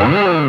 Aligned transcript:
Blow 0.00 0.40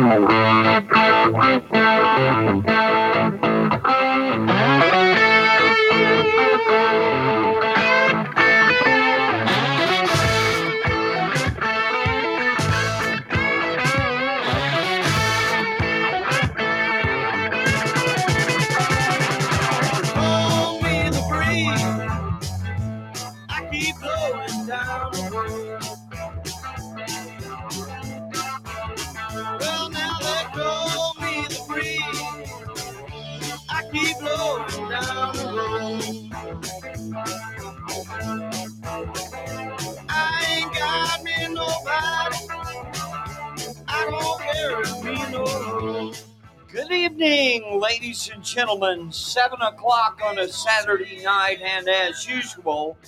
Good 46.92 47.12
evening, 47.12 47.80
ladies 47.80 48.30
and 48.34 48.44
gentlemen. 48.44 49.10
Seven 49.10 49.62
o'clock 49.62 50.20
on 50.22 50.38
a 50.38 50.46
Saturday 50.46 51.22
night, 51.24 51.58
and 51.62 51.88
as 51.88 52.28
usual, 52.28 52.98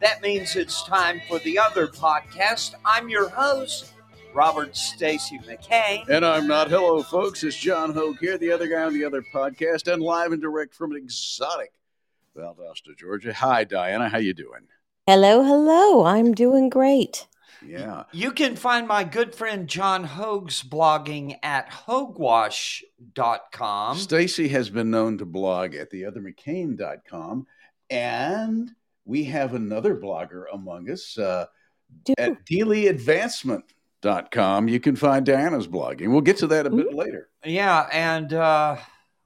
that 0.00 0.20
means 0.20 0.56
it's 0.56 0.82
time 0.82 1.20
for 1.28 1.38
the 1.38 1.56
other 1.56 1.86
podcast. 1.86 2.74
I'm 2.84 3.08
your 3.08 3.28
host, 3.28 3.92
Robert 4.34 4.76
Stacy 4.76 5.38
McCain. 5.46 6.08
And 6.08 6.26
I'm 6.26 6.48
not. 6.48 6.70
Hello, 6.70 7.04
folks. 7.04 7.44
It's 7.44 7.56
John 7.56 7.94
Hoge 7.94 8.18
here, 8.18 8.36
the 8.36 8.50
other 8.50 8.66
guy 8.66 8.82
on 8.82 8.94
the 8.94 9.04
other 9.04 9.22
podcast, 9.32 9.86
and 9.86 10.02
live 10.02 10.32
and 10.32 10.42
direct 10.42 10.74
from 10.74 10.90
an 10.90 10.96
exotic 10.96 11.70
Valdosta, 12.36 12.98
Georgia. 12.98 13.32
Hi, 13.32 13.64
Dianna. 13.64 14.10
How 14.10 14.18
you 14.18 14.34
doing? 14.34 14.66
Hello, 15.06 15.44
hello. 15.44 16.04
I'm 16.04 16.34
doing 16.34 16.68
great. 16.68 17.28
Yeah. 17.66 18.04
You 18.12 18.32
can 18.32 18.56
find 18.56 18.86
my 18.88 19.04
good 19.04 19.34
friend 19.34 19.68
John 19.68 20.04
Hoge's 20.04 20.62
blogging 20.62 21.36
at 21.42 21.70
hogewash.com. 21.70 23.96
Stacy 23.96 24.48
has 24.48 24.70
been 24.70 24.90
known 24.90 25.18
to 25.18 25.26
blog 25.26 25.74
at 25.74 25.90
theothermccain.com, 25.92 27.46
and 27.90 28.70
we 29.04 29.24
have 29.24 29.52
another 29.54 29.94
blogger 29.96 30.44
among 30.52 30.90
us 30.90 31.18
uh, 31.18 31.46
Do- 32.04 32.14
at 32.18 32.44
dealeyadvancement.com. 32.46 34.68
You 34.68 34.80
can 34.80 34.96
find 34.96 35.26
Dianna's 35.26 35.68
blogging. 35.68 36.10
We'll 36.10 36.20
get 36.22 36.38
to 36.38 36.46
that 36.48 36.66
a 36.66 36.70
bit 36.70 36.92
later. 36.94 37.28
Yeah, 37.44 37.86
and 37.92 38.32
uh, 38.32 38.76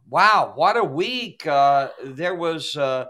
wow, 0.09 0.53
what 0.55 0.77
a 0.77 0.85
week! 0.85 1.47
Uh, 1.47 1.89
there 2.03 2.35
was 2.35 2.77
uh, 2.77 3.07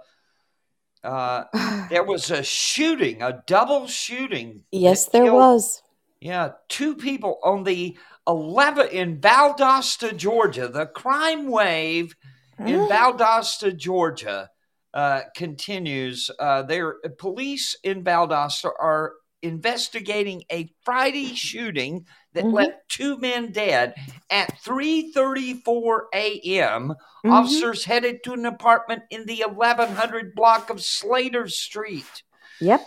uh, 1.05 1.45
there 1.91 2.05
was 2.05 2.31
a 2.31 2.43
shooting, 2.43 3.23
a 3.23 3.43
double 3.47 3.87
shooting. 3.87 4.65
yes, 4.73 5.07
there 5.07 5.25
killed- 5.25 5.37
was. 5.37 5.83
Yeah, 6.21 6.53
two 6.71 6.97
people 6.97 7.39
on 7.45 7.65
the 7.65 7.97
eleven 8.27 8.89
in 8.89 9.21
Valdosta, 9.21 10.17
Georgia. 10.17 10.69
The 10.69 10.87
crime 10.87 11.51
wave 11.51 12.17
in 12.59 12.81
Valdosta, 12.89 13.77
Georgia, 13.77 14.49
uh, 14.95 15.23
continues. 15.37 16.31
Uh, 16.39 16.63
there, 16.63 16.95
police 17.19 17.77
in 17.85 18.03
Valdosta 18.05 18.71
are 18.81 19.13
investigating 19.45 20.43
a 20.51 20.73
Friday 20.85 21.35
shooting 21.35 22.07
that 22.33 22.45
Mhm. 22.45 22.53
left 22.53 22.89
two 22.89 23.19
men 23.19 23.53
dead 23.53 23.95
at 24.31 24.59
3:34 24.61 26.09
a.m. 26.15 26.95
Mhm. 27.25 27.31
Officers 27.33 27.85
headed 27.85 28.25
to 28.25 28.33
an 28.33 28.47
apartment 28.47 29.03
in 29.11 29.27
the 29.27 29.43
1100 29.43 30.35
block 30.35 30.71
of 30.71 30.83
Slater 30.83 31.49
Street 31.49 32.23
Yep. 32.61 32.81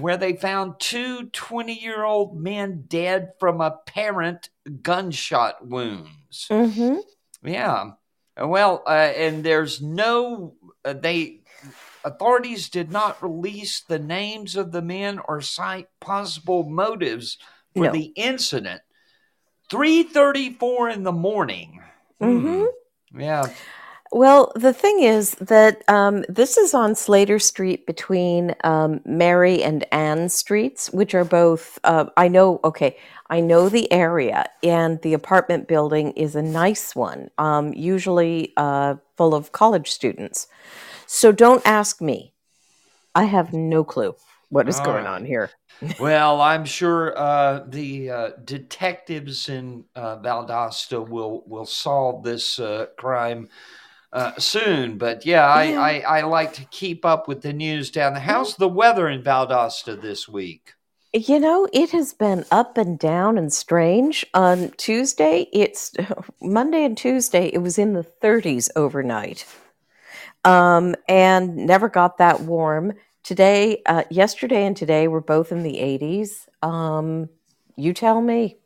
where 0.00 0.16
they 0.16 0.36
found 0.36 0.78
two 0.78 1.28
20 1.30 1.74
year 1.74 2.04
old 2.04 2.36
men 2.38 2.84
dead 2.88 3.32
from 3.40 3.60
apparent 3.60 4.50
gunshot 4.82 5.66
wounds. 5.66 6.46
hmm 6.48 6.96
Yeah. 7.42 7.92
Well, 8.40 8.82
uh, 8.86 8.90
and 8.90 9.42
there's 9.42 9.82
no, 9.82 10.54
uh, 10.84 10.92
they, 10.92 11.37
authorities 12.08 12.68
did 12.68 12.90
not 12.90 13.22
release 13.22 13.80
the 13.80 13.98
names 13.98 14.56
of 14.56 14.72
the 14.72 14.82
men 14.82 15.20
or 15.28 15.40
cite 15.40 15.88
possible 16.00 16.64
motives 16.64 17.38
for 17.74 17.86
No. 17.86 17.92
the 17.92 18.12
incident. 18.16 18.82
3.34 19.70 20.94
in 20.94 21.02
the 21.02 21.12
morning. 21.12 21.80
hmm 22.20 22.64
Yeah. 23.14 23.48
Well, 24.10 24.52
the 24.56 24.72
thing 24.72 25.00
is 25.00 25.32
that 25.32 25.84
um, 25.88 26.24
this 26.30 26.56
is 26.56 26.72
on 26.72 26.94
Slater 26.94 27.38
Street 27.38 27.86
between 27.86 28.54
um, 28.64 29.00
Mary 29.04 29.62
and 29.62 29.84
Ann 29.92 30.30
Streets, 30.30 30.90
which 30.92 31.14
are 31.14 31.26
both, 31.26 31.78
uh, 31.84 32.06
I 32.16 32.28
know, 32.28 32.58
okay, 32.64 32.96
I 33.28 33.40
know 33.40 33.68
the 33.68 33.92
area, 33.92 34.46
and 34.62 34.98
the 35.02 35.12
apartment 35.12 35.68
building 35.68 36.12
is 36.12 36.34
a 36.34 36.40
nice 36.40 36.96
one, 36.96 37.30
um, 37.36 37.74
usually 37.74 38.54
uh, 38.56 38.94
full 39.18 39.34
of 39.34 39.52
college 39.52 39.90
students. 39.90 40.48
So 41.08 41.32
don't 41.32 41.66
ask 41.66 42.02
me. 42.02 42.34
I 43.14 43.24
have 43.24 43.52
no 43.52 43.82
clue 43.82 44.14
what 44.50 44.68
is 44.68 44.78
All 44.78 44.84
going 44.84 45.06
right. 45.06 45.14
on 45.14 45.24
here. 45.24 45.50
Well, 46.00 46.40
I'm 46.40 46.64
sure 46.64 47.16
uh, 47.16 47.64
the 47.66 48.10
uh, 48.10 48.30
detectives 48.44 49.48
in 49.48 49.84
uh, 49.94 50.18
Valdosta 50.18 51.08
will 51.08 51.44
will 51.46 51.66
solve 51.66 52.24
this 52.24 52.58
uh, 52.58 52.86
crime 52.98 53.48
uh, 54.12 54.32
soon. 54.38 54.98
But 54.98 55.24
yeah, 55.24 55.46
I, 55.46 55.64
Yeah. 55.64 55.80
I, 55.80 56.00
I 56.18 56.22
like 56.22 56.52
to 56.54 56.64
keep 56.66 57.04
up 57.04 57.28
with 57.28 57.42
the 57.42 57.52
news 57.52 57.90
down 57.90 58.14
there. 58.14 58.22
How's 58.22 58.56
the 58.56 58.68
weather 58.68 59.08
in 59.08 59.22
Valdosta 59.22 60.00
this 60.00 60.28
week? 60.28 60.74
You 61.14 61.40
know, 61.40 61.68
it 61.72 61.90
has 61.90 62.12
been 62.12 62.44
up 62.50 62.76
and 62.78 62.98
down 62.98 63.38
and 63.38 63.52
strange. 63.52 64.26
On 64.34 64.72
Tuesday, 64.76 65.48
it's 65.52 65.92
Monday 66.42 66.84
and 66.84 66.96
Tuesday, 66.96 67.48
it 67.48 67.58
was 67.58 67.78
in 67.78 67.94
the 67.94 68.04
30s 68.04 68.68
overnight. 68.76 69.46
Um, 70.48 70.94
and 71.08 71.56
never 71.56 71.90
got 71.90 72.16
that 72.18 72.40
warm. 72.40 72.94
Today, 73.22 73.82
uh, 73.84 74.04
yesterday 74.10 74.64
and 74.64 74.74
today 74.74 75.06
were 75.06 75.20
both 75.20 75.52
in 75.52 75.62
the 75.62 75.74
80s. 75.74 76.48
Um, 76.66 77.28
you 77.76 77.92
tell 77.92 78.22
me. 78.22 78.56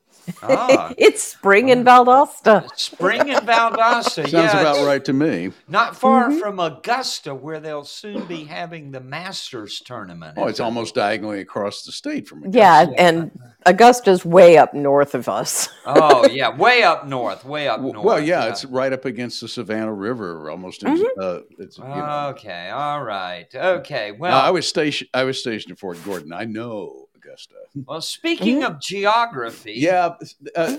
Ah, 0.42 0.92
it's 0.98 1.22
spring 1.22 1.68
in 1.70 1.84
Valdosta. 1.84 2.68
spring 2.78 3.28
in 3.28 3.36
Valdosta. 3.38 4.28
Sounds 4.28 4.32
yeah, 4.32 4.60
about 4.60 4.84
right 4.86 5.04
to 5.04 5.12
me. 5.12 5.52
Not 5.68 5.96
far 5.96 6.28
Mhm. 6.30 6.40
from 6.40 6.60
Augusta, 6.60 7.34
where 7.34 7.60
they'll 7.60 7.84
soon 7.84 8.24
be 8.26 8.44
having 8.44 8.90
the 8.92 9.00
Masters 9.00 9.80
tournament. 9.80 10.34
Oh, 10.38 10.46
it's 10.46 10.60
it? 10.60 10.62
almost 10.62 10.94
diagonally 10.94 11.40
across 11.40 11.82
the 11.84 11.92
state 11.92 12.28
from 12.28 12.40
Augusta. 12.44 12.58
Yeah, 12.58 12.86
and 12.98 13.30
Augusta's 13.66 14.24
way 14.24 14.56
up 14.58 14.74
north 14.74 15.14
of 15.14 15.28
us. 15.28 15.68
Oh 15.84 16.26
yeah, 16.28 16.56
way 16.56 16.84
up 16.84 17.06
north, 17.08 17.44
way 17.44 17.66
up 17.66 17.80
north. 17.80 18.04
Well, 18.04 18.20
yeah, 18.20 18.46
it's 18.46 18.64
right 18.64 18.92
up 18.92 19.04
against 19.04 19.40
the 19.40 19.48
Savannah 19.48 19.92
River, 19.92 20.48
almost. 20.48 20.84
In, 20.84 21.04
uh, 21.20 21.40
it's, 21.58 21.76
you 21.76 21.82
know. 21.84 22.28
Okay, 22.36 22.70
all 22.70 23.02
right. 23.02 23.52
Okay, 23.52 24.12
No, 24.12 24.18
well, 24.18 24.38
I 24.40 24.50
was 24.50 24.68
stationed. 24.68 25.10
I 25.12 25.24
was 25.24 25.40
stationed 25.40 25.72
at 25.72 25.78
Fort 25.80 25.98
Gordon. 26.04 26.32
I 26.32 26.44
know 26.44 27.01
Augusta. 27.32 27.54
well. 27.86 28.00
Speaking 28.00 28.62
of 28.62 28.80
geography, 28.80 29.74
Yeah. 29.76 30.14
Uh, 30.54 30.78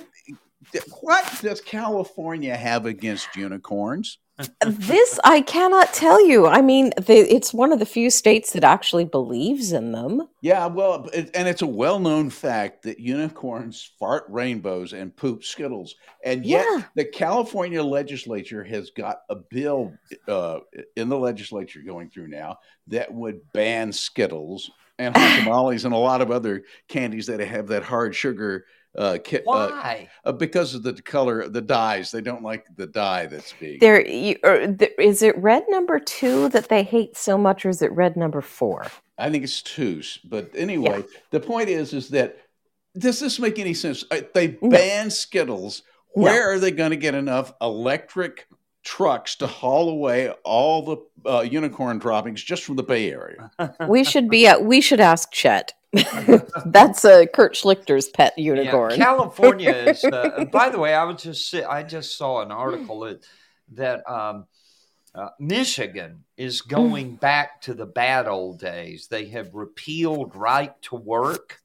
what 1.02 1.40
does 1.42 1.60
California 1.62 2.56
have 2.56 2.86
against 2.86 3.36
unicorns? 3.36 4.20
this 4.66 5.20
I 5.24 5.42
cannot 5.42 5.94
tell 5.94 6.26
you. 6.26 6.48
I 6.48 6.62
mean, 6.62 6.92
the, 6.98 7.18
it's 7.32 7.54
one 7.54 7.72
of 7.72 7.78
the 7.78 7.86
few 7.86 8.10
states 8.10 8.54
that 8.54 8.64
actually 8.64 9.06
believes 9.06 9.72
in 9.74 9.92
them. 9.92 10.28
Yeah, 10.42 10.66
well, 10.66 11.08
it, 11.14 11.30
and 11.36 11.48
it's 11.48 11.62
a 11.62 11.68
well-known 11.68 12.32
fact 12.32 12.82
that 12.84 13.00
unicorns 13.00 13.92
fart 14.00 14.24
rainbows 14.30 14.94
and 14.94 15.16
poop 15.16 15.44
skittles, 15.44 15.94
and 16.26 16.44
yet 16.44 16.66
Yeah. 16.68 16.84
the 16.96 17.06
California 17.06 17.84
legislature 17.84 18.64
has 18.64 18.90
got 18.90 19.20
a 19.30 19.36
bill 19.36 19.94
uh, 20.28 20.60
in 20.96 21.10
the 21.10 21.18
legislature 21.20 21.82
going 21.86 22.10
through 22.10 22.30
now 22.30 22.58
that 22.88 23.14
would 23.14 23.40
ban 23.54 23.92
skittles 23.92 24.72
and 25.04 25.16
hot 25.16 25.40
tamales 25.40 25.86
and 25.86 25.94
a 25.94 25.98
lot 25.98 26.22
of 26.22 26.32
other 26.32 26.64
candies 26.88 27.28
that 27.28 27.40
have 27.40 27.68
that 27.68 27.84
hard 27.84 28.16
sugar. 28.16 28.66
Uh, 28.96 29.18
ki- 29.24 29.38
uh, 29.38 29.42
why? 29.46 30.08
uh, 30.24 30.32
because 30.32 30.76
of 30.76 30.84
the 30.84 30.94
color, 30.94 31.48
the 31.50 31.62
dyes, 31.62 32.12
they 32.12 32.22
don't 32.22 32.44
like 32.44 32.66
the 32.76 32.86
dye 32.86 33.26
that's 33.26 33.52
being. 33.60 33.80
There, 33.80 34.06
you, 34.08 34.36
or, 34.44 34.68
th- 34.68 34.92
is 35.00 35.24
it 35.24 35.36
red 35.40 35.64
number 35.70 35.98
two 36.00 36.48
that 36.50 36.70
they 36.70 36.84
hate 36.84 37.18
so 37.18 37.36
much, 37.36 37.66
or 37.66 37.70
is 37.70 37.82
it 37.82 37.92
red 37.92 38.16
number 38.16 38.40
four? 38.40 38.86
I 39.18 39.32
think 39.32 39.44
it's 39.46 39.64
two. 39.64 40.04
But 40.24 40.52
anyway, 40.56 41.04
the 41.32 41.40
point 41.40 41.70
is, 41.70 41.92
is 41.94 42.10
that 42.10 42.38
does 42.96 43.20
this 43.20 43.40
make 43.40 43.58
any 43.58 43.74
sense? 43.74 44.06
Uh, 44.12 44.22
They 44.36 44.60
No. 44.62 44.70
ban 44.70 45.10
Skittles. 45.10 45.82
No. 46.16 46.24
Where 46.26 46.52
are 46.52 46.60
they 46.60 46.70
going 46.70 46.92
to 46.92 46.96
get 46.96 47.16
enough 47.16 47.52
electric 47.60 48.46
trucks 48.84 49.36
to 49.38 49.48
haul 49.48 49.90
away 49.90 50.30
all 50.44 50.84
the 50.84 51.30
uh, 51.30 51.42
unicorn 51.42 52.00
droppings 52.00 52.44
just 52.44 52.64
from 52.64 52.76
the 52.76 52.84
Bay 52.84 53.12
Area. 53.12 53.52
we 53.88 54.04
should 54.04 54.30
be. 54.30 54.48
Uh, 54.48 54.60
we 54.60 54.82
should 54.82 55.00
ask 55.00 55.32
Chet. 55.32 55.74
That's 56.66 57.06
a 57.06 57.28
Kurt 57.28 57.54
Schlichter's 57.54 58.10
pet 58.10 58.38
unicorn. 58.38 58.92
Yeah, 58.92 58.98
California 58.98 59.72
is. 59.72 60.04
Uh, 60.04 60.46
by 60.52 60.70
the 60.70 60.80
way, 60.80 60.94
I 60.94 61.04
was 61.04 61.22
just 61.22 61.54
I 61.54 61.84
just 61.84 62.18
saw 62.18 62.42
an 62.42 62.52
article 62.52 63.02
that 63.02 63.26
that 63.74 64.10
um, 64.10 64.46
uh, 65.14 65.30
Michigan 65.40 66.24
is 66.36 66.62
going 66.62 67.16
back 67.16 67.62
to 67.62 67.74
the 67.74 67.86
bad 67.86 68.28
old 68.28 68.60
days. 68.60 69.08
They 69.08 69.26
have 69.28 69.54
repealed 69.54 70.36
right 70.36 70.80
to 70.84 70.96
work. 70.96 71.60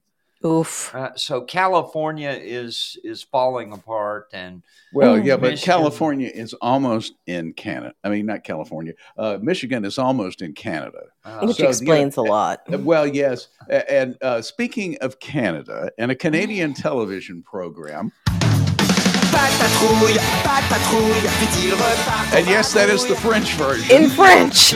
Oof. 0.46 0.94
Uh, 0.94 1.11
so 1.17 1.40
California 1.40 2.31
is 2.31 2.96
is 3.02 3.23
falling 3.25 3.73
apart, 3.73 4.29
and 4.32 4.62
Well, 4.93 5.19
yeah, 5.19 5.37
but 5.37 5.58
California 5.58 6.31
is 6.32 6.55
almost 6.62 7.14
in 7.26 7.52
Canada. 7.55 7.94
I 8.05 8.08
mean, 8.08 8.26
not 8.26 8.44
California. 8.44 8.93
Uh, 9.17 9.38
Michigan 9.43 9.85
is 9.85 9.99
almost 9.99 10.40
in 10.40 10.52
Canada. 10.52 11.00
uh, 11.25 11.40
Which 11.40 11.56
So 11.56 11.64
the- 11.64 11.69
explains 11.70 12.17
a 12.19 12.23
lot. 12.23 12.61
Uh, 12.73 12.79
Well, 12.79 13.06
yes. 13.08 13.49
And 13.69 14.17
uh, 14.23 14.40
speaking 14.40 14.96
of 15.00 15.19
Canada 15.19 15.90
and 15.99 16.12
a 16.12 16.14
Canadian 16.14 16.73
television 16.87 17.43
program, 17.43 18.12
Pas 18.26 19.50
de 19.50 19.58
patrouille, 19.58 20.19
pas 20.44 20.61
de 20.62 20.69
patrouille, 20.69 21.20
vite 21.40 21.64
il 21.64 21.75
repart. 21.76 22.35
and 22.35 22.46
yes, 22.46 22.73
that 22.75 22.88
is 22.88 23.05
the 23.06 23.14
French 23.17 23.55
version. 23.55 23.90
In 24.05 24.08
French. 24.11 24.73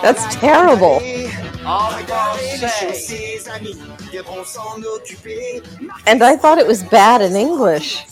That's 0.00 0.24
terrible. 0.36 1.00
And 6.06 6.22
I 6.22 6.34
thought 6.34 6.58
it 6.58 6.66
was 6.66 6.82
bad 6.82 7.20
in 7.20 7.36
English. 7.36 8.06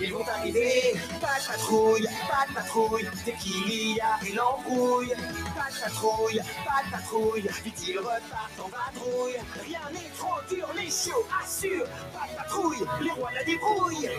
Ils 0.00 0.12
vont 0.12 0.26
arriver. 0.26 0.98
Pas 1.20 1.38
de 1.38 1.46
patrouille, 1.46 2.08
pas 2.28 2.46
de 2.48 2.54
patrouille, 2.54 3.08
dès 3.24 3.34
qu'il 3.34 3.94
y 3.94 4.00
a 4.00 4.18
une 4.28 4.40
embrouille. 4.40 5.14
Pas 5.54 5.70
de 5.70 5.78
patrouille, 5.84 6.40
pas 6.66 6.82
de 6.84 6.90
patrouille, 6.90 7.48
vite 7.64 7.84
ils 7.86 7.98
repartent 7.98 8.58
en 8.58 8.68
vadrouille. 8.68 9.36
Rien 9.64 9.80
n'est 9.92 10.10
trop 10.18 10.40
dur, 10.52 10.66
les 10.74 10.90
chiots 10.90 11.26
assurent. 11.40 11.86
Pas 12.12 12.26
de 12.28 12.36
patrouille, 12.38 12.84
les 13.02 13.10
rois 13.12 13.30
la 13.32 13.44
débrouille. 13.44 14.10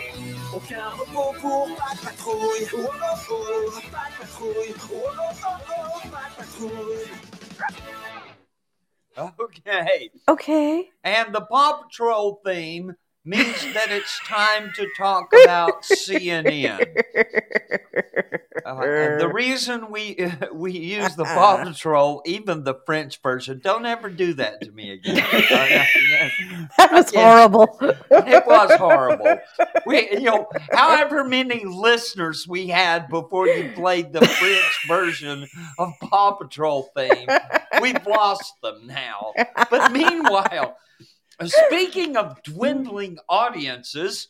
Aucun 0.54 0.88
repos 0.90 1.34
pour. 1.42 1.68
Oh 1.68 1.76
oh 1.76 2.88
oh. 3.30 3.72
Oh 3.84 4.48
oh 4.48 4.64
oh 4.64 5.48
oh, 5.68 6.08
pas 6.08 6.28
de 6.30 6.36
patrouille. 6.38 7.41
Okay, 9.18 10.08
Okay. 10.26 10.88
and 11.04 11.34
the 11.34 11.42
Paw 11.42 11.82
Patrol 11.82 12.40
theme 12.46 12.96
means 13.24 13.62
that 13.74 13.90
it's 13.90 14.18
time 14.26 14.72
to 14.76 14.88
talk 14.96 15.32
about 15.44 15.82
CNN. 15.82 16.84
Uh, 18.64 18.80
and 18.80 19.20
the 19.20 19.28
reason 19.32 19.90
we 19.90 20.16
we 20.52 20.72
use 20.72 21.16
the 21.16 21.24
Paw 21.24 21.64
Patrol, 21.64 22.22
even 22.26 22.62
the 22.64 22.74
French 22.86 23.20
version, 23.22 23.60
don't 23.62 23.86
ever 23.86 24.08
do 24.08 24.34
that 24.34 24.60
to 24.62 24.70
me 24.70 24.90
again. 24.92 25.16
Uh, 25.52 26.66
That 26.78 26.92
was 26.92 27.12
horrible. 27.14 27.76
it 27.80 28.46
was 28.46 28.72
horrible. 28.78 29.38
We, 29.86 30.10
you 30.12 30.20
know, 30.20 30.46
however 30.72 31.24
many 31.24 31.64
listeners 31.64 32.46
we 32.48 32.68
had 32.68 33.08
before 33.08 33.48
you 33.48 33.72
played 33.74 34.12
the 34.12 34.24
French 34.26 34.86
version 34.88 35.46
of 35.78 35.92
Paw 36.00 36.32
Patrol 36.32 36.88
theme, 36.96 37.26
we've 37.80 38.06
lost 38.06 38.54
them 38.62 38.86
now. 38.86 39.32
But 39.70 39.92
meanwhile, 39.92 40.76
speaking 41.44 42.16
of 42.16 42.42
dwindling 42.42 43.18
audiences, 43.28 44.28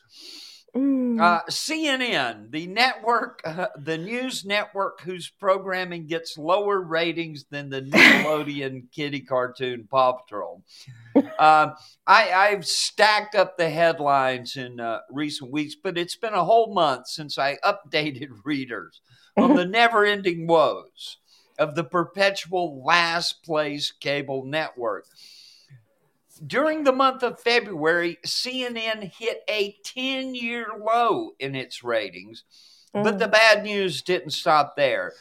Mm. 0.75 1.20
uh, 1.20 1.43
CNN, 1.50 2.50
the 2.50 2.66
network, 2.66 3.43
uh, 3.44 3.66
the 3.76 3.99
news 3.99 4.43
network 4.46 5.02
whose 5.02 5.28
programming 5.28 6.06
gets 6.06 6.38
lower 6.38 6.81
ratings 6.81 7.44
than 7.50 7.69
the 7.69 7.82
Nickelodeon 7.82 8.90
kitty 8.93 9.20
cartoon 9.20 9.87
Paw 9.90 10.12
Patrol. 10.12 10.62
Um, 11.14 11.75
I, 12.06 12.32
I've 12.32 12.66
stacked 12.66 13.34
up 13.34 13.58
the 13.58 13.69
headlines 13.69 14.56
in 14.56 14.81
uh, 14.81 15.00
recent 15.10 15.52
weeks, 15.52 15.75
but 15.75 15.98
it's 15.98 16.16
been 16.16 16.32
a 16.32 16.44
whole 16.44 16.72
month 16.72 17.06
since 17.08 17.37
I 17.37 17.58
updated 17.62 18.31
readers 18.44 19.02
on 19.37 19.55
the 19.55 19.66
never 19.66 20.06
ending 20.06 20.46
woes 20.46 21.19
of 21.58 21.75
the 21.75 21.84
perpetual 21.84 22.82
last 22.82 23.43
place 23.43 23.93
cable 23.93 24.46
network. 24.46 25.05
During 26.44 26.83
the 26.85 26.93
month 26.93 27.23
of 27.23 27.41
February, 27.41 28.19
CNN 28.27 29.12
hit 29.12 29.43
a 29.49 29.77
10 29.85 30.35
year 30.35 30.67
low 30.81 31.33
in 31.39 31.55
its 31.55 31.85
ratings, 31.85 32.44
but 32.93 33.19
the 33.19 33.29
bad 33.29 33.62
news 33.62 34.03
didn't 34.03 34.31
stop 34.31 34.75
there. 34.77 35.12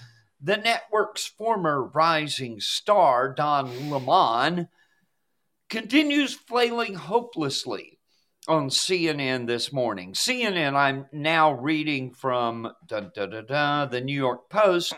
The 0.41 0.57
network's 0.57 1.27
former 1.27 1.83
rising 1.83 2.59
star, 2.59 3.33
Don 3.33 3.89
Lemon, 3.91 4.69
continues 5.69 6.33
flailing 6.33 6.95
hopelessly 6.95 7.99
on 8.47 8.69
CNN 8.69 9.45
this 9.45 9.71
morning. 9.71 10.13
CNN, 10.13 10.73
I'm 10.73 11.05
now 11.11 11.53
reading 11.53 12.11
from 12.11 12.71
dun, 12.87 13.11
dun, 13.13 13.45
dun, 13.45 13.89
the 13.91 14.01
New 14.01 14.15
York 14.15 14.49
Post. 14.49 14.95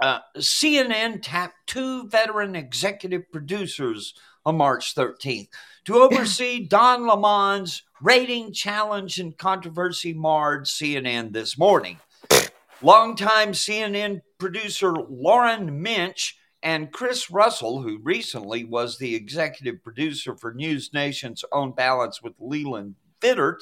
Uh, 0.00 0.20
CNN 0.38 1.20
tapped 1.22 1.66
two 1.66 2.08
veteran 2.08 2.56
executive 2.56 3.30
producers 3.30 4.14
on 4.44 4.56
March 4.56 4.94
13th 4.94 5.48
to 5.84 5.96
oversee 5.96 6.66
Don 6.66 7.06
Lemon's 7.06 7.82
rating 8.00 8.52
challenge 8.52 9.18
and 9.18 9.36
controversy 9.36 10.12
marred 10.12 10.64
CNN 10.64 11.32
this 11.32 11.58
morning. 11.58 11.98
Longtime 12.82 13.52
CNN 13.52 14.22
producer 14.38 14.92
Lauren 14.92 15.82
Minch 15.82 16.38
and 16.62 16.92
Chris 16.92 17.30
Russell, 17.30 17.82
who 17.82 17.98
recently 18.02 18.64
was 18.64 18.98
the 18.98 19.14
executive 19.14 19.82
producer 19.82 20.36
for 20.36 20.52
News 20.52 20.90
Nation's 20.92 21.44
On 21.52 21.72
Balance 21.72 22.22
with 22.22 22.34
Leland 22.38 22.94
Vittert, 23.20 23.60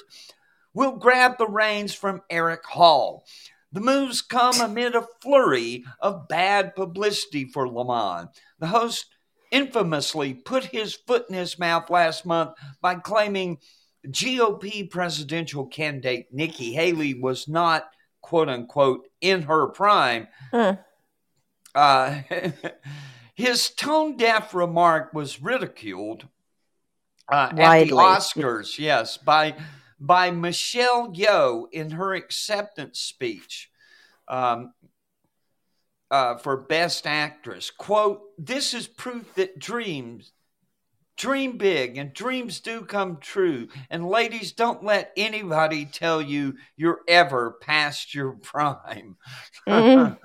will 0.75 0.93
grab 0.93 1.39
the 1.39 1.49
reins 1.49 1.95
from 1.95 2.23
Eric 2.31 2.65
Hall. 2.65 3.25
The 3.73 3.81
moves 3.81 4.23
come 4.23 4.61
amid 4.61 4.95
a 4.95 5.07
flurry 5.21 5.85
of 6.01 6.29
bad 6.29 6.75
publicity 6.75 7.45
for 7.45 7.69
Lemon. 7.69 8.29
The 8.59 8.69
host 8.69 9.07
infamously 9.51 10.35
put 10.35 10.65
his 10.65 10.95
foot 10.95 11.27
in 11.29 11.35
his 11.35 11.59
mouth 11.59 11.91
last 11.91 12.27
month 12.27 12.53
by 12.81 12.95
claiming 12.97 13.59
GOP 14.07 14.89
presidential 14.91 15.67
candidate 15.67 16.29
Nikki 16.33 16.73
Haley 16.73 17.15
was 17.15 17.49
not, 17.49 17.91
quote 18.21 18.49
unquote, 18.49 19.07
in 19.21 19.43
her 19.43 19.69
prime. 19.69 20.29
Uh, 21.75 22.23
his 23.35 23.71
tone 23.71 24.17
deaf 24.17 24.55
remark 24.55 25.13
was 25.13 25.43
ridiculed 25.43 26.27
uh, 27.31 27.53
at 27.57 27.85
the 27.85 27.91
Oscars, 27.93 28.79
yes, 28.79 29.17
by 29.17 29.55
by 30.01 30.31
Michelle 30.31 31.13
Yeoh 31.13 31.67
in 31.73 31.91
her 31.91 32.15
acceptance 32.15 33.01
speech. 33.01 33.71
Um, 34.29 34.73
uh, 36.11 36.37
for 36.37 36.57
Best 36.57 37.07
Actress. 37.07 37.71
Quote, 37.71 38.23
this 38.39 38.75
is 38.75 38.87
proof 38.87 39.35
that 39.35 39.59
dreams, 39.59 40.33
dream 41.17 41.59
big 41.59 41.97
and 41.99 42.13
dreams 42.15 42.61
do 42.61 42.83
come 42.83 43.19
true. 43.21 43.69
And 43.91 44.07
ladies, 44.09 44.53
don't 44.53 44.85
let 44.85 45.13
anybody 45.17 45.85
tell 45.85 46.23
you 46.23 46.55
you're 46.77 47.01
ever 47.09 47.59
past 47.61 48.15
your 48.15 48.33
prime. 48.33 49.17
Mm. 49.69 50.17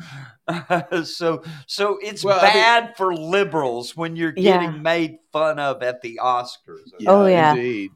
so, 1.06 1.44
so 1.68 1.98
it's 2.02 2.24
Well, 2.24 2.40
I 2.40 2.44
mean- 2.44 2.54
bad 2.54 2.98
for 2.98 3.14
liberals 3.16 3.98
when 3.98 4.16
you're 4.16 4.34
Yeah. 4.38 4.62
getting 4.64 4.82
made 4.84 5.18
fun 5.32 5.60
of 5.60 5.82
at 5.84 6.02
the 6.02 6.20
Oscars. 6.22 6.92
Oh, 7.08 7.26
yeah. 7.26 7.54
Indeed. 7.56 7.92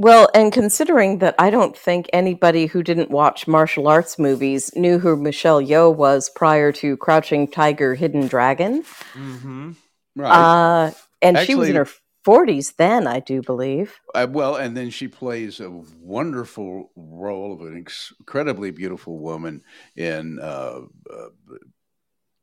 Well, 0.00 0.28
and 0.32 0.52
considering 0.52 1.18
that 1.18 1.34
I 1.40 1.50
don't 1.50 1.76
think 1.76 2.08
anybody 2.12 2.66
who 2.66 2.84
didn't 2.84 3.10
watch 3.10 3.48
martial 3.48 3.88
arts 3.88 4.16
movies 4.16 4.70
knew 4.76 5.00
who 5.00 5.16
Michelle 5.16 5.60
Yeoh 5.60 5.92
was 5.92 6.30
prior 6.30 6.70
to 6.74 6.96
Crouching 6.96 7.48
Tiger, 7.48 7.96
Hidden 7.96 8.28
Dragon. 8.28 8.84
Mm-hmm. 9.14 9.72
Right. 10.14 10.30
Uh, 10.30 10.90
and 11.20 11.36
she 11.40 11.56
was 11.56 11.68
in 11.68 11.74
her 11.74 11.88
40s 12.24 12.76
then, 12.76 13.08
I 13.08 13.18
do 13.18 13.42
believe. 13.42 13.98
Uh, 14.14 14.28
well, 14.30 14.54
and 14.54 14.76
then 14.76 14.90
she 14.90 15.08
plays 15.08 15.58
a 15.58 15.68
wonderful 16.00 16.92
role 16.94 17.52
of 17.52 17.62
an 17.62 17.76
ex- 17.78 18.12
incredibly 18.20 18.70
beautiful 18.70 19.18
woman 19.18 19.62
in 19.96 20.38
uh, 20.38 20.80
uh, 21.12 21.28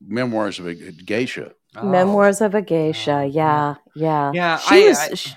Memoirs 0.06 0.60
of 0.60 0.68
a 0.68 0.76
Geisha. 0.76 1.54
Memoirs 1.82 2.42
of 2.42 2.54
a 2.54 2.62
Geisha. 2.62 3.30
Yeah, 3.32 3.76
yeah. 3.96 4.30
Oh. 4.30 4.34
Yeah, 4.34 4.58
She 4.58 4.86
I- 4.86 4.90
was. 4.90 5.00
I- 5.00 5.14
sh- 5.14 5.34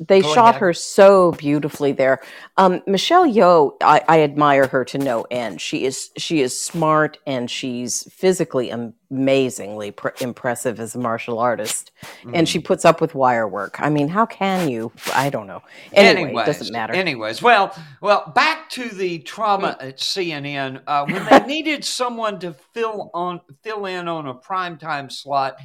they 0.00 0.20
Go 0.20 0.34
shot 0.34 0.48
ahead. 0.50 0.60
her 0.60 0.72
so 0.74 1.32
beautifully 1.32 1.92
there. 1.92 2.20
Um, 2.56 2.82
Michelle 2.86 3.26
Yeoh, 3.26 3.74
I, 3.82 4.02
I 4.08 4.20
admire 4.22 4.66
her 4.66 4.84
to 4.86 4.98
no 4.98 5.22
end. 5.30 5.60
She 5.60 5.84
is 5.84 6.10
she 6.16 6.40
is 6.40 6.58
smart 6.58 7.18
and 7.26 7.50
she's 7.50 8.02
physically 8.12 8.70
amazingly 8.70 9.90
pr- 9.92 10.08
impressive 10.20 10.80
as 10.80 10.94
a 10.94 10.98
martial 10.98 11.38
artist, 11.38 11.92
and 12.24 12.46
Mm. 12.46 12.48
she 12.48 12.58
puts 12.58 12.84
up 12.84 13.00
with 13.00 13.14
wire 13.14 13.48
work. 13.48 13.80
I 13.80 13.88
mean, 13.88 14.08
how 14.08 14.26
can 14.26 14.68
you? 14.68 14.92
I 15.14 15.30
don't 15.30 15.46
know. 15.46 15.62
Anyway, 15.92 16.42
it 16.42 16.46
doesn't 16.46 16.72
matter. 16.72 16.92
Anyways, 16.92 17.40
well, 17.40 17.74
well, 18.00 18.32
back 18.34 18.68
to 18.70 18.88
the 18.88 19.20
trauma 19.20 19.76
at 19.80 19.98
CNN. 19.98 20.82
Uh, 20.86 21.06
when 21.06 21.24
they 21.24 21.46
needed 21.46 21.84
someone 21.84 22.38
to 22.40 22.54
fill 22.74 23.10
on 23.14 23.40
fill 23.62 23.86
in 23.86 24.08
on 24.08 24.26
a 24.26 24.34
primetime 24.34 25.10
slot, 25.10 25.56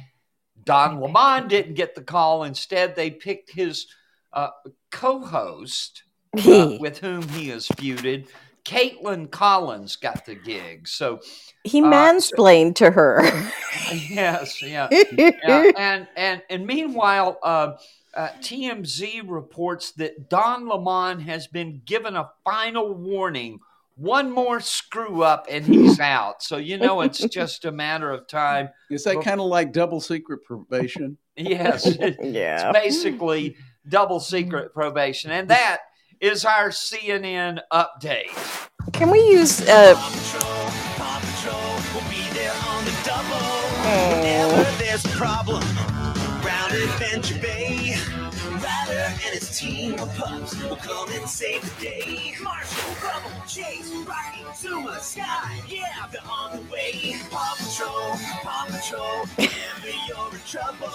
Don 0.64 1.00
Lemon 1.12 1.48
didn't 1.48 1.74
get 1.74 1.94
the 1.94 2.02
call. 2.02 2.44
Instead, 2.44 2.94
they 2.96 3.10
picked 3.10 3.50
his 3.50 3.86
uh, 4.32 4.50
co-host, 4.90 6.04
uh, 6.38 6.76
with 6.80 6.98
whom 6.98 7.28
he 7.28 7.50
is 7.50 7.68
feuded. 7.68 8.28
Kaitlan 8.64 9.30
Collins 9.30 9.96
got 9.96 10.24
the 10.24 10.34
gig. 10.34 10.86
So 10.86 11.20
he 11.64 11.82
uh, 11.82 11.86
mansplained 11.86 12.76
to 12.76 12.90
her. 12.90 13.22
yes, 13.92 14.62
yeah. 14.62 14.88
yeah, 15.12 15.72
and 15.76 16.06
and 16.16 16.42
and 16.48 16.66
meanwhile, 16.66 17.38
uh, 17.42 17.72
uh, 18.14 18.28
TMZ 18.40 19.22
reports 19.26 19.92
that 19.92 20.28
Don 20.28 20.68
Lemon 20.68 21.20
has 21.20 21.46
been 21.46 21.82
given 21.84 22.16
a 22.16 22.30
final 22.44 22.94
warning. 22.94 23.58
One 23.96 24.30
more 24.30 24.58
screw 24.60 25.22
up 25.22 25.46
and 25.50 25.66
he's 25.66 26.00
out. 26.00 26.42
So 26.42 26.56
you 26.56 26.78
know 26.78 27.02
it's 27.02 27.18
just 27.28 27.64
a 27.66 27.72
matter 27.72 28.10
of 28.10 28.26
time. 28.26 28.70
Is 28.90 29.04
that 29.04 29.22
kind 29.22 29.40
of 29.40 29.46
like 29.46 29.72
double 29.72 30.00
secret 30.00 30.44
probation? 30.44 31.18
Yes, 31.36 31.96
yeah. 32.20 32.70
it's 32.70 32.78
basically 32.78 33.56
double 33.88 34.20
secret 34.20 34.72
probation, 34.72 35.30
and 35.30 35.48
that 35.48 35.78
is 36.20 36.44
our 36.44 36.68
CNN 36.70 37.60
update. 37.72 38.30
Can 38.92 39.10
we 39.10 39.20
use 39.20 39.60
uh, 39.68 39.94
Paw 39.94 40.10
Patrol, 40.10 40.70
Paw 40.96 41.20
Patrol 41.20 41.74
will 41.94 42.08
be 42.10 42.22
there 42.34 42.52
on 42.68 42.84
the 42.84 42.94
double. 43.04 43.62
Whenever 43.82 44.64
there's 44.78 45.04
a 45.04 45.08
problem 45.10 45.62
around 46.44 46.72
Adventure 46.72 47.38
Bay, 47.38 47.81
Ryder 49.42 49.48
and 49.48 49.48
his 49.48 49.58
team 49.58 49.98
of 49.98 50.14
pups 50.16 50.62
will 50.62 50.76
come 50.76 51.10
and 51.12 51.28
save 51.28 51.62
the 51.62 51.84
day. 51.84 52.34
Marshall, 52.42 52.94
Rubble, 53.02 53.46
Chase, 53.46 53.92
Rocky, 54.06 54.44
Zuma, 54.56 55.00
Sky, 55.00 55.60
yeah, 55.68 56.06
they're 56.10 56.20
on 56.30 56.56
the 56.56 56.62
way. 56.70 57.16
Paw 57.30 57.54
Patrol, 57.58 58.16
Paw 58.42 58.66
Patrol, 58.70 59.26
whenever 59.36 59.90
you're 60.08 60.32
in 60.32 60.40
trouble. 60.46 60.88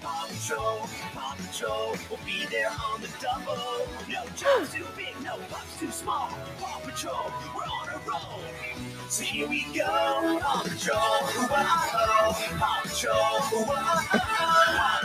Paw 0.00 0.26
Patrol, 0.28 0.88
Paw 1.14 1.36
Patrol 1.36 1.96
will 2.10 2.18
be 2.24 2.46
there 2.50 2.70
on 2.70 3.00
the 3.00 3.08
double. 3.20 3.86
No 4.08 4.24
job's 4.36 4.72
too 4.72 4.86
big, 4.96 5.14
no 5.22 5.36
pups 5.50 5.78
too 5.78 5.90
small. 5.90 6.30
Paw 6.58 6.80
Patrol, 6.84 7.32
we're 7.54 7.62
on 7.62 7.88
a 7.88 7.98
roll. 8.08 8.40
So 9.08 9.22
here 9.24 9.48
we 9.48 9.66
go, 9.74 9.84
Paw 10.40 10.62
Patrol, 10.64 10.98
whoa, 11.48 12.32
Paw 12.58 12.80
Patrol, 12.84 13.40
whoa, 13.52 13.86
Paw 14.18 15.00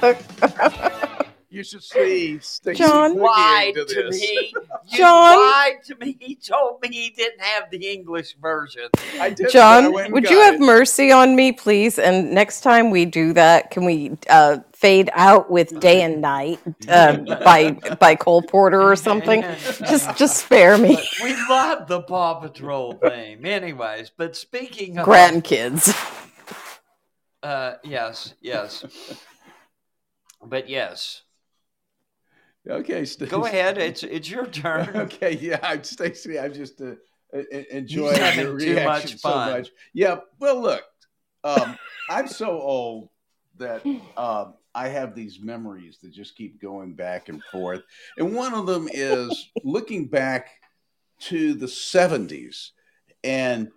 Patrol. 0.00 1.26
You 1.52 1.64
should 1.64 1.82
see 1.82 2.38
Stacy 2.38 2.78
John 2.78 3.18
lied 3.18 3.74
to 3.74 3.84
this. 3.84 4.20
me. 4.20 4.52
You 4.88 4.98
John? 4.98 5.36
lied 5.36 5.82
to 5.86 5.96
me. 5.96 6.16
He 6.20 6.36
told 6.36 6.80
me 6.80 6.88
he 6.92 7.10
didn't 7.10 7.40
have 7.40 7.68
the 7.72 7.90
English 7.90 8.36
version. 8.40 8.88
I 9.18 9.30
did, 9.30 9.38
but 9.38 9.46
I 9.48 9.50
John, 9.50 9.92
would 10.12 10.22
got 10.24 10.30
you 10.30 10.40
have 10.42 10.54
it. 10.54 10.60
mercy 10.60 11.10
on 11.10 11.34
me, 11.34 11.50
please? 11.50 11.98
And 11.98 12.30
next 12.30 12.60
time 12.60 12.90
we 12.92 13.04
do 13.04 13.32
that, 13.32 13.72
can 13.72 13.84
we 13.84 14.16
uh, 14.28 14.58
fade 14.72 15.10
out 15.12 15.50
with 15.50 15.80
"Day 15.80 16.02
and 16.02 16.20
Night" 16.20 16.60
uh, 16.88 17.16
by 17.44 17.72
by 17.98 18.14
Cole 18.14 18.42
Porter 18.42 18.80
or 18.80 18.94
something? 18.94 19.42
Just 19.80 20.16
just 20.16 20.36
spare 20.36 20.78
me, 20.78 20.98
We 21.20 21.34
love 21.48 21.88
the 21.88 22.02
Paw 22.02 22.34
Patrol 22.34 22.92
theme. 22.92 23.44
Anyways, 23.44 24.12
but 24.16 24.36
speaking 24.36 24.98
of 24.98 25.04
grandkids. 25.06 25.90
uh 27.42 27.72
yes, 27.82 28.34
yes. 28.40 28.84
But 30.46 30.68
yes. 30.68 31.22
Okay, 32.68 33.04
Stacy. 33.04 33.30
Go 33.30 33.46
ahead. 33.46 33.78
It's 33.78 34.02
it's 34.02 34.28
your 34.30 34.46
turn. 34.46 34.88
Okay, 34.94 35.36
yeah, 35.36 35.58
I'm 35.62 35.82
Stacy. 35.82 36.38
I'm 36.38 36.52
just 36.52 36.80
uh, 36.80 36.94
enjoying 37.70 38.20
having 38.20 38.44
your 38.44 38.58
too 38.58 38.74
much 38.74 39.04
reaction 39.04 39.18
so 39.18 39.28
fun. 39.30 39.50
much. 39.50 39.70
Yeah, 39.94 40.18
well, 40.38 40.60
look, 40.60 40.82
um, 41.42 41.78
I'm 42.08 42.28
so 42.28 42.50
old 42.60 43.08
that 43.56 43.84
um, 44.16 44.54
I 44.74 44.88
have 44.88 45.14
these 45.14 45.40
memories 45.40 45.98
that 46.02 46.12
just 46.12 46.36
keep 46.36 46.60
going 46.60 46.94
back 46.94 47.28
and 47.28 47.42
forth, 47.50 47.82
and 48.18 48.34
one 48.34 48.52
of 48.52 48.66
them 48.66 48.88
is 48.92 49.50
looking 49.64 50.06
back 50.08 50.50
to 51.20 51.54
the 51.54 51.66
'70s 51.66 52.72
and 53.24 53.70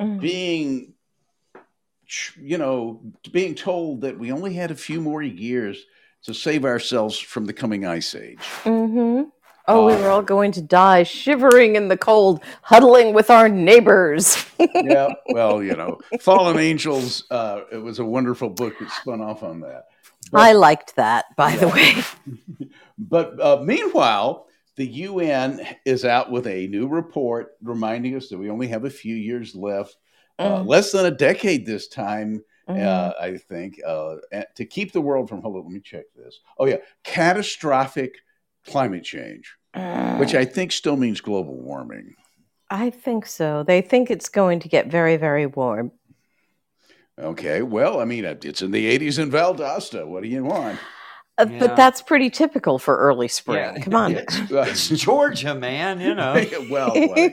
Mm. 0.00 0.20
being, 0.20 0.94
you 2.40 2.58
know, 2.58 3.02
being 3.30 3.54
told 3.54 4.00
that 4.00 4.18
we 4.18 4.32
only 4.32 4.52
had 4.54 4.72
a 4.72 4.74
few 4.74 5.00
more 5.00 5.22
years 5.22 5.84
to 6.24 6.34
save 6.34 6.64
ourselves 6.64 7.18
from 7.18 7.46
the 7.46 7.52
coming 7.52 7.84
ice 7.86 8.14
age. 8.14 8.38
Mm-hmm. 8.64 9.28
Oh, 9.68 9.86
we 9.86 9.94
were 9.94 10.08
all 10.08 10.22
going 10.22 10.50
to 10.52 10.60
die, 10.62 11.04
shivering 11.04 11.76
in 11.76 11.86
the 11.86 11.96
cold, 11.96 12.42
huddling 12.62 13.14
with 13.14 13.30
our 13.30 13.48
neighbors. 13.48 14.44
yeah, 14.74 15.08
well, 15.28 15.62
you 15.62 15.76
know, 15.76 16.00
Fallen 16.20 16.58
Angels. 16.58 17.24
Uh, 17.30 17.60
it 17.70 17.76
was 17.76 18.00
a 18.00 18.04
wonderful 18.04 18.50
book 18.50 18.76
that 18.80 18.90
spun 18.90 19.20
off 19.20 19.44
on 19.44 19.60
that. 19.60 19.84
I 20.32 20.52
liked 20.52 20.96
that, 20.96 21.26
by 21.36 21.54
the 21.56 21.68
way. 21.68 21.94
But 22.98 23.40
uh, 23.40 23.62
meanwhile, 23.64 24.46
the 24.76 24.86
UN 24.86 25.60
is 25.84 26.04
out 26.04 26.30
with 26.30 26.46
a 26.46 26.66
new 26.68 26.86
report 26.88 27.52
reminding 27.62 28.16
us 28.16 28.28
that 28.28 28.38
we 28.38 28.48
only 28.50 28.68
have 28.68 28.84
a 28.84 28.90
few 28.90 29.14
years 29.14 29.54
left, 29.54 29.96
uh, 30.38 30.58
Mm. 30.58 30.66
less 30.66 30.92
than 30.92 31.06
a 31.06 31.10
decade 31.10 31.66
this 31.66 31.88
time. 31.88 32.42
Mhm. 32.68 32.86
Uh, 32.86 33.12
I 33.20 33.36
think 33.36 33.80
uh, 33.86 34.16
to 34.54 34.64
keep 34.64 34.92
the 34.92 35.00
world 35.00 35.28
from. 35.28 35.42
Hold 35.42 35.56
on, 35.56 35.62
let 35.64 35.72
me 35.72 35.80
check 35.80 36.04
this. 36.16 36.38
Oh 36.58 36.66
yeah, 36.66 36.76
catastrophic 37.04 38.16
climate 38.66 39.04
change, 39.04 39.56
which 40.18 40.34
I 40.34 40.44
think 40.44 40.72
still 40.72 40.96
means 40.96 41.20
global 41.20 41.60
warming. 41.60 42.14
I 42.70 42.90
think 42.90 43.26
so. 43.26 43.64
They 43.64 43.82
think 43.82 44.10
it's 44.10 44.28
going 44.28 44.60
to 44.60 44.68
get 44.68 44.86
very, 44.86 45.16
very 45.16 45.46
warm. 45.46 45.92
Okay, 47.18 47.60
well, 47.60 48.00
I 48.00 48.04
mean, 48.06 48.24
it's 48.24 48.62
in 48.62 48.70
the 48.70 48.98
80s 48.98 49.18
in 49.18 49.30
Valdosta. 49.30 50.06
What 50.06 50.22
do 50.22 50.28
you 50.28 50.44
want? 50.44 50.78
Uh, 51.36 51.46
Yeah. 51.50 51.58
But 51.58 51.76
that's 51.76 52.00
pretty 52.00 52.30
typical 52.30 52.78
for 52.78 52.96
early 52.96 53.28
spring. 53.28 53.58
Yeah. 53.58 53.78
Come 53.80 53.94
on. 53.94 54.12
Yes. 54.50 54.90
It's 54.90 55.02
Georgia, 55.02 55.54
man, 55.54 56.00
you 56.00 56.14
know. 56.14 56.34
well, 56.70 56.92
well, 56.94 57.30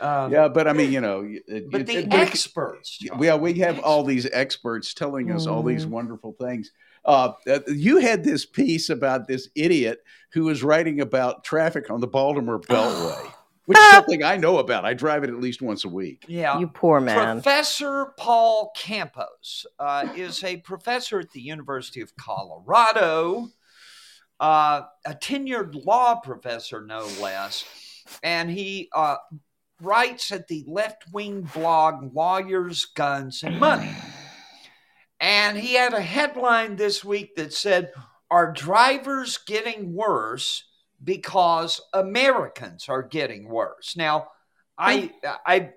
Um, 0.00 0.32
yeah, 0.32 0.48
but 0.48 0.68
I 0.68 0.72
mean, 0.72 0.92
you 0.92 1.00
know, 1.00 1.24
it, 1.26 1.70
But 1.70 1.82
it- 1.82 1.86
the 1.86 1.98
it- 1.98 2.12
experts, 2.12 2.98
John. 2.98 3.22
yeah, 3.22 3.34
we 3.34 3.54
have 3.54 3.78
all 3.80 4.04
these 4.04 4.26
experts 4.32 4.94
telling 4.94 5.30
us 5.32 5.46
all 5.46 5.62
these 5.62 5.86
Mm. 5.86 5.90
wonderful 5.90 6.32
things. 6.40 6.70
Uh, 7.04 7.32
uh, 7.48 7.60
you 7.68 7.98
had 7.98 8.22
this 8.24 8.44
piece 8.44 8.90
about 8.90 9.26
this 9.28 9.48
idiot 9.54 10.02
who 10.32 10.44
was 10.44 10.62
writing 10.62 11.00
about 11.00 11.42
traffic 11.44 11.90
on 11.90 12.00
the 12.00 12.06
Baltimore 12.06 12.60
Beltway, 12.68 13.32
which 13.64 13.78
is 13.78 13.90
something 13.90 14.22
I 14.22 14.36
know 14.36 14.58
about. 14.58 14.84
I 14.84 14.92
drive 14.94 15.24
it 15.24 15.30
at 15.30 15.40
least 15.40 15.62
once 15.62 15.84
a 15.84 15.88
week. 15.88 16.24
Yeah. 16.28 16.58
You 16.58 16.66
poor 16.68 17.00
man. 17.00 17.40
Professor 17.40 18.12
Paul 18.18 18.72
Campos 18.76 19.64
uh, 19.78 20.08
is 20.16 20.44
a 20.44 20.58
professor 20.58 21.18
at 21.20 21.30
the 21.32 21.40
University 21.40 22.00
of 22.02 22.14
Colorado, 22.16 23.48
uh, 24.40 24.82
a 25.06 25.14
tenured 25.14 25.84
law 25.86 26.16
professor, 26.16 26.80
no 26.84 27.06
less. 27.20 27.64
And 28.22 28.50
he 28.50 28.88
uh, 28.94 29.16
writes 29.80 30.32
at 30.32 30.48
the 30.48 30.64
left 30.66 31.04
wing 31.12 31.48
blog 31.54 32.14
Lawyers, 32.14 32.84
Guns, 32.84 33.42
and 33.42 33.58
Money. 33.58 33.94
And 35.20 35.58
he 35.58 35.74
had 35.74 35.94
a 35.94 36.00
headline 36.00 36.76
this 36.76 37.04
week 37.04 37.36
that 37.36 37.52
said, 37.52 37.92
Are 38.30 38.52
drivers 38.52 39.38
getting 39.38 39.94
worse 39.94 40.64
because 41.02 41.80
Americans 41.92 42.88
are 42.88 43.02
getting 43.02 43.48
worse? 43.48 43.96
Now, 43.96 44.28
I, 44.80 45.12
I, 45.44 45.70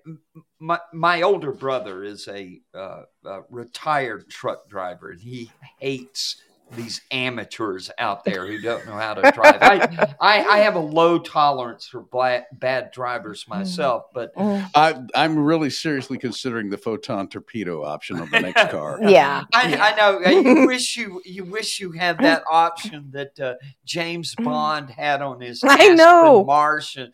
my, 0.60 0.80
my 0.94 1.24
older 1.24 1.52
brother 1.52 2.04
is 2.04 2.28
a, 2.28 2.62
uh, 2.76 3.04
uh 3.26 3.42
retired 3.50 4.30
truck 4.30 4.70
driver, 4.70 5.10
and 5.10 5.20
he 5.20 5.52
hates 5.80 6.40
these 6.76 7.02
amateurs 7.12 7.92
out 7.98 8.24
there 8.24 8.48
who 8.48 8.60
don't 8.62 8.86
know 8.86 8.94
how 8.94 9.14
to 9.14 9.32
drive. 9.32 9.58
I, 9.62 10.16
I, 10.22 10.44
I 10.46 10.58
have 10.60 10.76
a 10.76 10.80
low 10.80 11.20
tolerance 11.20 11.88
for 11.88 12.02
bla- 12.02 12.44
bad 12.54 12.92
drivers 12.92 13.46
myself, 13.48 14.04
but 14.14 14.34
Mm. 14.36 14.70
I, 14.74 14.96
I'm 15.14 15.38
really 15.38 15.70
seriously 15.70 16.18
considering 16.18 16.70
the 16.70 16.78
photon 16.78 17.28
torpedo 17.28 17.84
option 17.84 18.20
on 18.20 18.30
the 18.32 18.40
next 18.40 18.70
car. 18.72 18.98
Yeah. 19.02 19.44
I, 19.54 19.76
I 19.76 19.96
know 19.96 20.22
uh, 20.26 20.30
you 20.30 20.66
wish 20.68 20.96
you 20.96 21.22
you 21.26 21.44
wish 21.44 21.80
you 21.80 21.92
had 21.92 22.18
that 22.20 22.44
option 22.50 23.10
that 23.12 23.40
uh, 23.40 23.56
James 23.86 24.34
Bond 24.36 24.90
had 24.90 25.22
on 25.22 25.42
his 25.42 25.64
I 25.64 25.74
Aston 25.74 25.96
know. 25.98 26.44
Martian, 26.46 27.12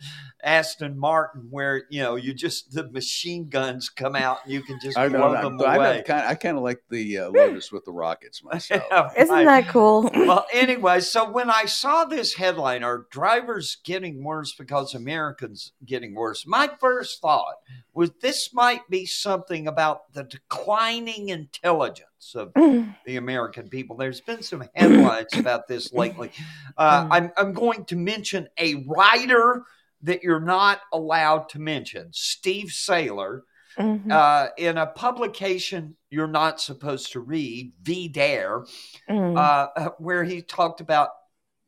Aston 0.48 0.98
Martin, 0.98 1.48
where 1.50 1.84
you 1.90 2.02
know 2.02 2.16
you 2.16 2.34
just 2.34 2.72
the 2.74 2.90
machine 2.92 3.50
guns 3.50 3.90
come 3.90 4.16
out 4.16 4.38
and 4.46 4.54
you 4.54 4.62
can 4.62 4.80
just 4.82 4.98
I 4.98 5.10
blow 5.10 5.34
know. 5.34 5.42
them 5.42 5.62
I, 5.62 5.76
away. 5.76 6.04
kind 6.08 6.24
of, 6.24 6.32
I 6.32 6.36
kind 6.36 6.56
of 6.56 6.64
like 6.64 6.82
the 6.90 7.18
uh, 7.18 7.30
Lotus 7.30 7.70
with 7.70 7.84
the 7.84 7.92
rockets 7.92 8.42
myself. 8.42 8.84
Yeah, 8.90 9.10
Isn't 9.18 9.36
right. 9.36 9.44
that 9.44 9.68
cool? 9.68 10.10
well, 10.16 10.46
anyway, 10.54 11.02
so 11.02 11.30
when 11.30 11.50
I 11.50 11.66
saw 11.66 12.06
this 12.06 12.34
headline, 12.34 12.82
are 12.82 13.08
drivers 13.12 13.76
getting 13.84 14.24
worse 14.24 14.54
because 14.54 14.96
Americans 14.96 15.74
getting 15.86 16.16
worse? 16.16 16.48
My 16.48 16.70
first 16.80 17.22
thought 17.22 17.56
was 17.94 18.12
this 18.22 18.54
might 18.54 18.90
be 18.90 19.06
something 19.06 19.68
about 19.68 20.14
the 20.14 20.24
declining 20.24 21.28
intelligence 21.28 22.36
of 22.36 22.54
the 23.06 23.18
American 23.18 23.68
people. 23.68 23.98
There's 23.98 24.22
been 24.22 24.44
some 24.44 24.64
headlines 24.76 25.34
about 25.36 25.68
this 25.68 25.92
lately. 25.92 26.32
Uh, 26.78 27.08
I'm, 27.12 27.32
I'm 27.36 27.52
going 27.52 27.84
to 27.86 27.98
mention 27.98 28.48
a 28.58 28.86
writer 28.88 29.66
that 30.02 30.24
you're 30.24 30.40
not 30.40 30.82
allowed 30.94 31.50
to 31.50 31.60
mention, 31.60 32.10
Steve 32.12 32.72
Sailer 32.72 33.44
Mhm. 33.78 34.12
uh, 34.12 34.50
in 34.58 34.78
a 34.78 34.88
publication 34.88 35.96
you're 36.10 36.28
not 36.28 36.60
supposed 36.60 37.12
to 37.12 37.20
read, 37.20 37.74
VDARE, 37.84 38.66
Mm. 39.10 39.38
uh, 39.38 39.90
where 40.00 40.24
he 40.24 40.42
talked 40.42 40.82
about 40.82 41.10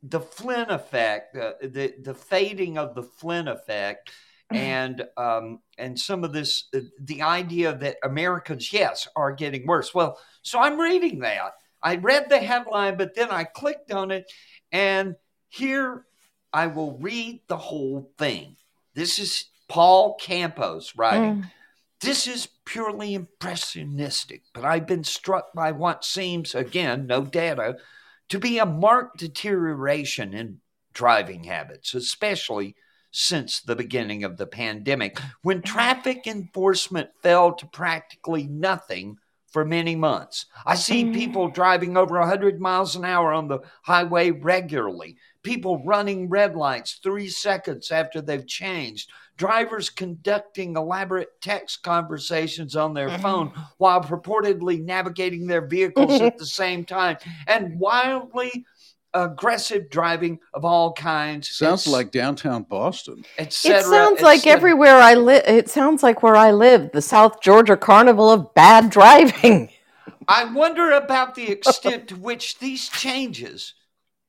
the 0.01 0.19
Flynn 0.19 0.69
effect, 0.69 1.35
uh, 1.35 1.53
the 1.61 1.93
the 2.01 2.13
fading 2.15 2.77
of 2.77 2.95
the 2.95 3.03
Flynn 3.03 3.47
effect, 3.47 4.11
and 4.49 5.05
um, 5.17 5.59
and 5.77 5.99
some 5.99 6.23
of 6.23 6.33
this, 6.33 6.67
uh, 6.73 6.79
the 7.01 7.21
idea 7.21 7.75
that 7.75 7.97
Americans, 8.03 8.73
yes, 8.73 9.07
are 9.15 9.31
getting 9.33 9.67
worse. 9.67 9.93
Well, 9.93 10.17
so 10.41 10.57
I'm 10.59 10.79
reading 10.79 11.19
that. 11.19 11.51
I 11.83 11.97
read 11.97 12.29
the 12.29 12.39
headline, 12.39 12.97
but 12.97 13.13
then 13.13 13.29
I 13.29 13.43
clicked 13.43 13.91
on 13.91 14.09
it, 14.09 14.31
and 14.71 15.15
here 15.49 16.05
I 16.51 16.67
will 16.67 16.97
read 16.97 17.41
the 17.47 17.57
whole 17.57 18.11
thing. 18.17 18.55
This 18.93 19.19
is 19.19 19.45
Paul 19.67 20.15
Campos 20.19 20.95
writing. 20.95 21.43
Mm. 21.43 21.51
This 22.01 22.27
is 22.27 22.47
purely 22.65 23.13
impressionistic, 23.13 24.43
but 24.53 24.63
I've 24.63 24.87
been 24.87 25.03
struck 25.03 25.53
by 25.53 25.71
what 25.71 26.05
seems, 26.05 26.55
again, 26.55 27.07
no 27.07 27.23
data, 27.23 27.77
to 28.29 28.39
be 28.39 28.57
a 28.57 28.65
marked 28.65 29.17
deterioration 29.17 30.33
in 30.33 30.59
driving 30.93 31.43
habits, 31.43 31.93
especially 31.93 32.75
since 33.11 33.59
the 33.59 33.75
beginning 33.75 34.23
of 34.23 34.37
the 34.37 34.45
pandemic, 34.45 35.19
when 35.41 35.61
traffic 35.61 36.25
enforcement 36.25 37.09
fell 37.21 37.53
to 37.53 37.65
practically 37.65 38.47
nothing 38.47 39.17
for 39.51 39.65
many 39.65 39.95
months. 39.95 40.45
I 40.65 40.75
see 40.75 41.03
Mm. 41.03 41.13
people 41.13 41.47
driving 41.49 41.97
over 41.97 42.19
100 42.19 42.59
miles 42.61 42.95
an 42.95 43.05
hour 43.05 43.33
on 43.33 43.47
the 43.47 43.59
highway 43.83 44.31
regularly, 44.31 45.17
people 45.43 45.83
running 45.83 46.29
red 46.29 46.55
lights 46.55 46.99
three 47.01 47.29
seconds 47.29 47.91
after 47.91 48.21
they've 48.21 48.45
changed, 48.45 49.11
drivers 49.37 49.89
conducting 49.89 50.75
elaborate 50.75 51.29
text 51.41 51.81
conversations 51.81 52.75
on 52.75 52.93
their 52.93 53.17
phone 53.19 53.51
while 53.77 54.01
purportedly 54.01 54.83
navigating 54.83 55.47
their 55.47 55.65
vehicles 55.65 56.19
at 56.21 56.37
the 56.37 56.45
same 56.45 56.83
time, 56.85 57.17
and 57.47 57.79
wildly 57.79 58.65
aggressive 59.13 59.89
driving 59.89 60.39
of 60.53 60.63
all 60.65 60.93
kinds. 60.93 61.49
Sounds 61.49 61.87
et- 61.87 61.91
like 61.91 62.11
downtown 62.11 62.63
Boston. 62.63 63.25
et 63.37 63.47
It 63.47 63.53
sounds 63.53 64.19
et 64.19 64.23
like 64.23 64.41
cetera. 64.41 64.57
everywhere 64.57 64.95
I 64.97 65.13
live. 65.15 65.43
It 65.47 65.69
sounds 65.69 66.03
like 66.03 66.21
where 66.23 66.35
I 66.35 66.51
live, 66.51 66.91
the 66.93 67.01
South 67.01 67.41
Georgia 67.41 67.77
Carnival 67.77 68.29
of 68.31 68.53
bad 68.53 68.89
driving. 68.89 69.69
I 70.27 70.45
wonder 70.45 70.91
about 70.91 71.33
the 71.35 71.49
extent 71.49 72.07
to 72.09 72.15
which 72.15 72.59
these 72.59 72.87
changes, 72.87 73.73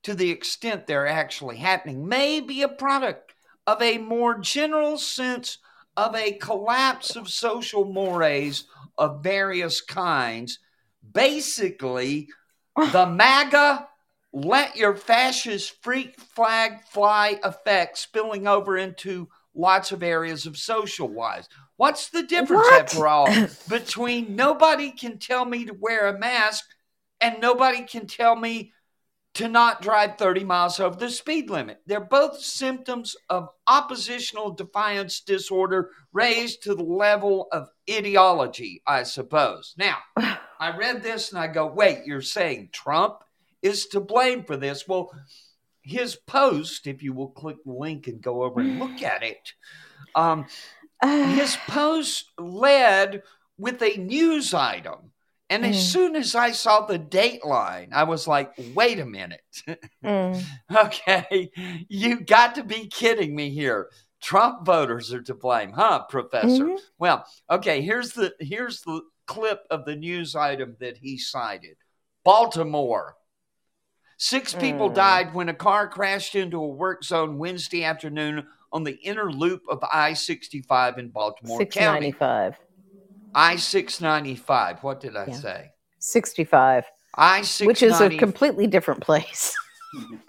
to 0.03 0.15
the 0.15 0.31
extent 0.31 0.87
they're 0.87 1.05
actually 1.07 1.57
happening, 1.57 2.07
may 2.07 2.39
be 2.39 2.63
a 2.63 2.67
product 2.67 3.33
of 3.67 3.81
a 3.83 3.99
more 3.99 4.39
general 4.39 4.97
sense 4.97 5.59
of 5.95 6.15
a 6.15 6.31
collapse 6.33 7.15
of 7.15 7.29
social 7.29 7.85
mores 7.85 8.63
of 8.97 9.21
various 9.21 9.79
kinds. 9.81 10.57
Basically, 11.13 12.29
the 12.91 13.05
MAGA 13.05 13.87
let 14.33 14.75
your 14.75 14.95
fascist 14.95 15.81
freak 15.83 16.19
flag 16.19 16.83
fly 16.85 17.39
effect 17.43 17.97
spilling 17.97 18.47
over 18.47 18.77
into 18.77 19.27
lots 19.53 19.91
of 19.91 20.03
areas 20.03 20.45
of 20.45 20.57
social 20.57 21.09
lives. 21.09 21.49
What's 21.75 22.09
the 22.09 22.23
difference, 22.23 22.63
What? 22.63 22.81
after 22.81 23.07
all, 23.07 23.27
between 23.69 24.35
nobody 24.35 24.91
can 24.91 25.17
tell 25.19 25.43
me 25.45 25.65
to 25.65 25.73
wear 25.73 26.07
a 26.07 26.17
mask 26.17 26.63
and 27.19 27.41
nobody 27.41 27.83
can 27.83 28.07
tell 28.07 28.35
me 28.35 28.71
to 29.33 29.47
not 29.47 29.81
drive 29.81 30.17
30 30.17 30.43
miles 30.43 30.79
over 30.79 30.95
the 30.95 31.09
speed 31.09 31.49
limit? 31.49 31.81
They're 31.85 31.99
both 31.99 32.39
symptoms 32.39 33.15
of 33.29 33.49
oppositional 33.67 34.51
defiance 34.51 35.21
disorder 35.21 35.89
raised 36.13 36.63
to 36.63 36.75
the 36.75 36.83
level 36.83 37.47
of 37.51 37.67
ideology, 37.89 38.81
I 38.87 39.03
suppose. 39.03 39.73
Now, 39.77 39.97
I 40.17 40.77
read 40.77 41.01
this 41.03 41.31
and 41.31 41.39
I 41.39 41.47
go, 41.47 41.65
wait, 41.65 42.05
you're 42.05 42.21
saying 42.21 42.69
Trump 42.71 43.23
is 43.61 43.87
to 43.87 43.99
blame 43.99 44.43
for 44.43 44.57
this? 44.57 44.87
Well, 44.87 45.11
his 45.81 46.15
post, 46.15 46.87
if 46.87 47.01
you 47.03 47.13
will 47.13 47.29
click 47.29 47.57
the 47.65 47.71
link 47.73 48.07
and 48.07 48.21
go 48.21 48.43
over 48.43 48.61
and 48.61 48.79
look 48.79 49.01
at 49.01 49.23
it, 49.23 49.53
um, 50.15 50.45
his 51.03 51.57
post 51.67 52.31
led 52.37 53.23
with 53.57 53.81
a 53.81 53.97
news 53.97 54.53
item. 54.53 55.11
And 55.49 55.65
as 55.65 55.75
Mm. 55.75 55.91
soon 55.91 56.15
as 56.15 56.33
I 56.33 56.51
saw 56.51 56.85
the 56.85 56.97
dateline, 56.97 57.91
I 57.91 58.03
was 58.05 58.25
like, 58.25 58.53
wait 58.57 58.99
a 58.99 59.05
minute. 59.05 59.41
Mm. 60.03 60.43
okay, 60.75 61.51
you 61.89 62.21
got 62.21 62.55
to 62.55 62.63
be 62.63 62.87
kidding 62.87 63.35
me 63.35 63.49
here. 63.51 63.89
Trump 64.21 64.65
voters 64.65 65.13
are 65.13 65.21
to 65.23 65.35
blame, 65.35 65.71
huh, 65.73 66.05
Professor? 66.09 66.65
Mhm. 66.65 66.79
Well, 66.97 67.25
okay, 67.49 67.81
here's 67.81 68.13
the 68.13 68.33
here's 68.39 68.81
the 68.81 69.01
clip 69.27 69.61
of 69.69 69.85
the 69.85 69.95
news 69.95 70.35
item 70.35 70.75
that 70.79 70.97
he 70.97 71.17
cited. 71.17 71.77
Baltimore. 72.23 73.15
Six 74.23 74.53
people 74.53 74.91
Mm. 74.91 74.93
died 74.93 75.33
when 75.33 75.49
a 75.49 75.53
car 75.53 75.87
crashed 75.87 76.35
into 76.35 76.61
a 76.61 76.67
work 76.67 77.03
zone 77.03 77.39
Wednesday 77.39 77.83
afternoon 77.83 78.47
on 78.71 78.83
the 78.83 78.93
inner 78.97 79.31
loop 79.31 79.63
of 79.67 79.83
I 79.91 80.13
65 80.13 80.99
in 80.99 81.09
Baltimore 81.09 81.65
County. 81.65 82.11
695. 82.11 82.59
I 83.33 83.55
695. 83.55 84.83
What 84.83 84.99
did 84.99 85.17
I 85.17 85.25
Yeah. 85.25 85.33
say? 85.37 85.71
65, 85.97 86.85
I 87.15 87.43
which 87.63 87.81
is 87.81 87.99
a 87.99 88.15
completely 88.15 88.67
different 88.67 89.01
place. 89.01 89.57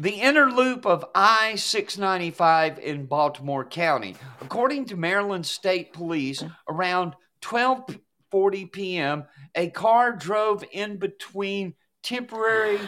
The 0.00 0.10
inner 0.20 0.50
loop 0.50 0.84
of 0.84 1.04
I 1.14 1.54
695 1.54 2.80
in 2.80 3.06
Baltimore 3.06 3.64
County. 3.64 4.16
According 4.40 4.86
to 4.86 4.96
Maryland 4.96 5.46
State 5.46 5.92
Police, 5.92 6.42
around 6.68 7.14
12:40 7.42 8.66
p.m., 8.66 9.24
a 9.54 9.70
car 9.70 10.12
drove 10.16 10.64
in 10.72 10.96
between 10.96 11.74
temporary 12.02 12.80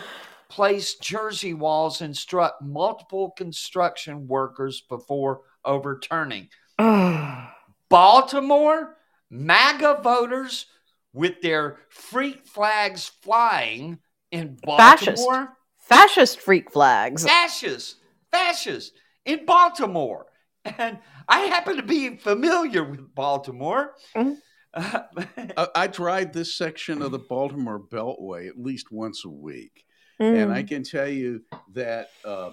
placed 0.53 1.01
jersey 1.01 1.55
walls 1.55 2.03
and 2.03 2.15
struck 2.15 2.61
multiple 2.61 3.31
construction 3.31 4.29
workers 4.29 4.83
before 4.87 5.41
overturning. 5.65 6.47
Baltimore 7.89 8.97
MAGA 9.31 10.01
voters 10.03 10.67
with 11.15 11.41
their 11.41 11.79
freak 11.89 12.47
flags 12.47 13.11
flying 13.23 13.99
in 14.31 14.59
Fascist. 14.67 15.25
Baltimore 15.25 15.57
Fascist 15.79 16.39
freak 16.39 16.71
flags. 16.71 17.25
fascists, 17.25 17.97
fascists 18.31 18.93
in 19.25 19.47
Baltimore. 19.47 20.27
And 20.67 20.99
I 21.29 21.41
happen 21.41 21.77
to 21.77 21.83
be 21.83 22.17
familiar 22.17 22.85
with 22.85 23.15
Baltimore. 23.15 23.95
Mhm. 24.15 24.37
I, 24.75 25.69
I 25.75 25.87
drive 25.87 26.33
this 26.35 26.55
section 26.57 27.01
of 27.01 27.11
the 27.11 27.19
Baltimore 27.19 27.81
Beltway 27.81 28.49
at 28.49 28.59
least 28.59 28.93
once 28.93 29.25
a 29.25 29.31
week. 29.31 29.85
And 30.23 30.51
Mm. 30.51 30.55
I 30.55 30.63
can 30.63 30.83
tell 30.83 31.09
you 31.09 31.43
that 31.75 32.09
uh, 32.25 32.53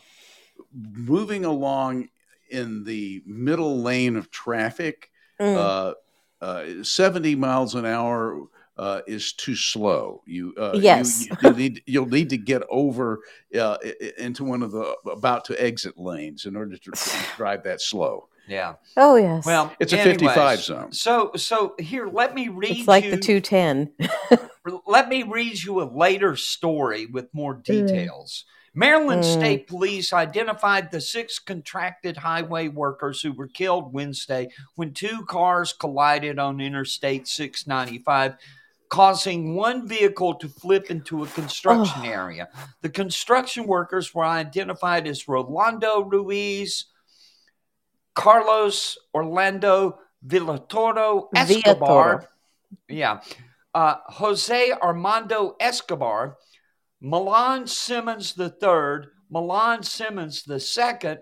moving 0.74 1.46
along 1.46 2.10
in 2.50 2.84
the 2.84 3.22
middle 3.26 3.82
lane 3.82 4.16
of 4.16 4.32
traffic, 4.32 5.10
Mm. 5.40 5.56
uh, 5.56 5.94
uh, 6.42 6.84
70 6.84 7.36
miles 7.36 7.76
an 7.76 7.86
hour 7.86 8.48
uh, 8.78 9.02
is 9.08 9.34
too 9.34 9.56
slow. 9.56 10.22
You 10.26 10.54
uh, 10.58 10.80
yes, 10.82 11.28
you, 11.42 11.50
will 11.50 11.56
need 11.56 11.84
you'll 11.86 12.08
need 12.08 12.30
to 12.30 12.38
get 12.38 12.64
over 12.70 13.20
uh, 13.58 13.78
into 14.18 14.44
one 14.44 14.64
of 14.64 14.72
the 14.72 14.96
about 15.12 15.46
to 15.46 15.62
exit 15.62 15.98
lanes 15.98 16.46
in 16.46 16.56
order 16.56 16.78
to 16.78 16.92
drive 17.38 17.64
that 17.64 17.82
slow. 17.82 18.28
Yeah. 18.50 18.74
oh, 18.98 19.16
yes. 19.16 19.46
Well, 19.46 19.72
It's 19.80 19.94
a 19.94 20.00
anyways, 20.00 20.20
55 20.20 20.60
zone. 20.62 20.92
So, 20.92 21.32
so 21.36 21.76
here, 21.80 22.08
let 22.08 22.34
me 22.34 22.48
read 22.50 22.80
it's 22.80 22.88
like 22.88 23.04
you, 23.06 23.12
the 23.12 23.18
210. 23.18 23.94
let 24.88 25.08
me 25.08 25.24
read 25.24 25.62
you 25.62 25.82
a 25.82 25.86
later 25.86 26.36
story 26.36 27.06
with 27.06 27.34
more 27.34 27.54
details. 27.54 28.46
Maryland 28.74 29.24
Mm. 29.24 29.34
State 29.34 29.68
Police 29.68 30.14
identified 30.14 30.92
the 30.92 31.02
six 31.02 31.38
contracted 31.40 32.18
highway 32.18 32.68
workers 32.68 33.22
who 33.22 33.34
were 33.34 33.48
killed 33.48 33.94
Wednesday 33.94 34.50
when 34.76 34.94
two 34.94 35.26
cars 35.26 35.74
collided 35.74 36.38
on 36.40 36.62
Interstate 36.62 37.28
695, 37.28 38.36
causing 38.90 39.56
one 39.56 39.88
vehicle 39.88 40.36
to 40.36 40.48
flip 40.48 40.90
into 40.92 41.24
a 41.24 41.28
construction 41.28 42.02
Oh. 42.06 42.10
area. 42.10 42.48
The 42.82 42.90
construction 42.90 43.66
workers 43.68 44.14
were 44.14 44.26
identified 44.26 45.08
as 45.08 45.28
Rolando 45.28 46.02
Ruiz, 46.04 46.86
Carlos 48.20 48.98
Orlando 49.14 50.00
Villatoro 50.26 51.30
Escobar. 51.36 52.22
Villatoro. 52.22 52.28
Yeah. 52.88 53.22
Uh, 53.74 53.96
Jose 54.08 54.72
Armando 54.72 55.56
Escobar, 55.60 56.38
Mahlon 57.04 57.68
Simmons 57.68 58.34
III, 58.38 59.08
Mahlon 59.32 59.86
Simmons 59.86 60.44
II, 60.48 61.18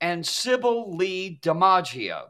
and 0.00 0.26
Sybil 0.26 0.96
Lee 0.96 1.38
DiMaggio. 1.42 2.24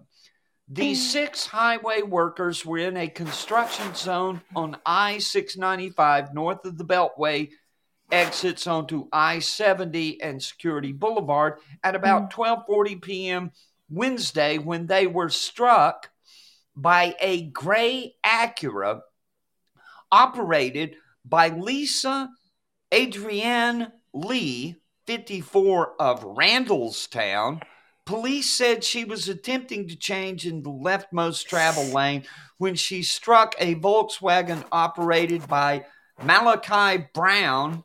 These 0.68 1.12
six 1.12 1.46
highway 1.46 2.02
workers 2.02 2.64
were 2.64 2.78
in 2.78 2.96
a 2.96 3.08
construction 3.08 3.94
zone 3.94 4.40
on 4.56 4.76
I 4.86 5.18
695 5.18 6.32
north 6.34 6.64
of 6.64 6.78
the 6.78 6.84
Beltway 6.84 7.50
exits 8.10 8.66
onto 8.66 9.08
I 9.12 9.40
70 9.40 10.22
and 10.22 10.42
Security 10.42 10.92
Boulevard 10.92 11.58
at 11.82 11.94
about 11.94 12.32
12:40 12.32 13.02
p.m. 13.02 13.50
Wednesday 13.88 14.58
when 14.58 14.86
they 14.86 15.06
were 15.06 15.30
struck 15.30 16.10
by 16.76 17.14
a 17.20 17.42
gray 17.42 18.16
Acura 18.24 19.00
operated 20.10 20.96
by 21.24 21.48
Lisa 21.48 22.30
Adrienne 22.92 23.92
Lee, 24.12 24.76
54 25.06 26.00
of 26.00 26.22
Randallstown. 26.22 27.62
Police 28.04 28.50
said 28.50 28.84
she 28.84 29.04
was 29.04 29.28
attempting 29.28 29.88
to 29.88 29.96
change 29.96 30.46
in 30.46 30.62
the 30.62 30.70
leftmost 30.70 31.46
travel 31.46 31.84
lane 31.84 32.24
when 32.58 32.74
she 32.74 33.02
struck 33.02 33.54
a 33.58 33.74
Volkswagen 33.74 34.64
operated 34.70 35.48
by 35.48 35.86
Malachi 36.22 37.06
Brown, 37.14 37.84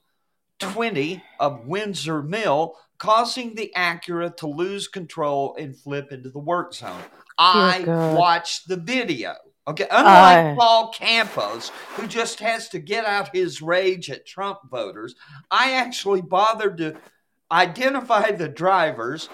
20 0.59 1.23
of 1.39 1.65
Windsor 1.65 2.21
Mill, 2.21 2.75
causing 2.99 3.55
the 3.55 3.71
Acura 3.75 4.35
to 4.37 4.47
lose 4.47 4.87
control 4.87 5.55
and 5.57 5.75
flip 5.75 6.11
into 6.11 6.29
the 6.29 6.39
work 6.39 6.73
zone. 6.73 7.01
I 7.37 7.79
watched 8.15 8.67
the 8.67 8.75
video. 8.77 9.35
Okay, 9.67 9.87
I- 9.89 9.99
unlike 10.39 10.57
Paul 10.59 10.89
Campos, 10.93 11.69
who 11.95 12.07
just 12.07 12.39
has 12.39 12.69
to 12.69 12.79
get 12.79 13.05
out 13.05 13.35
his 13.35 13.61
rage 13.61 14.09
at 14.09 14.25
Trump 14.25 14.59
voters, 14.69 15.15
I 15.49 15.73
actually 15.73 16.21
bothered 16.21 16.77
to 16.77 16.97
identify 17.51 18.31
the 18.31 18.47
drivers 18.49 19.29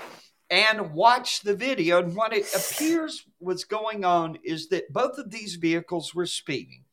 and 0.50 0.94
watch 0.94 1.42
the 1.42 1.56
video. 1.56 2.00
And 2.04 2.16
what 2.16 2.34
it 2.34 2.46
appears 2.54 3.26
was 3.40 3.64
going 3.64 4.06
on 4.06 4.38
is 4.44 4.70
that 4.70 4.92
both 4.94 5.18
of 5.18 5.32
these 5.32 5.56
vehicles 5.56 6.14
were 6.14 6.26
speeding. 6.28 6.84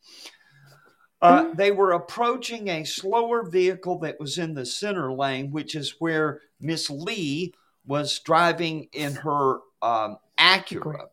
Uh, 1.21 1.53
they 1.55 1.71
were 1.71 1.93
approaching 1.93 2.69
a 2.69 2.83
slower 2.85 3.49
vehicle 3.49 3.99
that 4.01 4.19
was 4.19 4.39
in 4.39 4.55
the 4.55 4.67
center 4.67 5.13
lane, 5.13 5.53
which 5.53 5.75
is 5.77 5.97
where 6.01 6.41
Miss 6.63 6.89
Lee 6.89 7.53
was 7.87 8.19
driving 8.21 8.89
in 8.93 9.15
her 9.17 9.59
um, 9.83 10.19
Acura. 10.39 11.09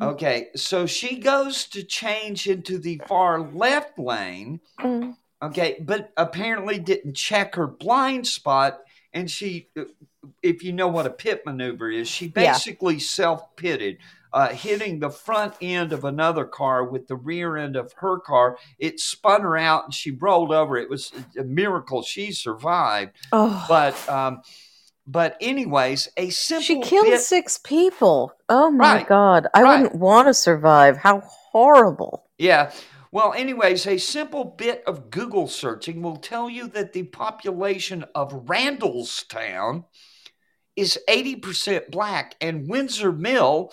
Okay, 0.00 0.48
so 0.56 0.86
she 0.86 1.18
goes 1.18 1.66
to 1.66 1.82
change 1.82 2.46
into 2.48 2.78
the 2.78 3.00
far 3.06 3.40
left 3.40 3.98
lane. 3.98 4.60
Mm. 4.80 5.16
Okay, 5.42 5.76
but 5.80 6.12
apparently 6.16 6.78
didn't 6.78 7.14
check 7.14 7.54
her 7.56 7.66
blind 7.66 8.26
spot. 8.26 8.80
And 9.12 9.30
she, 9.30 9.68
if 10.42 10.62
you 10.64 10.72
know 10.72 10.88
what 10.88 11.06
a 11.06 11.10
pit 11.10 11.42
maneuver 11.46 11.90
is, 11.90 12.08
she 12.08 12.26
Yeah. 12.26 12.52
basically 12.52 12.98
self 12.98 13.54
pitted, 13.56 13.98
uh, 14.32 14.48
hitting 14.48 14.98
the 14.98 15.10
front 15.10 15.54
end 15.60 15.92
of 15.92 16.04
another 16.04 16.44
car 16.44 16.84
with 16.84 17.06
the 17.06 17.16
rear 17.16 17.56
end 17.56 17.76
of 17.76 17.92
her 17.98 18.18
car. 18.18 18.58
It 18.78 18.98
spun 18.98 19.42
her 19.42 19.56
out 19.56 19.84
and 19.84 19.94
she 19.94 20.10
rolled 20.10 20.52
over. 20.52 20.76
It 20.76 20.88
was 20.90 21.12
a 21.38 21.44
miracle 21.44 22.02
she 22.02 22.32
survived. 22.32 23.12
Oh, 23.32 23.64
But, 23.68 24.08
um, 24.08 24.42
but 25.06 25.36
anyways, 25.40 26.08
a 26.16 26.30
simple 26.30 26.62
she 26.62 26.80
killed 26.80 27.06
bit- 27.06 27.20
six 27.20 27.58
people. 27.58 28.32
Oh 28.48 28.70
my 28.70 28.96
Right. 28.96 29.08
God. 29.08 29.46
I 29.54 29.62
Right. 29.62 29.82
wouldn't 29.82 30.00
want 30.00 30.28
to 30.28 30.34
survive. 30.34 30.96
How 30.98 31.20
horrible. 31.20 32.24
Yeah. 32.38 32.72
Well, 33.12 33.32
anyways, 33.32 33.86
a 33.86 33.98
simple 33.98 34.44
bit 34.44 34.82
of 34.86 35.10
Google 35.10 35.48
searching 35.48 36.02
will 36.02 36.16
tell 36.16 36.50
you 36.50 36.66
that 36.68 36.92
the 36.92 37.04
population 37.04 38.04
of 38.14 38.46
Randallstown 38.46 39.84
is 40.74 40.98
80% 41.08 41.90
black, 41.90 42.34
and 42.40 42.68
Windsor 42.68 43.12
Mill, 43.12 43.72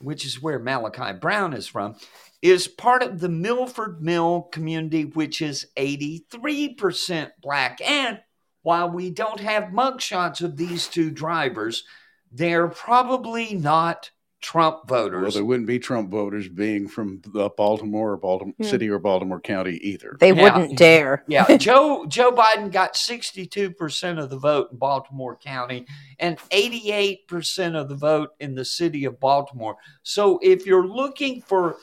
which 0.00 0.24
is 0.24 0.40
where 0.40 0.58
Malachi 0.58 1.12
Brown 1.12 1.52
is 1.52 1.66
from, 1.66 1.96
is 2.40 2.68
part 2.68 3.02
of 3.02 3.20
the 3.20 3.28
Milford 3.28 4.00
Mill 4.00 4.42
community, 4.42 5.04
which 5.04 5.42
is 5.42 5.66
83% 5.76 7.32
black. 7.42 7.80
And 7.82 8.20
while 8.68 8.90
we 8.90 9.08
don't 9.08 9.40
have 9.40 9.72
mugshots 9.72 10.42
of 10.42 10.54
these 10.58 10.88
two 10.88 11.10
drivers, 11.10 11.84
they're 12.30 12.68
probably 12.68 13.54
not 13.54 14.10
Trump 14.42 14.86
voters. 14.86 15.12
Well, 15.12 15.20
voters. 15.20 15.34
there 15.36 15.44
wouldn't 15.46 15.66
be 15.66 15.78
Trump 15.78 16.10
voters 16.10 16.48
being 16.48 16.86
from 16.86 17.22
the 17.32 17.48
Baltimore 17.56 18.12
or 18.12 18.16
Baltimore 18.18 18.52
Yeah. 18.58 18.66
Hmm. 18.66 18.70
City 18.70 18.90
or 18.90 18.98
Baltimore 18.98 19.40
County 19.40 19.76
either. 19.82 20.18
They 20.20 20.34
Yeah. 20.34 20.42
wouldn't 20.42 20.76
dare. 20.76 21.24
Yeah, 21.28 21.56
Joe 21.56 22.04
Joe 22.06 22.30
Biden 22.30 22.70
got 22.70 22.94
62% 22.94 24.18
of 24.22 24.28
the 24.28 24.36
vote 24.36 24.68
in 24.70 24.76
Baltimore 24.76 25.36
County 25.36 25.86
and 26.18 26.36
88% 26.50 27.74
of 27.74 27.88
the 27.88 27.94
vote 27.96 28.32
in 28.38 28.54
the 28.54 28.66
city 28.66 29.06
of 29.06 29.18
Baltimore. 29.18 29.76
So 30.02 30.38
if 30.42 30.66
you're 30.66 30.86
looking 30.86 31.40
for 31.40 31.78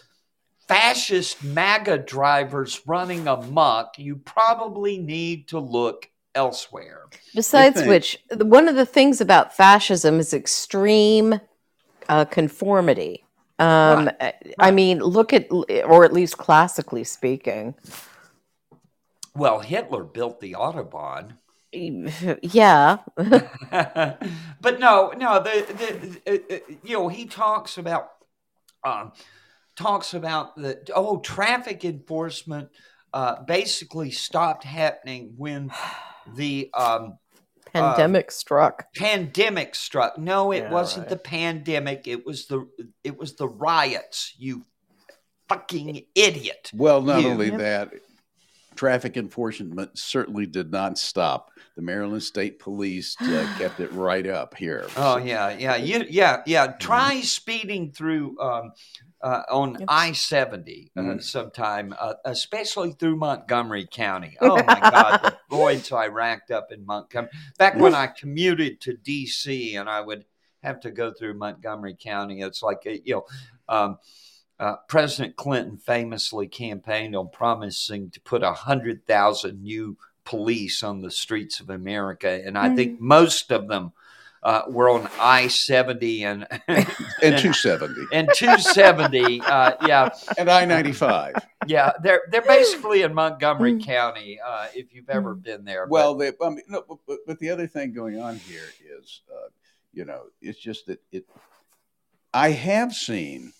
fascist 0.67 1.43
MAGA 1.43 1.97
drivers 1.97 2.79
running 2.85 3.27
amok, 3.27 3.97
you 3.97 4.17
probably 4.17 4.99
need 4.99 5.47
to 5.47 5.57
look 5.59 6.09
elsewhere. 6.35 7.05
Besides 7.33 7.77
think- 7.77 7.89
which, 7.89 8.19
one 8.31 8.67
of 8.67 8.75
the 8.75 8.85
things 8.85 9.21
about 9.21 9.55
fascism 9.55 10.19
is 10.19 10.33
extreme 10.33 11.39
uh, 12.07 12.25
conformity. 12.25 13.25
Um, 13.57 14.09
I- 14.19 14.33
I 14.59 14.71
mean, 14.71 14.99
look 14.99 15.33
at, 15.33 15.47
or 15.51 16.05
at 16.05 16.13
least 16.13 16.37
classically 16.37 17.03
speaking. 17.03 17.75
Well, 19.35 19.59
Hitler 19.59 20.03
built 20.03 20.39
the 20.39 20.53
Autobahn. 20.53 21.37
Yeah. 22.41 22.99
but 23.17 24.79
no, 24.79 25.11
no, 25.17 25.43
the, 25.43 26.19
the, 26.23 26.31
uh, 26.31 26.55
uh, 26.55 26.59
you 26.83 26.93
know, 26.95 27.09
he 27.09 27.25
talks 27.25 27.77
about, 27.77 28.11
um, 28.85 29.11
talks 29.75 30.13
about 30.13 30.55
the, 30.55 30.79
oh, 30.95 31.19
traffic 31.19 31.83
enforcement 31.83 32.69
uh, 33.13 33.43
basically 33.43 34.09
stopped 34.11 34.63
happening 34.63 35.33
when 35.35 35.69
the 36.33 36.69
um, 36.73 37.17
Pandemic 37.73 38.31
struck. 38.31 38.85
pandemic 38.95 39.75
struck. 39.75 40.17
No, 40.17 40.51
it 40.51 40.63
Yeah, 40.63 40.71
wasn't 40.71 41.03
right. 41.03 41.09
the 41.09 41.17
pandemic. 41.17 42.07
It 42.07 42.25
was 42.25 42.47
the, 42.47 42.67
it 43.03 43.17
was 43.17 43.35
the 43.35 43.47
riots. 43.49 44.33
You 44.37 44.65
fucking 45.49 46.05
idiot. 46.15 46.71
Well, 46.73 47.01
not 47.01 47.21
You. 47.21 47.29
only 47.29 47.49
Yep. 47.49 47.59
that, 47.59 47.91
traffic 48.75 49.17
enforcement 49.17 49.97
certainly 49.97 50.45
did 50.45 50.71
not 50.71 50.97
stop. 50.97 51.51
The 51.75 51.81
Maryland 51.81 52.23
State 52.23 52.59
Police 52.59 53.15
uh, 53.21 53.47
kept 53.57 53.79
it 53.79 53.91
right 53.93 54.25
up 54.25 54.55
here. 54.55 54.87
Oh 54.95 55.17
yeah, 55.17 55.49
yeah, 55.57 55.75
you, 55.75 56.05
yeah, 56.09 56.41
yeah. 56.45 56.67
Try 56.67 57.21
speeding 57.21 57.91
through 57.91 58.39
um, 58.39 58.71
uh, 59.21 59.41
on 59.51 59.73
Yep. 59.79 59.85
I 59.89 60.11
seventy 60.13 60.91
uh, 60.95 61.01
Mm. 61.01 61.23
sometime, 61.23 61.93
uh, 61.99 62.13
especially 62.23 62.93
through 62.93 63.17
Montgomery 63.17 63.87
County. 63.91 64.37
Oh 64.41 64.63
my 64.63 64.79
God, 64.79 65.19
the 65.21 65.37
points 65.49 65.91
I 65.91 66.07
racked 66.07 66.51
up 66.51 66.71
in 66.71 66.85
Montgomery. 66.85 67.31
Back 67.57 67.75
when 67.75 67.95
I 67.95 68.07
commuted 68.07 68.79
to 68.81 68.93
D.C. 68.95 69.75
and 69.75 69.89
I 69.89 69.99
would 70.01 70.25
have 70.63 70.79
to 70.81 70.91
go 70.91 71.11
through 71.11 71.33
Montgomery 71.37 71.97
County, 71.99 72.41
it's 72.41 72.61
like 72.63 72.83
uh, 72.87 72.91
you 73.03 73.15
know. 73.15 73.25
Um, 73.67 73.97
uh, 74.59 74.75
President 74.87 75.35
Clinton 75.35 75.77
famously 75.77 76.47
campaigned 76.47 77.15
on 77.15 77.29
promising 77.29 78.09
to 78.11 78.19
put 78.21 78.43
a 78.43 78.53
hundred 78.53 79.05
thousand 79.05 79.61
new 79.63 79.97
police 80.23 80.81
on 80.83 81.01
the 81.01 81.11
streets 81.11 81.59
of 81.59 81.69
America, 81.69 82.41
and 82.45 82.57
I 82.57 82.75
think 82.75 82.99
most 82.99 83.51
of 83.51 83.67
them 83.67 83.91
uh, 84.41 84.61
were 84.69 84.89
on 84.89 85.09
I 85.19 85.47
seventy 85.47 86.23
and 86.23 86.47
and 86.67 86.87
270 87.21 88.05
and 88.11 88.29
two 88.35 88.57
seventy. 88.59 89.41
Uh, 89.41 89.73
yeah, 89.87 90.09
and 90.37 90.49
I 90.49 90.65
95. 90.65 91.35
yeah, 91.67 91.91
they're 92.01 92.21
they're 92.31 92.41
basically 92.43 93.01
in 93.01 93.13
Montgomery 93.13 93.73
Mm. 93.73 93.83
County. 93.83 94.39
Uh, 94.39 94.67
if 94.75 94.93
you've 94.93 95.09
ever 95.09 95.33
been 95.35 95.65
there, 95.65 95.87
Well, 95.89 96.15
they, 96.15 96.31
I 96.41 96.49
mean, 96.49 96.61
no, 96.67 96.83
but- 96.87 96.99
but, 97.07 97.17
but 97.27 97.39
the 97.39 97.49
other 97.49 97.67
thing 97.67 97.91
going 97.93 98.19
on 98.19 98.37
here 98.37 98.67
is, 98.99 99.21
uh, 99.31 99.49
you 99.93 100.05
know, 100.05 100.23
it's 100.41 100.59
just 100.59 100.85
that 100.87 101.01
it. 101.11 101.25
I 102.33 102.49
have 102.51 102.93
seen 102.93 103.51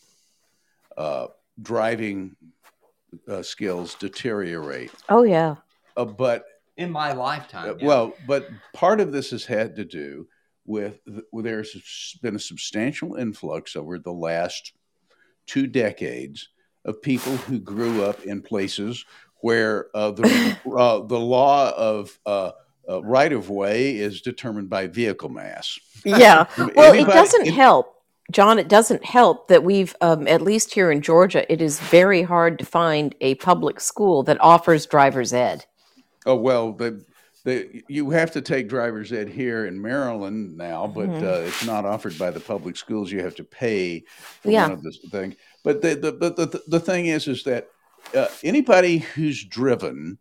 uh, 0.98 1.28
driving 1.62 2.36
uh, 3.28 3.42
skills 3.42 3.96
deteriorate, 3.96 4.92
Oh, 5.10 5.24
yeah. 5.24 5.56
uh, 5.98 6.06
but 6.06 6.16
But 6.16 6.46
in 6.78 6.92
my 6.92 7.14
lifetime, 7.14 7.70
Uh, 7.70 7.76
yeah. 7.80 7.86
Well, 7.88 8.14
but 8.28 8.50
part 8.74 9.00
of 9.00 9.12
this 9.12 9.32
has 9.32 9.46
had 9.46 9.76
to 9.78 9.86
do 9.86 10.28
with 10.66 11.04
th- 11.06 11.24
well, 11.32 11.44
there's 11.44 12.18
been 12.22 12.36
a 12.36 12.40
substantial 12.40 13.16
influx 13.16 13.76
over 13.76 13.98
the 14.00 14.12
last 14.12 14.74
two 15.48 15.68
decades 15.68 16.50
of 16.84 17.02
people 17.02 17.34
who 17.38 17.60
grew 17.60 18.04
up 18.04 18.24
in 18.24 18.42
places 18.42 19.06
where 19.42 19.88
uh, 19.96 20.12
the 20.12 20.58
uh, 20.78 21.00
the 21.06 21.20
law 21.20 21.72
of 21.78 22.20
uh, 22.26 22.52
uh, 22.90 23.02
right 23.04 23.32
of 23.32 23.50
way 23.50 23.96
is 23.98 24.22
determined 24.22 24.70
by 24.70 24.88
vehicle 24.88 25.30
mass. 25.30 25.80
Yeah. 26.04 26.46
Well, 26.76 26.94
it 26.94 27.06
doesn't 27.08 27.48
it- 27.48 27.54
help. 27.54 27.95
John, 28.32 28.58
it 28.58 28.68
doesn't 28.68 29.06
help 29.06 29.48
that 29.50 29.64
we've, 29.64 29.96
um, 30.02 30.28
at 30.28 30.42
least 30.42 30.74
here 30.74 30.92
in 30.92 31.02
Georgia, 31.02 31.50
it 31.52 31.62
is 31.62 31.80
very 31.80 32.24
hard 32.24 32.58
to 32.60 32.66
find 32.66 33.14
a 33.22 33.36
public 33.36 33.80
school 33.80 34.24
that 34.24 34.42
offers 34.42 34.86
driver's 34.86 35.32
ed. 35.32 35.66
Oh 36.26 36.36
well, 36.36 36.72
the, 36.74 37.06
the 37.44 37.84
you 37.88 38.10
have 38.10 38.32
to 38.32 38.42
take 38.42 38.68
driver's 38.68 39.14
ed 39.14 39.30
here 39.30 39.68
in 39.68 39.80
Maryland 39.80 40.58
now, 40.58 40.88
but 40.88 41.08
Mhm. 41.10 41.24
uh, 41.24 41.46
it's 41.48 41.64
not 41.66 41.86
offered 41.86 42.18
by 42.18 42.32
the 42.32 42.40
public 42.40 42.78
schools. 42.78 43.12
You 43.12 43.22
have 43.22 43.36
to 43.36 43.44
pay 43.44 44.04
for 44.42 44.50
Yeah. 44.50 44.64
one 44.64 44.72
of 44.72 44.82
the 44.82 44.92
thing. 45.12 45.36
But 45.64 45.84
the 45.84 45.94
the 45.96 46.12
but 46.12 46.36
the, 46.36 46.64
the 46.68 46.80
thing 46.80 47.06
is, 47.06 47.28
is 47.28 47.44
that 47.44 47.68
uh, 48.16 48.28
anybody 48.44 48.98
who's 49.00 49.44
driven 49.46 50.18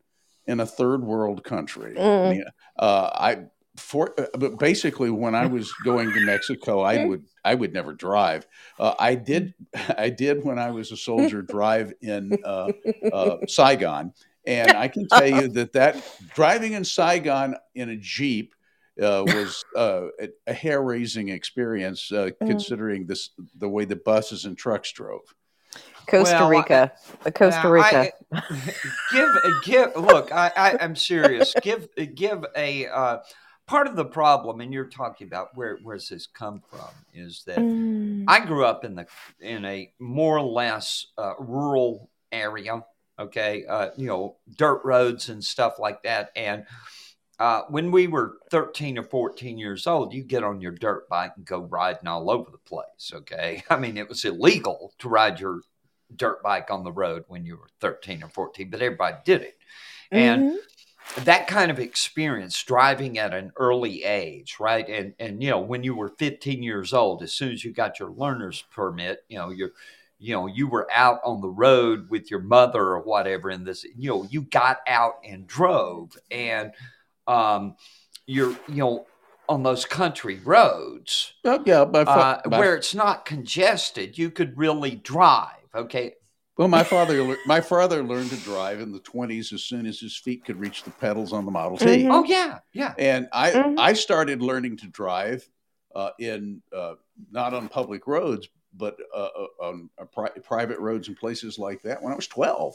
in 0.47 0.61
a 0.61 0.67
third 0.67 1.03
world 1.03 1.43
country, 1.43 1.95
Mm. 1.97 2.43
uh, 2.79 3.11
I 3.15 3.45
for 3.77 4.15
uh, 4.21 4.27
but 4.39 4.59
basically 4.59 5.11
when 5.11 5.35
I 5.35 5.47
was 5.47 5.73
going 5.85 6.13
to 6.13 6.21
Mexico, 6.21 6.81
I 6.81 7.05
would 7.05 7.25
I 7.45 7.55
would 7.55 7.73
never 7.73 7.93
drive. 7.93 8.47
Uh, 8.79 8.95
I 8.99 9.15
did 9.15 9.55
I 9.99 10.11
did 10.11 10.45
when 10.45 10.59
I 10.59 10.71
was 10.71 10.93
a 10.93 10.97
soldier 10.97 11.43
drive 11.55 11.93
in 12.01 12.39
uh, 12.45 12.73
uh, 13.13 13.37
Saigon, 13.49 14.13
and 14.47 14.77
I 14.77 14.89
can 14.89 15.09
tell 15.09 15.27
you 15.27 15.49
that 15.49 15.73
that 15.73 15.97
driving 16.35 16.75
in 16.75 16.85
Saigon 16.85 17.57
in 17.75 17.91
a 17.91 17.97
jeep 17.97 18.55
uh, 19.03 19.25
was 19.27 19.65
uh, 19.75 20.07
a, 20.21 20.29
a 20.47 20.53
hair 20.53 20.83
raising 20.83 21.31
experience, 21.31 22.13
uh, 22.13 22.31
Mm. 22.41 22.47
considering 22.47 23.07
this 23.07 23.31
the 23.59 23.69
way 23.69 23.85
the 23.85 23.97
buses 23.97 24.45
and 24.45 24.57
trucks 24.57 24.93
drove. 24.93 25.35
Costa 26.07 26.37
Well, 26.39 26.49
Rica, 26.49 26.93
uh, 27.27 27.31
Costa 27.33 27.69
Rica. 27.69 27.87
I- 27.99 28.13
give 29.11 29.63
give 29.63 29.95
look 29.97 30.33
I, 30.33 30.51
I 30.57 30.77
i'm 30.81 30.97
serious 30.97 31.55
give 31.63 31.89
give 32.17 32.45
a 32.57 32.87
uh, 32.89 33.19
part 33.67 33.87
of 33.87 33.97
the 33.97 34.05
problem 34.05 34.61
and 34.61 34.73
you're 34.73 34.85
talking 34.87 35.27
about 35.27 35.57
where 35.57 35.79
where's 35.83 36.09
this 36.09 36.27
come 36.27 36.63
from 36.71 36.91
is 37.13 37.45
that 37.47 37.59
Mm. 37.59 38.25
i 38.29 38.45
grew 38.45 38.65
up 38.65 38.85
in 38.85 38.95
the 38.95 39.07
in 39.41 39.65
a 39.65 39.93
more 39.99 40.39
or 40.39 40.43
less 40.45 41.07
uh, 41.19 41.35
rural 41.39 42.11
area 42.33 42.85
okay 43.19 43.65
uh, 43.67 43.91
you 43.97 44.07
know 44.07 44.37
dirt 44.57 44.81
roads 44.85 45.29
and 45.29 45.43
stuff 45.43 45.79
like 45.79 46.03
that 46.03 46.31
and 46.37 46.67
uh, 47.41 47.63
when 47.69 47.91
we 47.91 48.07
were 48.07 48.39
13 48.51 48.97
or 48.97 49.03
14 49.03 49.59
years 49.59 49.89
old, 49.89 50.15
you 50.15 50.23
get 50.23 50.45
on 50.45 50.61
your 50.61 50.71
dirt 50.71 51.09
bike 51.09 51.33
and 51.37 51.45
go 51.45 51.63
riding 51.63 52.07
all 52.07 52.31
over 52.31 52.49
the 52.49 52.59
place. 52.59 53.11
Okay. 53.13 53.61
I 53.71 53.77
mean, 53.77 53.97
it 53.97 54.09
was 54.09 54.25
illegal 54.25 54.93
to 55.01 55.09
ride 55.09 55.41
your 55.41 55.63
dirt 56.15 56.45
bike 56.45 56.71
on 56.71 56.85
the 56.85 56.93
road 56.93 57.25
when 57.27 57.45
you 57.45 57.57
were 57.57 57.67
13 57.81 58.23
or 58.23 58.29
14, 58.29 58.71
but 58.71 58.81
everybody 58.81 59.17
did 59.25 59.43
it. 59.43 59.59
And 60.13 60.45
Mhm. 60.45 60.59
That 61.25 61.47
kind 61.47 61.71
of 61.71 61.79
experience 61.79 62.63
driving 62.63 63.19
at 63.19 63.33
an 63.35 63.53
early 63.57 64.05
age, 64.05 64.57
right? 64.59 64.89
And 64.89 65.15
and 65.19 65.43
you 65.43 65.51
know, 65.51 65.61
when 65.61 65.85
you 65.85 65.95
were 65.95 66.09
15 66.09 66.63
years 66.63 66.93
old, 66.93 67.23
as 67.23 67.33
soon 67.33 67.53
as 67.53 67.65
you 67.65 67.73
got 67.73 67.99
your 67.99 68.11
learner's 68.11 68.63
permit, 68.71 69.25
you 69.29 69.39
know, 69.39 69.51
you're 69.51 69.73
you 70.19 70.33
know, 70.35 70.47
you 70.47 70.69
were 70.69 70.89
out 70.93 71.21
on 71.25 71.41
the 71.41 71.49
road 71.49 72.09
with 72.09 72.31
your 72.31 72.41
mother 72.41 72.81
or 72.81 73.01
whatever 73.01 73.51
in 73.51 73.65
this, 73.65 73.85
you 73.97 74.09
know, 74.09 74.27
you 74.31 74.43
got 74.43 74.79
out 74.87 75.15
and 75.25 75.47
drove 75.47 76.17
and 76.31 76.73
um 77.27 77.75
you're 78.27 78.51
you 78.69 78.77
know 78.77 79.07
on 79.49 79.63
those 79.63 79.85
country 79.85 80.41
roads 80.45 81.35
Oh, 81.45 81.63
yeah, 81.67 81.85
my, 81.85 82.05
fa- 82.05 82.11
uh, 82.11 82.41
my- 82.49 82.59
where 82.59 82.75
it's 82.77 82.95
not 82.95 83.25
congested, 83.25 84.17
you 84.19 84.31
could 84.31 84.57
really 84.57 84.95
drive. 84.95 85.69
Okay. 85.75 86.15
Well, 86.57 86.69
my 86.69 86.85
father 86.85 87.37
my 87.47 87.61
father 87.61 88.03
learned 88.03 88.31
to 88.31 88.37
drive 88.37 88.81
in 88.81 88.93
the 88.93 89.01
twenties 89.01 89.53
as 89.53 89.65
soon 89.65 89.87
as 89.87 89.99
his 89.99 90.17
feet 90.17 90.45
could 90.45 90.59
reach 90.59 90.85
the 90.85 90.91
pedals 90.91 91.33
on 91.33 91.45
the 91.45 91.51
Model 91.51 91.79
T. 91.79 91.87
Mhm. 91.87 92.09
Oh 92.11 92.25
yeah, 92.25 92.59
yeah. 92.73 92.95
And 92.99 93.29
I 93.33 93.51
Mhm. 93.51 93.75
I 93.79 93.93
started 93.95 94.41
learning 94.41 94.77
to 94.79 94.87
drive 94.87 95.49
uh, 95.95 96.11
in 96.19 96.63
uh, 96.73 96.95
not 97.31 97.55
on 97.55 97.69
public 97.69 98.07
roads, 98.07 98.49
but 98.73 98.97
uh, 99.15 99.19
uh, 99.19 99.47
on 99.63 99.91
uh, 99.99 100.05
pri- 100.05 100.31
private 100.43 100.79
roads 100.79 101.09
and 101.09 101.17
places 101.17 101.59
like 101.59 101.83
that 101.83 102.03
when 102.03 102.13
I 102.13 102.17
was 102.17 102.29
twelve. 102.29 102.75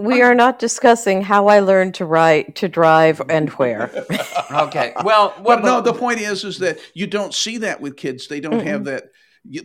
We 0.00 0.22
are 0.22 0.34
not 0.34 0.60
discussing 0.60 1.22
how 1.22 1.48
I 1.48 1.58
learned 1.58 1.94
to 1.94 2.04
ride, 2.06 2.54
to 2.56 2.68
drive, 2.68 3.20
and 3.28 3.50
where. 3.50 3.90
Okay. 4.50 4.92
Well, 5.04 5.34
well 5.40 5.60
But 5.60 5.64
no, 5.64 5.80
the 5.80 5.92
point 5.92 6.20
is, 6.20 6.44
is 6.44 6.58
that 6.58 6.78
you 6.94 7.06
don't 7.08 7.34
see 7.34 7.58
that 7.58 7.80
with 7.80 7.96
kids. 7.96 8.28
They 8.28 8.40
don't 8.40 8.60
have 8.64 8.82
Mm-mm. 8.82 8.84
that. 8.84 9.10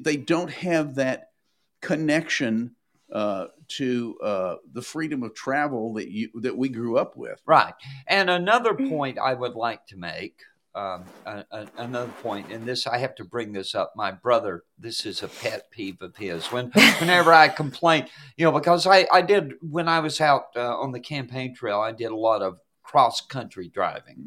They 0.03 0.17
don't 0.17 0.49
have 0.51 0.95
that 0.95 1.29
connection 1.81 2.75
uh, 3.13 3.45
to 3.67 4.17
uh, 4.23 4.55
the 4.73 4.81
freedom 4.81 5.21
of 5.21 5.35
travel 5.35 5.93
that 5.93 6.09
you 6.09 6.29
that 6.41 6.57
we 6.57 6.67
grew 6.67 6.97
up 6.97 7.15
with. 7.15 7.39
Right. 7.45 7.73
And 8.07 8.29
another 8.29 8.73
point 8.73 9.19
I 9.19 9.35
would 9.35 9.53
like 9.53 9.85
to 9.87 9.97
make, 9.97 10.41
um, 10.73 11.05
a, 11.27 11.45
a- 11.51 11.67
another 11.77 12.11
point, 12.23 12.51
and 12.51 12.65
this 12.65 12.87
I 12.87 12.97
have 12.97 13.13
to 13.15 13.23
bring 13.23 13.53
this 13.53 13.75
up. 13.75 13.93
My 13.95 14.11
brother, 14.11 14.63
this 14.79 15.05
is 15.05 15.21
a 15.21 15.27
pet 15.27 15.69
peeve 15.69 16.01
of 16.01 16.17
his. 16.17 16.51
When 16.51 16.71
whenever 16.99 17.31
I 17.31 17.49
complain, 17.49 18.07
you 18.35 18.45
know, 18.45 18.51
because 18.51 18.87
I 18.87 19.07
I 19.11 19.21
did 19.21 19.53
when 19.61 19.87
I 19.87 19.99
was 19.99 20.19
out 20.19 20.47
uh, 20.55 20.75
on 20.75 20.91
the 20.91 20.99
campaign 20.99 21.53
trail, 21.53 21.79
I 21.79 21.91
did 21.91 22.11
a 22.11 22.15
lot 22.15 22.41
of 22.41 22.57
cross 22.81 23.21
country 23.21 23.69
driving, 23.69 24.25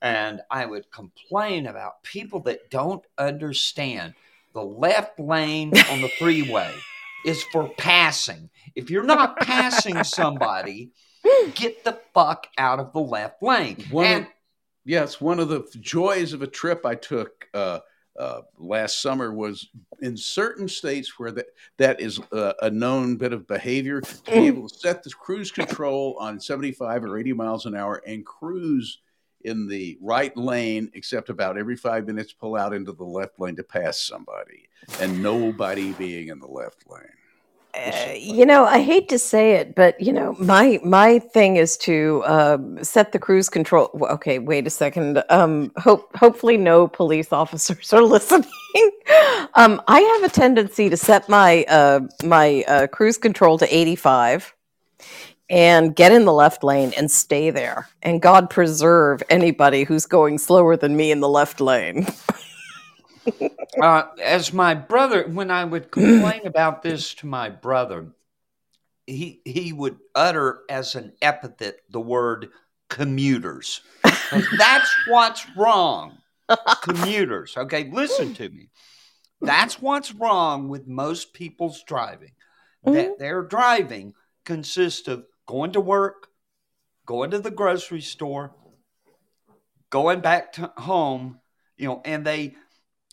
and 0.00 0.40
I 0.50 0.64
would 0.64 0.90
complain 0.90 1.66
about 1.66 2.02
people 2.02 2.40
that 2.40 2.70
don't 2.70 3.04
understand 3.18 4.14
the 4.54 4.64
left 4.64 5.20
lane 5.20 5.72
on 5.90 6.00
the 6.00 6.08
freeway 6.08 6.72
is 7.24 7.42
for 7.44 7.68
passing. 7.76 8.50
If 8.74 8.90
you're 8.90 9.02
not 9.02 9.36
passing 9.40 10.02
somebody, 10.04 10.92
get 11.54 11.84
the 11.84 11.98
fuck 12.12 12.46
out 12.58 12.80
of 12.80 12.92
the 12.92 13.00
left 13.00 13.42
lane. 13.42 13.84
One 13.90 14.06
and 14.06 14.24
of, 14.24 14.30
yes, 14.84 15.20
one 15.20 15.40
of 15.40 15.48
the 15.48 15.66
joys 15.80 16.32
of 16.32 16.42
a 16.42 16.46
trip 16.46 16.84
I 16.84 16.94
took 16.94 17.48
uh, 17.54 17.80
uh, 18.18 18.42
last 18.58 19.02
summer 19.02 19.32
was 19.32 19.68
in 20.00 20.16
certain 20.16 20.68
states 20.68 21.18
where 21.18 21.32
that 21.32 21.46
that 21.78 22.00
is 22.00 22.20
uh, 22.32 22.52
a 22.62 22.70
known 22.70 23.16
bit 23.16 23.32
of 23.32 23.46
behavior 23.46 24.00
to 24.00 24.22
be 24.24 24.32
able 24.46 24.68
to 24.68 24.74
set 24.74 25.02
the 25.02 25.10
cruise 25.10 25.50
control 25.50 26.16
on 26.20 26.38
75 26.38 27.04
or 27.04 27.18
80 27.18 27.32
miles 27.32 27.66
an 27.66 27.74
hour 27.74 28.02
and 28.06 28.24
cruise 28.24 29.00
in 29.44 29.68
the 29.68 29.98
right 30.00 30.36
lane, 30.36 30.90
except 30.94 31.28
about 31.28 31.58
every 31.58 31.76
five 31.76 32.06
minutes 32.06 32.32
pull 32.32 32.56
out 32.56 32.72
into 32.72 32.92
the 32.92 33.04
left 33.04 33.38
lane 33.38 33.56
to 33.56 33.62
pass 33.62 34.00
somebody, 34.00 34.68
and 35.00 35.22
nobody 35.22 35.92
being 35.92 36.28
in 36.28 36.38
the 36.38 36.46
left 36.46 36.84
lane. 36.90 37.02
Uh, 37.76 38.12
you 38.16 38.46
know, 38.46 38.64
I 38.64 38.80
hate 38.82 39.08
to 39.08 39.18
say 39.18 39.52
it, 39.52 39.74
but 39.74 40.00
you 40.00 40.12
know, 40.12 40.36
my 40.38 40.78
my 40.84 41.18
thing 41.18 41.56
is 41.56 41.76
to 41.78 42.22
um, 42.24 42.82
set 42.84 43.10
the 43.10 43.18
cruise 43.18 43.48
control. 43.48 43.90
Okay, 44.10 44.38
wait 44.38 44.66
a 44.66 44.70
second. 44.70 45.22
Um, 45.28 45.72
hope 45.76 46.14
hopefully 46.16 46.56
no 46.56 46.86
police 46.86 47.32
officers 47.32 47.92
are 47.92 48.02
listening. 48.02 48.48
um, 49.54 49.82
I 49.88 50.00
have 50.00 50.30
a 50.30 50.32
tendency 50.32 50.88
to 50.88 50.96
set 50.96 51.28
my 51.28 51.64
uh, 51.64 52.00
my 52.22 52.64
uh, 52.68 52.86
cruise 52.86 53.18
control 53.18 53.58
to 53.58 53.76
eighty 53.76 53.96
five 53.96 54.54
and 55.50 55.94
get 55.94 56.12
in 56.12 56.24
the 56.24 56.32
left 56.32 56.64
lane 56.64 56.92
and 56.96 57.10
stay 57.10 57.50
there. 57.50 57.88
And 58.02 58.22
God 58.22 58.50
preserve 58.50 59.22
anybody 59.28 59.84
who's 59.84 60.06
going 60.06 60.38
slower 60.38 60.76
than 60.76 60.96
me 60.96 61.10
in 61.10 61.20
the 61.20 61.28
left 61.28 61.60
lane. 61.60 62.06
uh, 63.82 64.04
as 64.22 64.52
my 64.52 64.74
brother, 64.74 65.28
when 65.28 65.50
I 65.50 65.64
would 65.64 65.90
complain 65.90 66.46
about 66.46 66.82
this 66.82 67.14
to 67.14 67.26
my 67.26 67.50
brother, 67.50 68.08
he 69.06 69.42
he 69.44 69.72
would 69.72 69.98
utter 70.14 70.60
as 70.70 70.94
an 70.94 71.12
epithet 71.20 71.80
the 71.90 72.00
word 72.00 72.48
commuters. 72.88 73.82
That's 74.58 74.94
what's 75.08 75.46
wrong. 75.56 76.18
Commuters. 76.82 77.56
Okay, 77.56 77.90
listen 77.90 78.34
to 78.34 78.48
me. 78.48 78.70
That's 79.40 79.80
what's 79.80 80.14
wrong 80.14 80.68
with 80.68 80.86
most 80.86 81.34
people's 81.34 81.82
driving. 81.82 82.32
That 82.84 83.18
their 83.18 83.42
driving 83.42 84.12
consists 84.44 85.08
of 85.08 85.24
going 85.46 85.72
to 85.72 85.80
work, 85.80 86.28
going 87.06 87.30
to 87.30 87.38
the 87.38 87.50
grocery 87.50 88.00
store, 88.00 88.54
going 89.90 90.20
back 90.20 90.52
to 90.54 90.72
home, 90.76 91.40
you 91.76 91.86
know, 91.88 92.02
and 92.04 92.24
they 92.24 92.54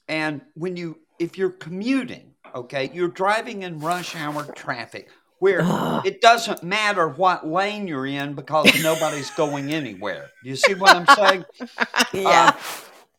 and 0.07 0.41
when 0.55 0.77
you 0.77 0.99
if 1.19 1.37
you're 1.37 1.51
commuting, 1.51 2.33
okay, 2.55 2.89
you're 2.93 3.07
driving 3.07 3.63
in 3.63 3.79
rush 3.79 4.15
hour 4.15 4.43
traffic 4.43 5.09
where 5.41 5.61
Ugh. 5.63 6.01
it 6.05 6.21
doesn't 6.21 6.63
matter 6.63 7.09
what 7.09 7.45
lane 7.45 7.87
you're 7.87 8.05
in 8.05 8.33
because 8.33 8.71
nobody's 8.81 9.31
going 9.31 9.73
anywhere. 9.73 10.29
You 10.43 10.55
see 10.55 10.75
what 10.75 10.95
I'm 10.95 11.15
saying? 11.15 11.45
yeah. 12.13 12.55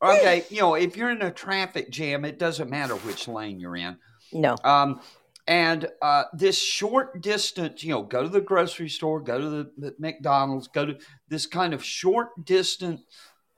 Uh, 0.00 0.16
okay, 0.16 0.44
you 0.48 0.60
know, 0.60 0.74
if 0.74 0.96
you're 0.96 1.10
in 1.10 1.22
a 1.22 1.30
traffic 1.30 1.90
jam, 1.90 2.24
it 2.24 2.38
doesn't 2.38 2.70
matter 2.70 2.94
which 2.94 3.28
lane 3.28 3.60
you're 3.60 3.76
in. 3.76 3.98
no. 4.32 4.56
Um, 4.64 5.00
and 5.46 5.88
uh, 6.00 6.24
this 6.32 6.56
short 6.58 7.20
distance, 7.20 7.82
you 7.82 7.90
know, 7.90 8.02
go 8.02 8.22
to 8.22 8.28
the 8.28 8.40
grocery 8.40 8.88
store, 8.88 9.20
go 9.20 9.40
to 9.40 9.50
the, 9.50 9.72
the 9.76 9.94
McDonald's, 9.98 10.68
go 10.68 10.86
to 10.86 10.96
this 11.28 11.46
kind 11.46 11.74
of 11.74 11.84
short 11.84 12.44
distance 12.44 13.00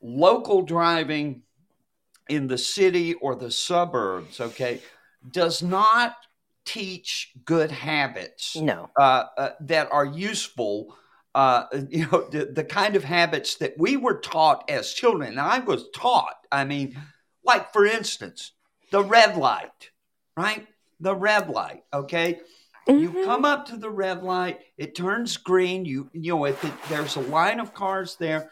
local 0.01 0.63
driving 0.63 1.43
in 2.29 2.47
the 2.47 2.59
city 2.59 3.15
or 3.15 3.35
the 3.35 3.51
suburbs, 3.51 4.41
okay, 4.41 4.81
does 5.31 5.63
not 5.63 6.17
teach 6.65 7.33
good 7.45 7.71
habits 7.71 8.57
No. 8.57 8.91
uh, 8.99 9.25
uh, 9.37 9.51
that 9.61 9.91
are 9.93 10.07
useful. 10.07 10.97
Uh, 11.35 11.65
you 11.91 12.07
know, 12.07 12.27
the, 12.31 12.47
the 12.47 12.65
kind 12.65 12.97
of 12.97 13.05
habits 13.05 13.57
that 13.57 13.75
we 13.79 13.97
were 13.97 14.21
taught 14.21 14.71
as 14.71 14.93
children. 14.93 15.31
And 15.31 15.41
I 15.41 15.59
was 15.59 15.85
taught, 15.95 16.37
I 16.51 16.65
mean, 16.65 16.97
like 17.45 17.73
for 17.73 17.85
instance, 17.85 18.53
the 18.91 19.03
red 19.03 19.37
light. 19.37 19.91
right? 20.37 20.67
The 21.05 21.15
red 21.15 21.51
light, 21.51 21.85
okay? 21.93 22.41
You 22.89 23.11
Mhm. 23.11 23.25
come 23.27 23.45
up 23.45 23.67
to 23.67 23.77
the 23.77 23.91
red 23.91 24.23
light, 24.23 24.61
it 24.79 24.95
turns 24.95 25.37
green. 25.37 25.85
You 25.85 26.09
you 26.15 26.33
know 26.33 26.47
if 26.47 26.65
it, 26.65 26.73
there's 26.89 27.17
a 27.17 27.21
line 27.21 27.61
of 27.61 27.75
cars 27.75 28.17
there, 28.17 28.51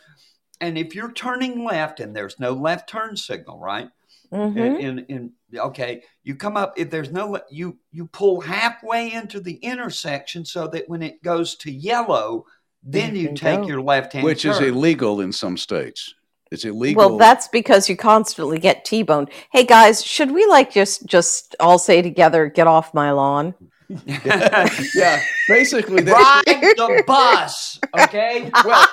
and 0.60 0.76
if 0.76 0.94
you're 0.94 1.12
turning 1.12 1.64
left 1.64 1.98
and 1.98 2.14
there's 2.14 2.38
no 2.38 2.52
left 2.52 2.90
turn 2.90 3.16
signal, 3.16 3.58
right? 3.58 3.88
Mhm. 4.30 4.56
In, 4.56 4.98
in 5.08 5.32
in 5.52 5.58
okay, 5.60 6.02
you 6.24 6.34
come 6.34 6.58
up 6.58 6.74
if 6.76 6.90
there's 6.90 7.10
no 7.10 7.40
you 7.50 7.78
you 7.90 8.06
pull 8.06 8.42
halfway 8.42 9.10
into 9.12 9.40
the 9.40 9.54
intersection 9.54 10.44
so 10.44 10.66
that 10.68 10.90
when 10.90 11.02
it 11.02 11.22
goes 11.22 11.54
to 11.56 11.70
yellow, 11.72 12.44
then 12.82 13.16
You 13.16 13.30
you 13.30 13.34
take 13.34 13.60
go. 13.62 13.66
your 13.68 13.80
left 13.80 14.12
hand, 14.12 14.24
which 14.26 14.44
is 14.44 14.60
illegal 14.60 15.22
in 15.22 15.32
some 15.32 15.56
states. 15.56 16.14
It's 16.52 16.66
illegal. 16.66 17.08
Well, 17.08 17.16
that's 17.16 17.48
because 17.48 17.88
you 17.88 17.96
constantly 17.96 18.58
get 18.58 18.84
T-boned. 18.84 19.30
Hey 19.50 19.64
guys, 19.64 20.04
should 20.04 20.32
we 20.32 20.44
like 20.44 20.70
just 20.70 21.06
just 21.06 21.56
all 21.58 21.78
say 21.78 22.02
together, 22.02 22.46
"Get 22.46 22.66
off 22.66 22.92
my 22.92 23.10
lawn"? 23.10 23.54
Yeah, 24.06 25.20
basically. 25.48 26.02
They, 26.02 26.12
ride 26.12 26.42
the 26.46 27.04
bus, 27.06 27.78
okay? 27.98 28.50
well, 28.64 28.88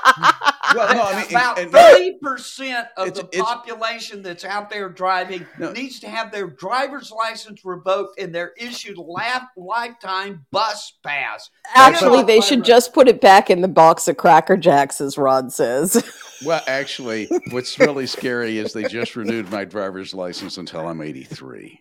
well, 0.76 0.94
no, 0.96 1.04
I 1.04 1.22
mean, 1.22 1.30
about 1.32 1.58
thirty 1.58 2.18
percent 2.22 2.88
of 2.98 3.08
It's- 3.08 3.22
the 3.24 3.28
it's- 3.30 3.42
population 3.44 4.22
that's 4.22 4.46
out 4.46 4.70
there 4.70 4.90
driving 4.90 5.46
No. 5.58 5.72
needs 5.72 6.00
to 6.02 6.10
have 6.10 6.32
their 6.32 6.48
driver's 6.48 7.12
license 7.12 7.64
revoked 7.66 8.20
and 8.20 8.34
they're 8.34 8.54
issued 8.58 8.98
a 8.98 9.02
laf- 9.02 9.48
lifetime 9.58 10.46
bus 10.52 10.94
pass. 11.04 11.50
Actually, 11.76 12.24
they 12.24 12.42
should 12.42 12.64
just 12.64 12.94
put 12.94 13.08
it 13.08 13.22
back 13.22 13.50
in 13.50 13.62
the 13.62 13.68
box 13.68 14.08
of 14.08 14.18
Cracker 14.18 14.58
Jacks, 14.58 15.02
as 15.02 15.18
Rod 15.18 15.52
says. 15.52 16.04
well, 16.46 16.62
actually, 16.68 17.30
what's 17.52 17.80
really 17.80 18.08
scary 18.08 18.58
is 18.58 18.74
they 18.74 18.84
just 18.84 19.16
renewed 19.16 19.50
my 19.52 19.66
driver's 19.66 20.14
license 20.14 20.58
until 20.58 20.88
I'm 20.88 21.02
83. 21.02 21.80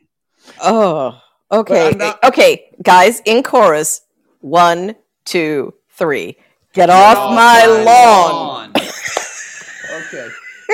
oh, 0.63 1.21
okay, 1.53 1.93
not- 1.97 2.23
okay, 2.25 2.71
guys, 2.83 3.21
in 3.25 3.43
chorus, 3.43 4.03
one, 4.41 4.95
two, 5.25 5.75
three. 5.91 6.37
Get, 6.75 6.91
off, 6.91 7.17
off 7.17 7.35
my, 7.35 7.67
my 7.67 7.83
lawn. 7.83 8.73
Okay. 9.91 10.29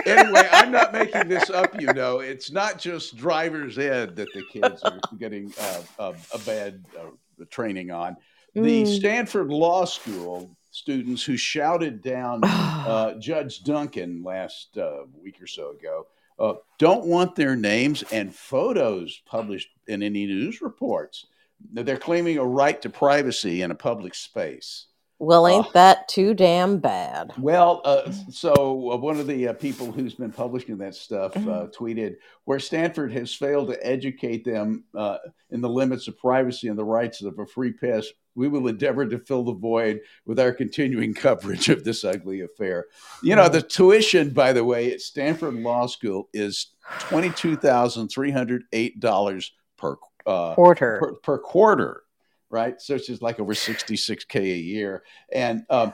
Anyway, 0.07 0.49
I'm 0.53 0.73
not 0.73 0.93
making 0.93 1.29
this 1.29 1.51
up. 1.51 1.81
You 1.81 1.93
know, 1.93 2.19
it's 2.19 2.51
not 2.51 2.79
just 2.79 3.17
driver's 3.17 3.79
ed 3.79 4.17
that 4.17 4.29
the 4.35 4.43
kids 4.53 4.83
are 4.83 4.99
getting 5.19 5.53
uh, 5.61 5.83
a, 5.99 6.15
a 6.35 6.39
bad 6.41 6.85
uh, 6.99 7.45
training 7.51 7.91
on. 7.91 8.17
The 8.55 8.61
Mm. 8.85 8.87
Stanford 8.99 9.49
Law 9.49 9.85
School 9.85 10.51
students 10.71 11.23
who 11.25 11.37
shouted 11.37 12.03
down 12.03 12.41
uh, 12.45 13.15
Judge 13.19 13.63
Duncan 13.65 14.23
last 14.25 14.77
uh, 14.77 15.05
week 15.23 15.41
or 15.41 15.47
so 15.47 15.71
ago 15.71 16.07
uh, 16.39 16.55
don't 16.79 17.07
want 17.07 17.35
their 17.37 17.55
names 17.57 18.03
and 18.13 18.35
photos 18.35 19.21
published 19.27 19.71
in 19.89 20.03
any 20.03 20.27
news 20.27 20.61
reports. 20.63 21.27
They're 21.73 21.97
claiming 21.97 22.39
a 22.39 22.45
right 22.45 22.81
to 22.83 22.91
privacy 22.91 23.63
in 23.63 23.71
a 23.71 23.75
public 23.75 24.15
space. 24.15 24.87
well, 25.21 25.47
ain't 25.47 25.67
Oh. 25.69 25.71
that 25.75 26.09
too 26.09 26.35
damn 26.35 26.79
bad? 26.79 27.33
Well, 27.39 27.81
uh, 27.85 28.11
so 28.31 28.91
uh, 28.91 28.97
one 28.97 29.19
of 29.21 29.27
the 29.29 29.49
uh, 29.49 29.53
people 29.55 29.91
who's 29.93 30.15
been 30.15 30.33
publishing 30.33 30.77
that 30.79 30.95
stuff 30.97 31.35
uh, 31.37 31.69
tweeted 31.69 32.17
where 32.45 32.59
Stanford 32.59 33.13
has 33.13 33.33
failed 33.33 33.69
to 33.69 33.87
educate 33.87 34.45
them 34.45 34.85
uh, 34.95 35.19
in 35.51 35.61
the 35.63 35.69
limits 35.69 36.09
of 36.09 36.19
privacy 36.19 36.67
and 36.69 36.77
the 36.79 36.85
rights 36.85 37.23
of 37.23 37.39
a 37.39 37.47
free 37.47 37.73
press. 37.73 38.07
We 38.35 38.49
will 38.49 38.67
endeavor 38.67 39.07
to 39.07 39.19
fill 39.21 39.45
the 39.45 39.55
void 39.55 40.01
with 40.27 40.41
our 40.41 40.53
continuing 40.53 41.15
coverage 41.27 41.69
of 41.71 41.85
this 41.85 42.05
ugly 42.05 42.41
affair. 42.43 42.87
You 43.23 43.37
know, 43.37 43.49
the 43.49 43.63
tuition, 43.63 44.31
by 44.31 44.53
the 44.53 44.65
way, 44.65 44.93
at 44.93 45.01
Stanford 45.01 45.55
Law 45.55 45.87
School 45.87 46.29
is 46.35 46.75
twenty-two 46.99 47.57
thousand 47.57 48.09
three 48.09 48.33
hundred 48.33 48.65
eight 48.73 48.99
dollars 49.01 49.53
per 49.85 49.97
uh, 50.27 50.55
Porter. 50.55 50.99
per, 50.99 51.13
per 51.15 51.39
quarter, 51.39 52.03
right? 52.51 52.81
So 52.81 52.95
it's 52.95 53.07
just 53.07 53.23
like 53.23 53.39
over 53.39 53.53
66K 53.53 54.37
a 54.37 54.57
year. 54.57 55.03
And 55.33 55.65
um, 55.71 55.93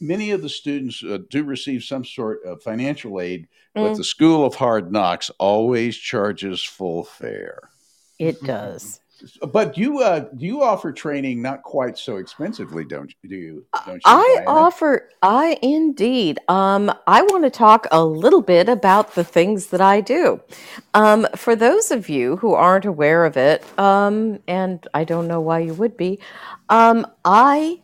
many 0.00 0.30
of 0.30 0.42
the 0.42 0.48
students 0.48 1.02
uh, 1.04 1.18
do 1.30 1.44
receive 1.44 1.84
some 1.84 2.04
sort 2.04 2.42
of 2.44 2.62
financial 2.62 3.20
aid, 3.20 3.48
but 3.74 3.92
Mm. 3.92 3.96
the 3.96 4.04
School 4.04 4.44
of 4.46 4.54
Hard 4.54 4.90
Knocks 4.90 5.30
always 5.38 5.96
charges 5.96 6.62
full 6.62 7.04
fare. 7.04 7.70
It 8.18 8.42
does. 8.42 9.00
But 9.52 9.78
you 9.78 10.00
uh, 10.00 10.28
you 10.36 10.62
offer 10.62 10.92
training 10.92 11.42
not 11.42 11.62
quite 11.62 11.98
so 11.98 12.16
expensively, 12.18 12.84
don't 12.84 13.12
you? 13.22 13.28
Do 13.28 13.36
you? 13.36 13.66
Don't 13.86 14.06
you 14.06 14.12
I 14.12 14.22
Dianna? 14.24 14.46
offer, 14.46 15.10
I 15.22 15.58
indeed. 15.62 16.40
Um, 16.48 16.92
I 17.06 17.22
want 17.22 17.44
to 17.44 17.50
talk 17.50 17.86
a 17.92 18.04
little 18.04 18.42
bit 18.42 18.68
about 18.68 19.14
the 19.14 19.24
things 19.24 19.68
that 19.68 19.80
I 19.80 20.00
do. 20.00 20.40
Um, 20.94 21.26
for 21.36 21.56
those 21.56 21.90
of 21.92 22.08
you 22.08 22.36
who 22.38 22.54
aren't 22.54 22.86
aware 22.86 23.24
of 23.26 23.36
it, 23.36 23.64
um, 23.78 24.40
and 24.48 24.86
I 24.94 25.04
don't 25.04 25.28
know 25.28 25.40
why 25.40 25.60
you 25.60 25.74
would 25.74 25.96
be, 25.96 26.20
um, 26.70 27.06
I 27.24 27.80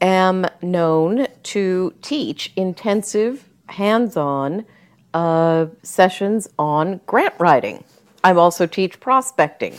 am 0.00 0.46
known 0.62 1.28
to 1.44 1.94
teach 2.02 2.52
intensive, 2.56 3.48
hands 3.68 4.16
on 4.16 4.66
uh, 5.14 5.66
sessions 5.82 6.48
on 6.58 7.00
grant 7.06 7.34
writing. 7.38 7.84
I 8.24 8.32
also 8.34 8.66
teach 8.66 9.00
prospecting, 9.00 9.74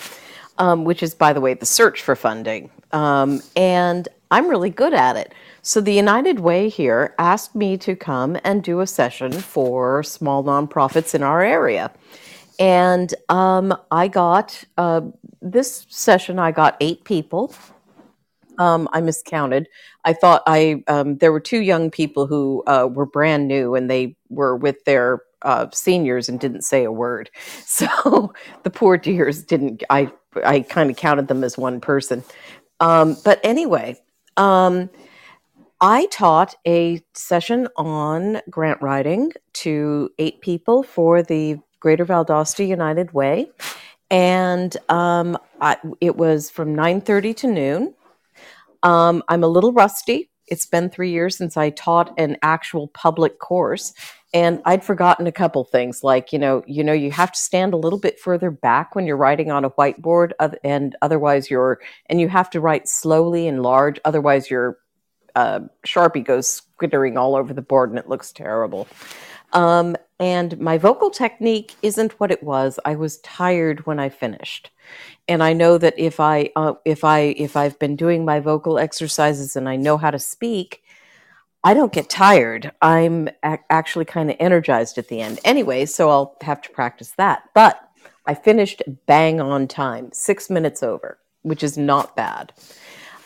um, 0.61 0.83
which 0.83 1.01
is, 1.01 1.15
by 1.15 1.33
the 1.33 1.41
way, 1.41 1.55
the 1.55 1.65
search 1.65 2.03
for 2.03 2.15
funding. 2.15 2.69
Um, 2.91 3.41
and 3.55 4.07
I'm 4.29 4.47
really 4.47 4.69
good 4.69 4.93
at 4.93 5.17
it. 5.17 5.33
So 5.63 5.81
the 5.81 5.93
United 5.93 6.39
Way 6.39 6.69
here 6.69 7.15
asked 7.17 7.55
me 7.55 7.77
to 7.77 7.95
come 7.95 8.37
and 8.43 8.63
do 8.63 8.79
a 8.79 8.87
session 8.87 9.31
for 9.31 10.03
small 10.03 10.43
nonprofits 10.43 11.15
in 11.15 11.23
our 11.23 11.41
area. 11.41 11.91
And 12.59 13.11
um, 13.29 13.75
I 13.89 14.07
got 14.07 14.63
uh, 14.77 15.01
this 15.41 15.87
session, 15.89 16.37
I 16.37 16.51
got 16.51 16.77
eight 16.79 17.03
people. 17.05 17.53
Um, 18.59 18.87
I 18.93 19.01
miscounted. 19.01 19.65
I 20.05 20.13
thought 20.13 20.43
I 20.45 20.83
um, 20.87 21.17
there 21.17 21.31
were 21.31 21.39
two 21.39 21.61
young 21.61 21.89
people 21.89 22.27
who 22.27 22.63
uh, 22.67 22.87
were 22.91 23.07
brand 23.07 23.47
new 23.47 23.73
and 23.73 23.89
they 23.89 24.15
were 24.29 24.55
with 24.55 24.83
their 24.83 25.23
uh, 25.41 25.67
seniors 25.73 26.29
and 26.29 26.39
didn't 26.39 26.61
say 26.61 26.83
a 26.83 26.91
word. 26.91 27.31
So 27.65 28.33
the 28.63 28.69
poor 28.69 28.97
dears 28.97 29.41
didn't. 29.43 29.83
I 29.89 30.11
I 30.43 30.61
kind 30.61 30.89
of 30.89 30.97
counted 30.97 31.27
them 31.27 31.43
as 31.43 31.57
one 31.57 31.81
person. 31.81 32.23
Um, 32.79 33.17
but 33.23 33.39
anyway, 33.43 34.01
um, 34.37 34.89
I 35.79 36.05
taught 36.07 36.55
a 36.65 37.01
session 37.13 37.67
on 37.75 38.41
grant 38.49 38.81
writing 38.81 39.31
to 39.53 40.09
eight 40.19 40.41
people 40.41 40.83
for 40.83 41.23
the 41.23 41.57
Greater 41.79 42.05
Valdosta 42.05 42.67
United 42.67 43.13
Way, 43.13 43.51
and 44.09 44.75
um, 44.89 45.37
I, 45.59 45.77
it 45.99 46.15
was 46.15 46.49
from 46.49 46.75
nine 46.75 47.01
thirty 47.01 47.33
to 47.35 47.47
noon. 47.47 47.93
Um, 48.83 49.23
I'm 49.27 49.43
a 49.43 49.47
little 49.47 49.73
rusty. 49.73 50.29
It's 50.47 50.65
been 50.65 50.89
three 50.89 51.11
years 51.11 51.37
since 51.37 51.57
I 51.57 51.71
taught 51.71 52.13
an 52.19 52.37
actual 52.41 52.87
public 52.89 53.39
course, 53.39 53.93
and 54.33 54.61
I'd 54.63 54.83
forgotten 54.83 55.27
a 55.27 55.31
couple 55.31 55.63
things, 55.63 56.03
like 56.03 56.31
you 56.31 56.39
know, 56.39 56.63
you 56.65 56.83
know, 56.83 56.93
you 56.93 57.11
have 57.11 57.31
to 57.31 57.39
stand 57.39 57.73
a 57.73 57.77
little 57.77 57.99
bit 57.99 58.19
further 58.19 58.49
back 58.49 58.95
when 58.95 59.05
you're 59.05 59.17
writing 59.17 59.51
on 59.51 59.65
a 59.65 59.69
whiteboard, 59.71 60.31
and 60.63 60.95
otherwise 61.01 61.49
you're, 61.49 61.79
and 62.07 62.21
you 62.21 62.29
have 62.29 62.49
to 62.51 62.61
write 62.61 62.87
slowly 62.87 63.47
and 63.47 63.61
large, 63.61 63.99
otherwise 64.05 64.49
your 64.49 64.77
uh, 65.35 65.61
sharpie 65.85 66.23
goes 66.23 66.47
skittering 66.47 67.17
all 67.17 67.35
over 67.35 67.53
the 67.53 67.61
board, 67.61 67.89
and 67.89 67.99
it 67.99 68.07
looks 68.07 68.31
terrible. 68.31 68.87
Um, 69.53 69.97
and 70.19 70.59
my 70.59 70.77
vocal 70.77 71.09
technique 71.09 71.75
isn't 71.81 72.19
what 72.19 72.31
it 72.31 72.43
was. 72.43 72.79
I 72.85 72.95
was 72.95 73.17
tired 73.19 73.85
when 73.85 73.99
I 73.99 74.09
finished, 74.09 74.69
and 75.27 75.43
I 75.43 75.53
know 75.53 75.77
that 75.77 75.97
if 75.97 76.19
I 76.19 76.51
uh, 76.55 76.73
if 76.85 77.03
I 77.03 77.19
if 77.37 77.57
I've 77.57 77.77
been 77.79 77.95
doing 77.95 78.23
my 78.23 78.39
vocal 78.39 78.77
exercises 78.77 79.55
and 79.55 79.67
I 79.67 79.75
know 79.75 79.97
how 79.97 80.11
to 80.11 80.19
speak, 80.19 80.80
I 81.63 81.73
don't 81.73 81.93
get 81.93 82.09
tired. 82.09 82.71
I'm 82.81 83.29
ac 83.45 83.61
actually 83.69 84.05
kind 84.05 84.31
of 84.31 84.37
energized 84.39 84.97
at 84.97 85.07
the 85.09 85.21
end. 85.21 85.39
Anyway, 85.45 85.85
so 85.85 86.09
I'll 86.09 86.35
have 86.41 86.61
to 86.63 86.69
practice 86.71 87.13
that. 87.17 87.43
But 87.53 87.79
I 88.25 88.33
finished 88.33 88.81
bang 89.05 89.39
on 89.39 89.67
time, 89.67 90.11
six 90.11 90.49
minutes 90.49 90.81
over, 90.83 91.19
which 91.43 91.63
is 91.63 91.77
not 91.77 92.15
bad. 92.15 92.53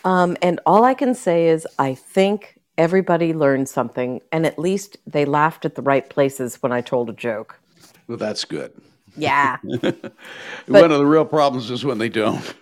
Um, 0.03 0.37
and 0.41 0.59
all 0.65 0.83
I 0.83 0.93
can 0.93 1.15
say 1.15 1.47
is, 1.47 1.67
I 1.79 1.95
think 1.95 2.59
everybody 2.77 3.33
learned 3.33 3.69
something, 3.69 4.21
and 4.31 4.45
at 4.45 4.59
least 4.59 4.97
they 5.07 5.25
laughed 5.25 5.65
at 5.65 5.75
the 5.75 5.81
right 5.81 6.07
places 6.09 6.61
when 6.61 6.71
I 6.71 6.81
told 6.81 7.09
a 7.09 7.13
joke. 7.13 7.59
Well, 8.07 8.17
that's 8.17 8.45
good. 8.45 8.73
Yeah. 9.17 9.57
One 9.63 10.91
of 10.91 10.99
the 10.99 11.05
real 11.05 11.25
problems 11.25 11.71
is 11.71 11.85
when 11.85 11.97
they 11.97 12.09
don't. 12.09 12.53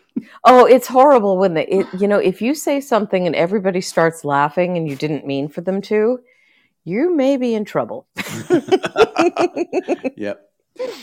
Oh, 0.43 0.65
it's 0.65 0.88
horrible 0.88 1.38
when 1.38 1.54
they, 1.54 1.65
it, 1.67 1.88
you 1.99 2.08
know, 2.08 2.19
if 2.19 2.41
you 2.41 2.56
say 2.56 2.82
something 2.82 3.26
and 3.26 3.36
everybody 3.36 3.82
starts 3.82 4.23
laughing 4.23 4.78
and 4.78 4.88
you 4.89 4.95
didn't 4.95 5.26
mean 5.26 5.47
for 5.47 5.62
them 5.62 5.82
to, 5.84 6.19
you 6.84 7.15
may 7.15 7.38
be 7.38 7.54
in 7.54 7.65
trouble. 7.65 8.08
Yep. 10.17 10.49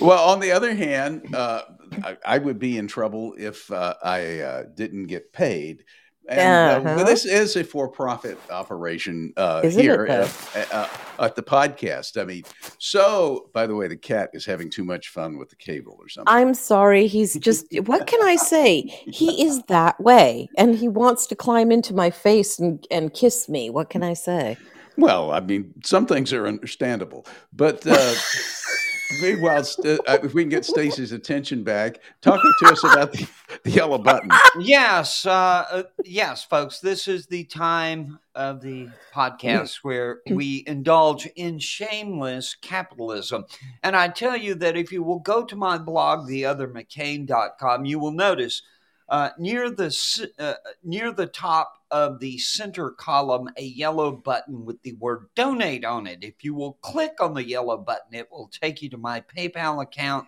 Well, 0.00 0.28
on 0.28 0.40
the 0.40 0.52
other 0.52 0.74
hand, 0.74 1.34
uh, 1.34 1.62
I, 2.02 2.16
I 2.24 2.38
would 2.38 2.58
be 2.58 2.76
in 2.76 2.88
trouble 2.88 3.34
if 3.38 3.70
uh, 3.70 3.94
I 4.02 4.40
uh, 4.40 4.64
didn't 4.74 5.06
get 5.06 5.32
paid 5.32 5.84
And 6.28 6.86
uh, 6.86 6.90
Uh-huh. 6.90 6.98
but 6.98 7.06
this 7.06 7.24
is 7.24 7.56
a 7.56 7.64
for-profit 7.64 8.38
operation 8.50 9.32
uh, 9.36 9.66
here 9.66 10.06
at, 10.06 10.72
uh, 10.72 10.88
at 11.18 11.34
the 11.34 11.42
podcast. 11.42 12.20
I 12.20 12.24
mean, 12.24 12.44
so 12.78 13.48
by 13.52 13.66
the 13.66 13.74
way, 13.74 13.88
the 13.88 13.96
cat 13.96 14.30
is 14.32 14.44
having 14.44 14.70
too 14.70 14.84
much 14.84 15.08
fun 15.08 15.38
with 15.38 15.48
the 15.50 15.56
cable 15.56 15.96
or 15.98 16.08
something. 16.08 16.32
I'm 16.32 16.54
sorry. 16.54 17.06
He's 17.08 17.34
just, 17.38 17.66
what 17.86 18.06
can 18.06 18.22
I 18.22 18.36
say? 18.36 18.82
He 18.82 19.42
is 19.46 19.62
that 19.64 20.00
way 20.00 20.48
and 20.56 20.76
he 20.76 20.88
wants 20.88 21.26
to 21.28 21.34
climb 21.34 21.72
into 21.72 21.94
my 21.94 22.10
face 22.10 22.58
and, 22.58 22.86
and 22.90 23.12
kiss 23.12 23.48
me. 23.48 23.70
What 23.70 23.90
can 23.90 24.02
I 24.02 24.14
say? 24.14 24.56
Well, 24.96 25.30
I 25.32 25.40
mean, 25.40 25.72
some 25.82 26.06
things 26.06 26.32
are 26.32 26.46
understandable, 26.46 27.26
but 27.52 27.84
uh, 27.86 28.14
meanwhile, 29.20 29.64
st- 29.64 30.00
uh, 30.06 30.18
if 30.22 30.34
we 30.34 30.42
can 30.42 30.48
get 30.48 30.64
Stacy's 30.64 31.12
attention 31.12 31.62
back, 31.62 32.00
talking 32.20 32.52
to 32.60 32.66
us 32.66 32.84
about 32.84 33.12
the, 33.12 33.26
the 33.64 33.70
yellow 33.70 33.98
button. 33.98 34.30
Yes, 34.60 35.26
uh, 35.26 35.30
uh, 35.70 35.82
yes, 36.04 36.44
folks. 36.44 36.80
This 36.80 37.08
is 37.08 37.26
the 37.26 37.44
time 37.44 38.18
of 38.34 38.60
the 38.60 38.88
podcast 39.14 39.76
where 39.82 40.20
we 40.28 40.64
indulge 40.66 41.26
in 41.36 41.58
shameless 41.58 42.54
capitalism. 42.54 43.44
And 43.82 43.96
I 43.96 44.08
tell 44.08 44.36
you 44.36 44.54
that 44.56 44.76
if 44.76 44.92
you 44.92 45.02
will 45.02 45.20
go 45.20 45.44
to 45.44 45.56
my 45.56 45.78
blog, 45.78 46.28
theothermccain.com, 46.28 47.84
you 47.84 47.98
will 47.98 48.12
notice 48.12 48.62
uh, 49.08 49.30
near 49.38 49.70
the 49.70 50.28
uh, 50.38 50.54
near 50.84 51.12
the 51.12 51.26
top 51.26 51.79
of 51.90 52.20
the 52.20 52.38
center 52.38 52.90
column 52.90 53.48
a 53.56 53.62
yellow 53.62 54.12
button 54.12 54.64
with 54.64 54.80
the 54.82 54.92
word 54.94 55.26
donate 55.34 55.84
on 55.84 56.06
it. 56.06 56.22
If 56.22 56.44
you 56.44 56.54
will 56.54 56.74
click 56.74 57.14
on 57.20 57.34
the 57.34 57.46
yellow 57.46 57.76
button, 57.76 58.14
it 58.14 58.30
will 58.30 58.48
take 58.48 58.82
you 58.82 58.90
to 58.90 58.98
my 58.98 59.22
PayPal 59.22 59.82
account 59.82 60.26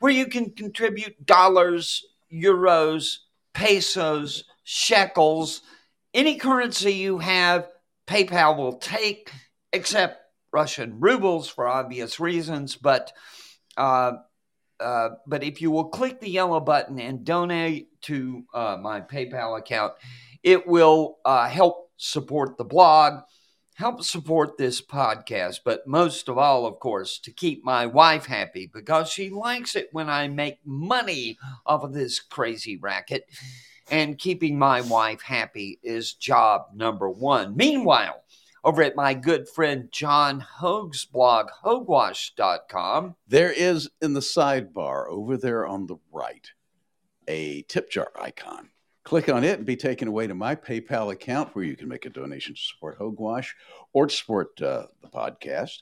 where 0.00 0.12
you 0.12 0.26
can 0.26 0.50
contribute 0.50 1.26
dollars, 1.26 2.04
euros, 2.32 3.18
pesos, 3.52 4.44
shekels, 4.64 5.62
any 6.14 6.36
currency 6.36 6.92
you 6.92 7.18
have, 7.18 7.68
PayPal 8.06 8.56
will 8.56 8.78
take, 8.78 9.30
except 9.72 10.22
Russian 10.52 11.00
rubles 11.00 11.48
for 11.48 11.68
obvious 11.68 12.18
reasons. 12.18 12.76
But 12.76 13.12
uh, 13.76 14.12
uh, 14.80 15.10
but 15.26 15.42
if 15.42 15.60
you 15.60 15.70
will 15.70 15.88
click 15.88 16.20
the 16.20 16.30
yellow 16.30 16.60
button 16.60 17.00
and 17.00 17.24
donate 17.24 18.00
to 18.02 18.44
uh, 18.54 18.76
my 18.80 19.00
PayPal 19.00 19.58
account, 19.58 19.94
it 20.42 20.66
will 20.66 21.18
uh, 21.24 21.48
help 21.48 21.90
support 21.96 22.56
the 22.56 22.64
blog, 22.64 23.22
help 23.74 24.02
support 24.02 24.56
this 24.56 24.80
podcast, 24.80 25.60
but 25.64 25.86
most 25.86 26.28
of 26.28 26.38
all, 26.38 26.66
of 26.66 26.78
course, 26.78 27.18
to 27.20 27.30
keep 27.30 27.64
my 27.64 27.86
wife 27.86 28.26
happy 28.26 28.70
because 28.72 29.08
she 29.08 29.30
likes 29.30 29.76
it 29.76 29.88
when 29.92 30.08
I 30.08 30.28
make 30.28 30.58
money 30.64 31.38
off 31.66 31.84
of 31.84 31.92
this 31.92 32.20
crazy 32.20 32.76
racket. 32.76 33.24
And 33.90 34.18
keeping 34.18 34.58
my 34.58 34.82
wife 34.82 35.22
happy 35.22 35.78
is 35.82 36.12
job 36.12 36.66
number 36.74 37.08
one. 37.08 37.56
Meanwhile, 37.56 38.22
over 38.62 38.82
at 38.82 38.96
my 38.96 39.14
good 39.14 39.48
friend 39.48 39.88
John 39.90 40.40
Hoge's 40.40 41.06
blog, 41.06 41.48
hogewash.com, 41.64 43.16
There 43.26 43.52
is 43.52 43.88
in 44.02 44.12
the 44.12 44.20
sidebar 44.20 45.08
over 45.08 45.36
there 45.36 45.66
on 45.66 45.86
the 45.86 45.96
right 46.12 46.50
a 47.28 47.62
tip 47.62 47.90
jar 47.90 48.10
icon. 48.20 48.70
Click 49.08 49.30
on 49.30 49.42
it 49.42 49.56
and 49.56 49.64
be 49.64 49.74
taken 49.74 50.06
away 50.06 50.26
to 50.26 50.34
my 50.34 50.54
PayPal 50.54 51.10
account 51.12 51.56
where 51.56 51.64
you 51.64 51.74
can 51.74 51.88
make 51.88 52.04
a 52.04 52.10
donation 52.10 52.54
to 52.54 52.60
support 52.60 52.98
Hogewash 52.98 53.54
or 53.94 54.06
to 54.06 54.14
support 54.14 54.60
uh, 54.60 54.82
the 55.00 55.08
podcast. 55.08 55.78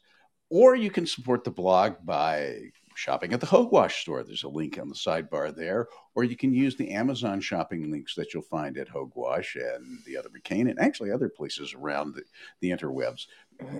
Or 0.48 0.76
you 0.76 0.92
can 0.92 1.08
support 1.08 1.42
the 1.42 1.50
blog 1.50 1.94
by 2.04 2.70
shopping 2.94 3.32
at 3.32 3.40
the 3.40 3.46
Hogewash 3.46 4.00
store. 4.00 4.22
There's 4.22 4.44
a 4.44 4.48
link 4.48 4.78
on 4.78 4.88
the 4.88 4.94
sidebar 4.94 5.52
there. 5.52 5.88
Or 6.14 6.22
you 6.22 6.36
can 6.36 6.54
use 6.54 6.76
the 6.76 6.92
Amazon 6.92 7.40
shopping 7.40 7.90
links 7.90 8.14
that 8.14 8.32
you'll 8.32 8.44
find 8.44 8.78
at 8.78 8.88
Hogewash 8.88 9.56
and 9.56 9.98
the 10.06 10.16
other 10.16 10.28
McCain 10.28 10.70
and 10.70 10.78
actually 10.78 11.10
other 11.10 11.28
places 11.28 11.74
around 11.74 12.14
the, 12.14 12.22
the 12.60 12.70
interwebs. 12.70 13.26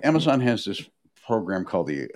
Amazon 0.03 0.41
has 0.41 0.65
this 0.65 0.89
program 1.25 1.63
called 1.63 1.87
the 1.87 2.09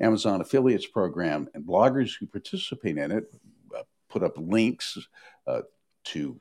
Amazon 0.00 0.40
Affiliates 0.40 0.86
Program, 0.86 1.48
and 1.54 1.66
bloggers 1.66 2.12
who 2.20 2.26
participate 2.28 2.98
in 2.98 3.10
it 3.10 3.24
uh, 3.76 3.82
put 4.08 4.22
up 4.22 4.34
links 4.36 4.96
uh, 5.48 5.62
to 6.04 6.40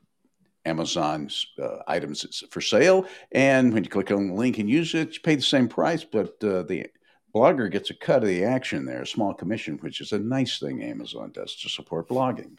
Amazon's 0.67 1.47
uh, 1.61 1.79
items 1.87 2.21
that's 2.21 2.43
for 2.49 2.61
sale. 2.61 3.05
And 3.31 3.73
when 3.73 3.83
you 3.83 3.89
click 3.89 4.11
on 4.11 4.27
the 4.27 4.33
link 4.33 4.57
and 4.59 4.69
use 4.69 4.93
it, 4.93 5.13
you 5.13 5.19
pay 5.21 5.35
the 5.35 5.41
same 5.41 5.67
price, 5.67 6.03
but 6.03 6.43
uh, 6.43 6.63
the 6.63 6.87
blogger 7.33 7.71
gets 7.71 7.89
a 7.89 7.95
cut 7.95 8.23
of 8.23 8.29
the 8.29 8.43
action 8.43 8.85
there, 8.85 9.03
a 9.03 9.07
small 9.07 9.33
commission, 9.33 9.77
which 9.77 10.01
is 10.01 10.11
a 10.11 10.19
nice 10.19 10.59
thing 10.59 10.83
Amazon 10.83 11.31
does 11.31 11.55
to 11.55 11.69
support 11.69 12.09
blogging. 12.09 12.57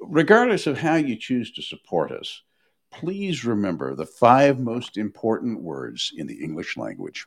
Regardless 0.00 0.66
of 0.66 0.78
how 0.78 0.96
you 0.96 1.16
choose 1.16 1.50
to 1.52 1.62
support 1.62 2.12
us, 2.12 2.42
please 2.90 3.44
remember 3.44 3.94
the 3.94 4.06
five 4.06 4.58
most 4.58 4.96
important 4.96 5.60
words 5.62 6.12
in 6.16 6.26
the 6.26 6.42
English 6.42 6.76
language. 6.76 7.26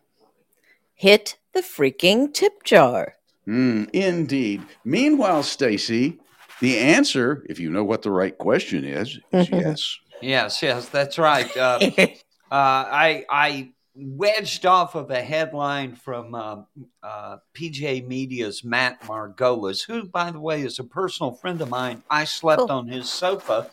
Hit 0.94 1.38
the 1.54 1.62
freaking 1.62 2.34
tip 2.34 2.64
jar. 2.64 3.16
Mm, 3.48 3.90
indeed. 3.92 4.62
Meanwhile, 4.86 5.44
Stacy, 5.44 6.20
the 6.60 6.78
answer, 6.78 7.44
if 7.50 7.60
you 7.60 7.72
know 7.72 7.84
what 7.84 8.04
the 8.04 8.12
right 8.12 8.38
question 8.38 8.86
is, 8.86 9.20
is 9.32 9.50
yes. 9.52 9.98
Yes, 10.22 10.62
yes, 10.62 10.90
that's 10.90 11.18
right. 11.18 11.56
Uh, 11.56 11.80
uh, 11.98 12.08
I 12.52 13.26
I 13.30 13.72
wedged 13.94 14.66
off 14.66 14.96
of 14.96 15.12
a 15.12 15.22
headline 15.22 15.96
from 15.96 16.34
um, 16.34 16.66
uh, 17.04 17.38
PJ 17.54 18.08
Media's 18.08 18.64
Matt 18.64 19.02
Margolis, 19.02 19.86
who, 19.86 20.06
by 20.06 20.32
the 20.32 20.40
way, 20.40 20.62
is 20.62 20.80
a 20.80 20.84
personal 20.84 21.34
friend 21.34 21.60
of 21.62 21.70
mine. 21.70 22.02
I 22.10 22.24
slept 22.24 22.62
Cool. 22.62 22.72
on 22.72 22.88
his 22.88 23.10
sofa. 23.10 23.70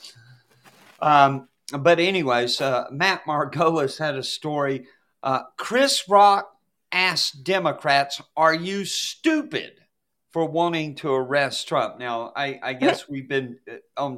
Um, 1.00 1.48
but 1.72 2.00
anyways, 2.00 2.60
uh, 2.60 2.86
Matt 2.90 3.24
Margolis 3.26 3.98
had 3.98 4.16
a 4.16 4.22
story. 4.22 4.86
Uh, 5.22 5.42
Chris 5.56 6.08
Rock 6.08 6.50
asked 6.92 7.44
Democrats, 7.44 8.20
"Are 8.36 8.54
you 8.54 8.84
stupid 8.84 9.72
for 10.32 10.44
wanting 10.46 10.94
to 10.96 11.12
arrest 11.12 11.68
Trump?" 11.68 11.98
Now, 11.98 12.32
I, 12.34 12.58
I 12.62 12.72
guess 12.72 13.08
we've 13.08 13.28
been 13.28 13.58
uh, 13.96 14.16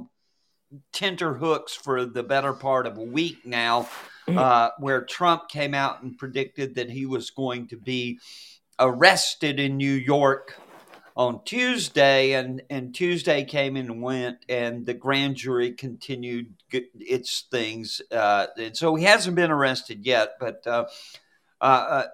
on 0.72 0.82
tenterhooks 0.92 1.74
for 1.74 2.04
the 2.04 2.22
better 2.22 2.52
part 2.52 2.86
of 2.86 2.98
a 2.98 3.02
week 3.02 3.44
now, 3.44 3.88
uh, 4.28 4.70
where 4.78 5.04
Trump 5.04 5.48
came 5.48 5.74
out 5.74 6.02
and 6.02 6.18
predicted 6.18 6.74
that 6.74 6.90
he 6.90 7.06
was 7.06 7.30
going 7.30 7.68
to 7.68 7.76
be 7.76 8.18
arrested 8.78 9.60
in 9.60 9.76
New 9.76 9.92
York 9.92 10.56
on 11.16 11.42
Tuesday, 11.44 12.32
and, 12.32 12.62
and 12.70 12.94
Tuesday 12.94 13.44
came 13.44 13.76
and 13.76 14.00
went, 14.00 14.38
and 14.48 14.86
the 14.86 14.94
grand 14.94 15.36
jury 15.36 15.72
continued 15.72 16.54
its 16.72 17.44
things. 17.50 18.00
Uh, 18.10 18.46
and 18.56 18.76
so 18.76 18.94
he 18.94 19.04
hasn't 19.04 19.36
been 19.36 19.50
arrested 19.50 20.06
yet, 20.06 20.36
but 20.38 20.66
uh, 20.66 20.86
uh, 21.60 21.64
uh, 21.64 22.04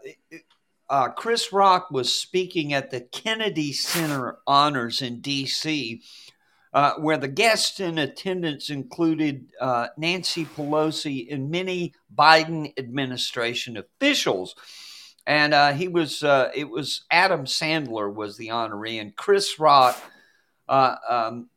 uh, 0.88 1.08
Chris 1.10 1.52
Rock 1.52 1.90
was 1.90 2.12
speaking 2.12 2.72
at 2.72 2.90
the 2.90 3.00
Kennedy 3.00 3.72
Center 3.72 4.38
Honors 4.46 5.02
in 5.02 5.20
D.C 5.20 6.02
uh, 6.72 6.94
where 6.94 7.16
the 7.16 7.28
guests 7.28 7.80
in 7.80 7.98
attendance 7.98 8.70
included 8.70 9.46
uh, 9.60 9.88
Nancy 9.96 10.44
Pelosi 10.44 11.32
and 11.32 11.50
many 11.50 11.94
Biden 12.14 12.72
administration 12.78 13.76
officials. 13.76 14.54
And 15.26 15.54
uh, 15.54 15.72
he 15.72 15.88
was, 15.88 16.22
uh, 16.22 16.50
it 16.54 16.68
was 16.68 17.04
Adam 17.10 17.46
Sandler 17.46 18.12
was 18.12 18.36
the 18.36 18.48
honoree, 18.48 19.00
and 19.00 19.16
Chris 19.16 19.58
Rock 19.58 20.00
uh, 20.68 20.96
um, 21.08 21.48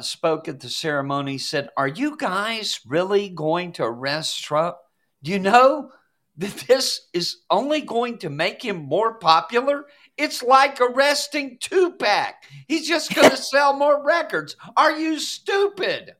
spoke 0.00 0.46
at 0.46 0.60
the 0.60 0.68
ceremony. 0.68 1.38
Said, 1.38 1.70
"Are 1.76 1.88
you 1.88 2.16
guys 2.16 2.80
really 2.86 3.30
going 3.30 3.72
to 3.72 3.84
arrest 3.84 4.44
Trump? 4.44 4.76
Do 5.24 5.32
you 5.32 5.40
know 5.40 5.90
that 6.36 6.54
this 6.68 7.08
is 7.12 7.38
only 7.50 7.80
going 7.80 8.18
to 8.18 8.30
make 8.30 8.62
him 8.62 8.76
more 8.76 9.14
popular? 9.14 9.86
It's 10.18 10.42
like 10.42 10.80
arresting 10.80 11.58
Tupac. 11.60 12.34
He's 12.66 12.88
just 12.88 13.14
going 13.14 13.30
to 13.30 13.36
sell 13.36 13.74
more 13.74 14.04
records. 14.04 14.56
Are 14.76 14.92
you 14.98 15.18
stupid? 15.18 16.16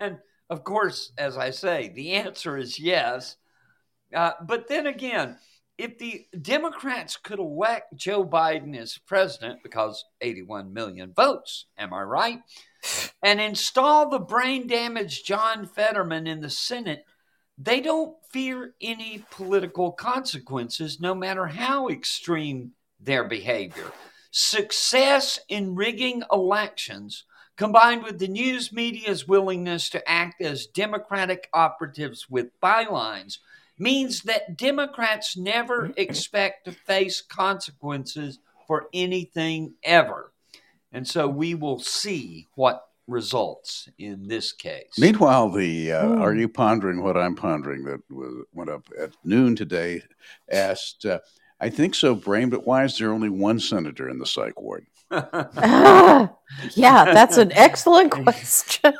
And 0.00 0.18
of 0.50 0.64
course, 0.64 1.12
as 1.18 1.36
I 1.36 1.50
say, 1.50 1.88
the 1.88 2.12
answer 2.12 2.56
is 2.56 2.78
yes. 2.78 3.36
Uh, 4.14 4.32
but 4.46 4.68
then 4.68 4.86
again, 4.86 5.38
if 5.78 5.96
the 5.98 6.26
Democrats 6.42 7.16
could 7.16 7.38
elect 7.38 7.96
Joe 7.96 8.24
Biden 8.24 8.76
as 8.76 8.98
president, 8.98 9.62
because 9.62 10.04
81 10.20 10.72
million 10.72 11.12
votes, 11.14 11.66
am 11.78 11.94
I 11.94 12.02
right? 12.02 12.40
And 13.22 13.40
install 13.40 14.08
the 14.08 14.18
brain 14.18 14.66
damaged 14.66 15.26
John 15.26 15.66
Fetterman 15.66 16.26
in 16.26 16.40
the 16.40 16.50
Senate, 16.50 17.04
they 17.56 17.80
don't 17.80 18.16
fear 18.30 18.74
any 18.80 19.24
political 19.30 19.92
consequences, 19.92 21.00
no 21.00 21.14
matter 21.14 21.46
how 21.46 21.88
extreme 21.88 22.72
their 23.00 23.24
behavior. 23.24 23.92
Success 24.30 25.38
in 25.48 25.74
rigging 25.74 26.22
elections, 26.30 27.24
combined 27.56 28.02
with 28.02 28.18
the 28.18 28.28
news 28.28 28.72
media's 28.72 29.26
willingness 29.26 29.88
to 29.90 30.08
act 30.08 30.40
as 30.42 30.66
Democratic 30.66 31.48
operatives 31.52 32.28
with 32.28 32.58
bylines, 32.60 33.38
means 33.78 34.22
that 34.22 34.56
Democrats 34.56 35.36
never 35.36 35.92
expect 35.96 36.64
to 36.64 36.72
face 36.72 37.20
consequences 37.20 38.38
for 38.66 38.88
anything 38.92 39.74
ever. 39.82 40.32
And 40.92 41.06
so 41.06 41.28
we 41.28 41.54
will 41.54 41.78
see 41.78 42.46
what 42.54 42.84
results 43.06 43.88
in 43.98 44.28
this 44.28 44.52
case. 44.52 44.98
Meanwhile, 44.98 45.50
the 45.50 45.92
uh, 45.92 46.04
Mm. 46.04 46.20
"Are 46.20 46.34
you 46.34 46.48
pondering 46.48 47.02
what 47.02 47.16
I'm 47.16 47.34
pondering?" 47.34 47.84
that 47.84 48.00
was, 48.10 48.44
went 48.52 48.70
up 48.70 48.86
at 49.00 49.12
noon 49.24 49.56
today 49.56 50.02
asked, 50.50 51.06
uh, 51.06 51.20
"I 51.60 51.70
think 51.70 51.94
so, 51.94 52.14
Brain, 52.14 52.50
but 52.50 52.66
why 52.66 52.84
is 52.84 52.98
there 52.98 53.12
only 53.12 53.28
one 53.28 53.60
senator 53.60 54.08
in 54.08 54.18
the 54.18 54.26
psych 54.26 54.60
ward?" 54.60 54.86
Ah, 55.10 56.32
yeah, 56.74 57.04
that's 57.12 57.36
an 57.38 57.52
excellent 57.52 58.10
question. 58.24 58.92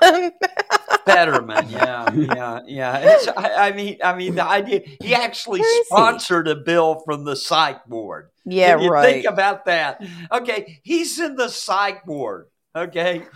Fetterman, 1.04 1.68
yeah, 1.70 2.10
yeah, 2.12 2.60
yeah. 2.66 2.98
It's, 2.98 3.28
I, 3.28 3.68
I 3.68 3.72
mean, 3.72 3.98
I 4.02 4.14
mean, 4.14 4.34
the 4.34 4.44
idea 4.44 4.82
he 5.00 5.14
actually 5.14 5.60
Where 5.60 5.80
is 5.80 5.86
sponsored 5.86 6.48
a 6.48 6.54
bill 6.56 7.02
from 7.04 7.24
the 7.24 7.36
psych 7.36 7.84
board. 7.86 8.30
yeah, 8.44 8.78
you 8.78 8.90
right. 8.90 9.14
Think 9.14 9.26
about 9.26 9.64
that. 9.66 10.02
Okay, 10.32 10.80
he's 10.82 11.18
in 11.18 11.36
the 11.36 11.48
psych 11.48 12.06
ward. 12.06 12.46
Okay, 12.78 13.26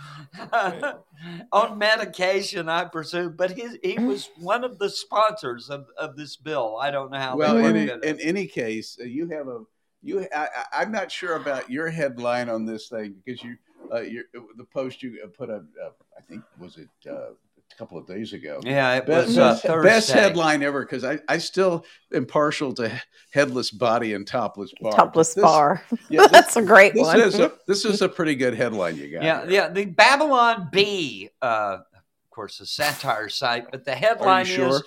on 1.51 1.77
medication, 1.77 2.69
I 2.69 2.85
presume, 2.85 3.35
but 3.35 3.51
his, 3.51 3.77
he 3.83 3.99
was 3.99 4.29
one 4.37 4.63
of 4.63 4.79
the 4.79 4.89
sponsors 4.89 5.69
of, 5.69 5.85
of 5.97 6.15
this 6.15 6.35
bill. 6.37 6.77
I 6.79 6.91
don't 6.91 7.11
know 7.11 7.17
how. 7.19 7.35
Well, 7.35 7.57
in, 7.57 7.89
a- 7.89 8.07
in 8.09 8.19
any 8.21 8.47
case, 8.47 8.97
uh, 9.01 9.05
you 9.05 9.27
have 9.29 9.47
a 9.47 9.63
you. 10.01 10.25
I, 10.33 10.47
I- 10.55 10.81
I'm 10.81 10.91
not 10.91 11.11
sure 11.11 11.35
about 11.35 11.69
your 11.69 11.89
headline 11.89 12.49
on 12.49 12.65
this 12.65 12.87
thing 12.87 13.15
because 13.23 13.43
you, 13.43 13.57
uh, 13.93 13.99
your, 14.01 14.23
the 14.57 14.63
post 14.65 15.03
you 15.03 15.19
uh, 15.23 15.27
put 15.27 15.49
up. 15.49 15.63
Uh, 15.83 15.89
I 16.17 16.21
think 16.21 16.41
was 16.57 16.77
it 16.77 16.89
uh, 17.09 17.31
a 17.73 17.77
couple 17.77 17.97
of 17.97 18.05
days 18.07 18.33
ago. 18.33 18.59
yeah, 18.63 18.95
it 18.95 19.05
Best, 19.05 19.27
was 19.29 19.37
uh, 19.37 19.53
best, 19.53 19.83
best 19.83 20.11
headline 20.11 20.63
ever 20.63 20.81
because 20.81 21.03
I, 21.03 21.19
I 21.27 21.37
still 21.39 21.85
am 22.13 22.25
partial 22.25 22.73
to 22.75 23.01
headless 23.31 23.71
body 23.71 24.13
and 24.13 24.25
topless 24.27 24.71
bar. 24.79 24.91
Topless 24.93 25.33
this- 25.33 25.43
bar. 25.43 25.83
Yeah, 26.09 26.21
this, 26.21 26.31
That's 26.31 26.55
a 26.57 26.61
great 26.61 26.93
this 26.93 27.03
one. 27.03 27.19
is 27.21 27.39
a 27.39 27.51
this 27.67 27.85
is 27.85 28.01
a 28.01 28.09
pretty 28.09 28.35
good 28.35 28.53
headline 28.55 28.97
you 28.97 29.11
got. 29.11 29.23
Yeah, 29.23 29.41
here. 29.43 29.51
yeah. 29.51 29.69
The 29.69 29.85
Babylon 29.85 30.69
Bee, 30.71 31.29
uh, 31.41 31.77
of 31.93 32.29
course, 32.29 32.59
a 32.59 32.65
satire 32.65 33.29
site, 33.29 33.71
but 33.71 33.85
the 33.85 33.95
headline 33.95 34.45
sure? 34.45 34.69
is 34.77 34.83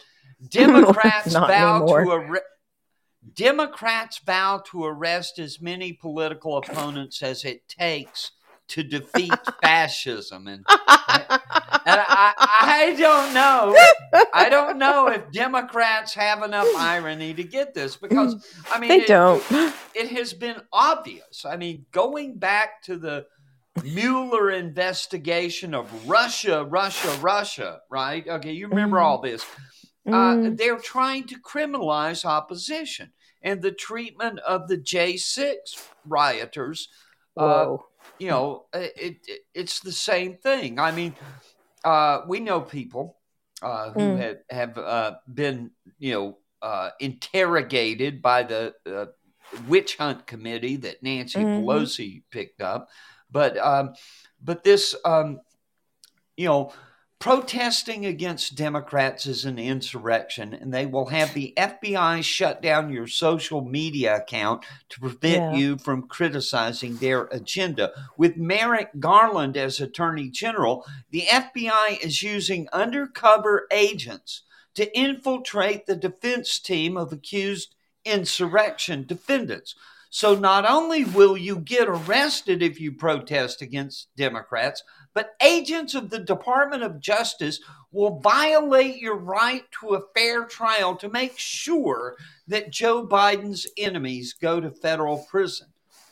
Democrats 0.51 1.33
Not 1.33 1.49
vow 1.49 1.77
anymore. 1.83 2.05
to 2.05 2.11
arre- 2.13 2.43
Democrats 3.35 4.19
vow 4.19 4.63
to 4.71 4.85
arrest 4.85 5.39
as 5.39 5.61
many 5.61 5.93
political 5.93 6.57
opponents 6.59 7.23
as 7.23 7.45
it 7.45 7.67
takes 7.69 8.33
to 8.69 8.83
defeat 8.83 9.33
fascism, 9.63 10.47
and, 10.49 10.65
and 10.69 10.79
I, 11.87 12.33
I 12.37 12.95
don't 12.99 13.33
know. 13.35 13.77
I 14.35 14.49
don't 14.49 14.79
know 14.79 15.09
if 15.09 15.31
Democrats 15.33 16.15
have 16.15 16.43
enough 16.43 16.67
irony 16.77 17.33
to 17.35 17.45
get 17.45 17.75
this 17.75 17.97
because 17.97 18.45
I 18.71 18.79
mean 18.79 18.89
they 18.89 19.01
it- 19.03 19.07
don't. 19.07 19.43
it 19.95 20.09
has 20.11 20.33
been 20.33 20.61
obvious. 20.73 21.45
I 21.45 21.57
mean, 21.57 21.87
going 21.93 22.39
back 22.39 22.83
to 22.85 22.97
the 22.97 23.27
Mueller 23.85 24.51
investigation 24.51 25.75
of 25.75 26.09
Russia, 26.09 26.65
Russia, 26.65 27.15
Russia, 27.21 27.81
right? 27.91 28.27
Okay, 28.27 28.53
you 28.53 28.69
remember 28.69 28.97
Mhm. 28.97 29.03
all 29.05 29.21
this. 29.21 29.45
Uh, 30.09 30.35
Mm, 30.37 30.57
they're 30.57 30.79
trying 30.79 31.25
to 31.25 31.37
criminalize 31.41 32.25
opposition 32.25 33.13
and 33.43 33.61
the 33.61 33.73
treatment 33.73 34.39
of 34.41 34.69
the 34.69 34.79
J6 34.79 35.57
rioters. 36.07 36.89
Uh. 37.37 37.77
You 38.19 38.29
know, 38.29 38.67
it, 38.73 39.21
it 39.27 39.41
it's 39.55 39.81
the 39.81 39.93
same 39.93 40.37
thing. 40.37 40.79
I 40.79 40.93
mean, 40.93 41.17
uh, 41.85 42.23
we 42.29 42.41
know 42.41 42.61
people 42.61 43.19
uh, 43.63 43.91
who 43.93 44.15
Mm. 44.15 44.17
have 44.17 44.39
have 44.51 44.79
uh, 44.79 45.15
been, 45.33 45.71
you 45.99 46.13
know, 46.15 46.39
uh, 46.63 46.91
interrogated 47.01 48.23
by 48.23 48.43
the 48.43 48.75
uh, 48.87 49.07
witch 49.69 49.97
hunt 49.97 50.27
committee 50.27 50.77
that 50.77 51.03
Nancy 51.03 51.45
Mhm. 51.45 51.53
Pelosi 51.57 52.23
picked 52.31 52.61
up, 52.61 52.89
but 53.31 53.57
um, 53.59 53.95
but 54.43 54.65
this, 54.65 54.95
um, 55.05 55.41
you 56.37 56.47
know. 56.47 56.73
Protesting 57.19 58.05
against 58.05 58.57
Democrats 58.57 59.25
is 59.27 59.47
an 59.47 59.59
insurrection, 59.59 60.53
and 60.53 60.73
they 60.73 60.85
will 60.85 61.07
have 61.07 61.33
the 61.33 61.55
FBI 61.57 62.23
shut 62.23 62.61
down 62.61 62.93
your 62.93 63.07
social 63.07 63.63
media 63.63 64.17
account 64.17 64.65
to 64.91 65.01
prevent 65.01 65.55
Yeah. 65.55 65.55
you 65.55 65.79
from 65.79 66.07
criticizing 66.09 66.99
their 66.99 67.23
agenda. 67.33 67.91
With 68.19 68.37
Merrick 68.37 68.91
Garland 69.01 69.57
as 69.57 69.81
Attorney 69.81 70.29
General, 70.29 70.87
the 71.11 71.27
FBI 71.27 71.99
is 72.03 72.23
using 72.23 72.69
undercover 72.73 73.67
agents 73.73 74.43
to 74.75 74.95
infiltrate 74.97 75.87
the 75.87 75.97
defense 75.97 76.59
team 76.59 76.99
of 76.99 77.13
accused 77.15 77.75
insurrection 78.05 79.05
defendants. 79.07 79.75
So 80.11 80.35
not 80.35 80.65
only 80.65 81.05
will 81.05 81.37
you 81.37 81.57
get 81.59 81.89
arrested 81.89 82.63
if 82.63 82.79
you 82.79 82.93
protest 82.93 83.63
against 83.63 84.09
Democrats, 84.17 84.83
but 85.17 85.35
agents 85.41 85.95
of 85.95 86.11
the 86.11 86.19
Department 86.19 86.83
of 86.83 87.01
Justice 87.01 87.61
will 87.91 88.21
violate 88.21 88.99
your 88.99 89.17
right 89.17 89.65
to 89.81 89.95
a 89.95 90.03
fair 90.15 90.45
trial 90.45 90.95
to 90.97 91.09
make 91.09 91.39
sure 91.39 92.17
that 92.49 92.71
Joe 92.71 93.07
Biden's 93.07 93.67
enemies 93.79 94.35
go 94.35 94.61
to 94.61 94.71
federal 94.71 95.21
prison. 95.31 95.69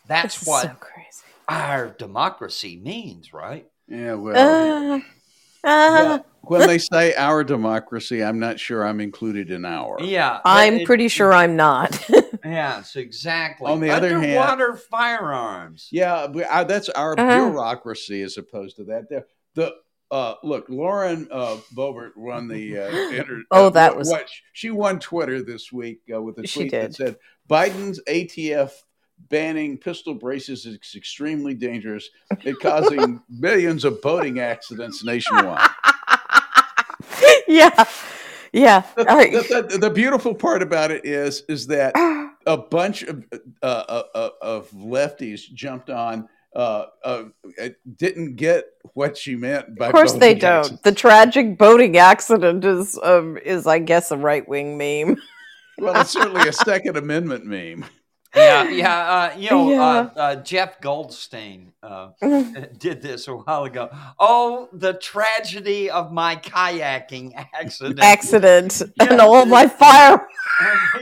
That's 0.06 0.38
It's 0.38 0.46
what 0.46 0.62
so 0.62 0.68
crazy. 0.80 1.20
our 1.50 1.88
democracy 1.90 2.80
means, 2.82 3.34
right? 3.34 3.66
Yeah, 3.88 4.14
well, 4.14 4.94
Uh, 4.94 5.68
uh, 5.68 6.18
when 6.40 6.66
they 6.66 6.78
say 6.78 7.14
our 7.14 7.44
democracy, 7.44 8.24
I'm 8.24 8.38
not 8.38 8.58
sure 8.58 8.86
I'm 8.86 9.02
included 9.02 9.50
in 9.50 9.66
our. 9.66 9.98
Yeah. 10.00 10.40
I'm 10.46 10.76
it- 10.78 10.86
pretty 10.86 11.08
sure 11.08 11.34
I'm 11.34 11.56
not. 11.56 12.02
Yes, 12.44 12.96
exactly. 12.96 13.70
On 13.72 13.80
the 13.80 13.90
other 13.90 14.10
hand- 14.20 14.24
Underwater 14.38 14.76
firearms. 14.76 15.88
Yeah, 15.90 16.26
but 16.26 16.46
I, 16.50 16.64
that's 16.64 16.88
our 16.90 17.18
Uh-huh. 17.18 17.46
bureaucracy 17.48 18.22
as 18.22 18.36
opposed 18.36 18.76
to 18.76 18.84
that. 18.84 19.08
The, 19.08 19.24
the 19.54 19.74
uh, 20.10 20.34
look, 20.44 20.66
Lauren 20.68 21.26
uh, 21.30 21.56
Boebert 21.74 22.10
won 22.16 22.46
the. 22.48 22.78
Uh, 22.78 22.86
inter, 23.12 23.40
Oh, 23.50 23.66
uh, 23.66 23.70
that 23.70 23.90
what- 23.92 23.98
was- 23.98 24.08
what 24.10 24.28
she 24.52 24.70
won 24.70 24.98
Twitter 25.00 25.42
this 25.42 25.72
week 25.72 26.00
uh, 26.14 26.20
with 26.20 26.38
a 26.38 26.42
tweet 26.42 26.70
that 26.72 26.94
said 26.94 27.16
Biden's 27.48 28.00
ATF 28.06 28.72
banning 29.30 29.78
pistol 29.78 30.12
braces 30.14 30.66
is 30.66 30.78
extremely 30.94 31.54
dangerous. 31.54 32.08
It 32.42 32.56
causing 32.60 33.22
millions 33.30 33.84
of 33.84 34.02
boating 34.02 34.38
accidents 34.40 35.02
nationwide. 35.02 35.70
yeah, 37.48 37.84
yeah. 38.52 38.82
The, 38.96 39.10
I- 39.10 39.30
the- 39.30 39.66
the- 39.70 39.78
the 39.78 39.90
beautiful 39.90 40.34
part 40.34 40.62
about 40.62 40.90
it 40.90 41.04
is 41.06 41.42
is 41.48 41.66
that 41.68 41.94
a 42.46 42.56
bunch 42.56 43.02
of 43.02 43.24
uh, 43.62 43.66
uh, 43.66 44.02
uh, 44.14 44.30
of 44.40 44.70
lefties 44.70 45.40
jumped 45.52 45.90
on. 45.90 46.28
Uh, 46.54 46.86
uh, 47.04 47.24
didn't 47.96 48.36
get 48.36 48.64
what 48.92 49.16
she 49.16 49.34
meant 49.34 49.76
by. 49.76 49.86
of 49.86 49.92
course 49.92 50.12
they 50.12 50.34
boating 50.34 50.38
don't. 50.38 50.82
The 50.84 50.92
tragic 50.92 51.58
boating 51.58 51.96
accident 51.96 52.64
is, 52.64 52.96
um, 53.02 53.36
is 53.38 53.66
I 53.66 53.80
guess, 53.80 54.12
a 54.12 54.16
right 54.16 54.48
wing 54.48 54.78
meme. 54.78 55.16
Well, 55.78 56.00
it's 56.00 56.10
certainly 56.10 56.48
a 56.48 56.52
Second 56.52 56.96
Amendment 56.96 57.44
meme. 57.44 57.84
Yeah, 58.36 58.68
yeah. 58.68 58.98
Uh, 59.34 59.38
you 59.38 59.50
know, 59.50 59.70
Yeah. 59.70 59.80
Uh, 59.82 60.10
uh, 60.16 60.34
Jeff 60.36 60.80
Goldstein 60.80 61.72
uh, 61.82 62.10
did 62.78 63.00
this 63.02 63.28
a 63.28 63.36
while 63.36 63.64
ago. 63.64 63.90
Oh, 64.18 64.68
the 64.72 64.94
tragedy 64.94 65.90
of 65.90 66.12
my 66.12 66.36
kayaking 66.36 67.32
accident. 67.54 68.00
Accident 68.00 68.82
Yeah. 69.00 69.06
and 69.12 69.20
all 69.20 69.46
my 69.46 69.66
fire. 69.66 70.26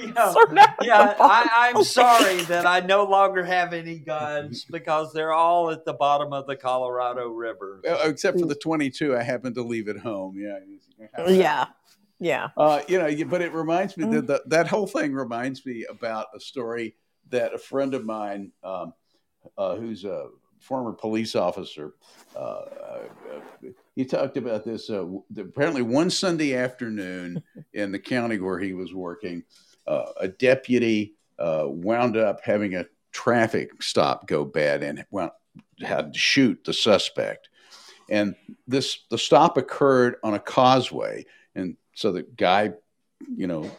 You 0.00 0.06
know, 0.14 0.34
are 0.34 0.52
now 0.54 0.62
at 0.62 0.76
yeah, 0.82 1.14
I, 1.20 1.72
I'm 1.74 1.84
sorry 1.84 2.40
that 2.44 2.64
I 2.64 2.80
no 2.80 3.04
longer 3.04 3.44
have 3.44 3.74
any 3.74 3.98
guns 3.98 4.64
because 4.64 5.12
they're 5.12 5.34
all 5.34 5.68
at 5.70 5.84
the 5.84 5.92
bottom 5.92 6.32
of 6.32 6.46
the 6.46 6.56
Colorado 6.56 7.28
River. 7.28 7.82
Uh, 7.86 7.98
except 8.04 8.40
for 8.40 8.46
the 8.46 8.54
22, 8.54 9.14
I 9.14 9.22
happened 9.22 9.56
to 9.56 9.62
leave 9.62 9.88
at 9.88 9.98
home. 9.98 10.36
Yeah. 10.38 10.58
Yeah, 11.28 11.66
yeah. 12.18 12.48
Uh, 12.56 12.80
you 12.88 12.98
know, 12.98 13.24
but 13.26 13.42
it 13.42 13.52
reminds 13.52 13.96
me 13.98 14.04
Mm. 14.06 14.12
that 14.12 14.26
that 14.28 14.48
that 14.48 14.66
whole 14.68 14.86
thing 14.86 15.12
reminds 15.12 15.66
me 15.66 15.84
about 15.90 16.28
a 16.34 16.40
story 16.40 16.94
that 17.32 17.54
a 17.54 17.58
friend 17.58 17.94
of 17.94 18.04
mine, 18.04 18.52
um, 18.62 18.94
uh, 19.58 19.76
who's 19.76 20.04
a 20.04 20.28
former 20.60 20.92
police 20.92 21.34
officer, 21.34 21.94
uh, 22.36 22.38
uh, 22.38 23.02
he 23.96 24.04
talked 24.04 24.36
about 24.36 24.64
this. 24.64 24.88
Uh, 24.88 25.06
apparently, 25.36 25.82
one 25.82 26.08
Sunday 26.08 26.54
afternoon 26.54 27.42
in 27.74 27.92
the 27.92 27.98
county 27.98 28.38
where 28.38 28.58
he 28.58 28.72
was 28.72 28.94
working, 28.94 29.42
uh, 29.86 30.12
a 30.20 30.28
deputy 30.28 31.14
uh, 31.38 31.64
wound 31.66 32.16
up 32.16 32.40
having 32.44 32.76
a 32.76 32.86
traffic 33.10 33.82
stop 33.82 34.26
go 34.28 34.44
bad 34.44 34.82
and 34.82 35.04
wound, 35.10 35.32
had 35.80 36.12
to 36.12 36.18
shoot 36.18 36.62
the 36.64 36.72
suspect. 36.72 37.48
And 38.08 38.34
this 38.66 39.00
the 39.10 39.18
stop 39.18 39.56
occurred 39.56 40.16
on 40.22 40.34
a 40.34 40.38
causeway, 40.38 41.24
and 41.54 41.76
so 41.94 42.12
the 42.12 42.22
guy, 42.22 42.72
you 43.36 43.46
know, 43.46 43.70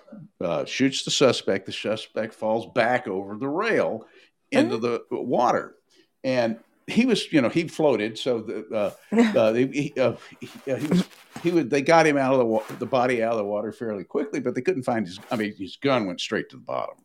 uh, 0.41 0.65
shoots 0.65 1.03
the 1.03 1.11
suspect. 1.11 1.65
The 1.65 1.71
suspect 1.71 2.33
falls 2.33 2.67
back 2.73 3.07
over 3.07 3.37
the 3.37 3.47
rail 3.49 4.07
into 4.51 4.77
the 4.77 5.01
water, 5.11 5.75
and 6.23 6.57
he 6.87 7.05
was, 7.05 7.31
you 7.31 7.41
know, 7.41 7.49
he 7.49 7.67
floated. 7.67 8.17
So 8.17 8.41
the 8.41 8.65
uh, 8.73 9.17
uh, 9.37 9.53
he, 9.53 9.93
uh, 9.97 10.13
he, 10.39 10.47
he 10.65 10.87
was 10.87 11.07
he 11.41 11.51
would 11.51 11.69
they 11.69 11.81
got 11.81 12.05
him 12.05 12.17
out 12.17 12.33
of 12.33 12.39
the 12.39 12.45
wa- 12.45 12.63
the 12.79 12.85
body 12.85 13.23
out 13.23 13.33
of 13.33 13.37
the 13.39 13.45
water 13.45 13.71
fairly 13.71 14.03
quickly, 14.03 14.39
but 14.39 14.55
they 14.55 14.61
couldn't 14.61 14.83
find 14.83 15.05
his. 15.05 15.19
I 15.31 15.35
mean, 15.35 15.55
his 15.57 15.77
gun 15.77 16.05
went 16.05 16.21
straight 16.21 16.49
to 16.49 16.57
the 16.57 16.63
bottom, 16.63 16.95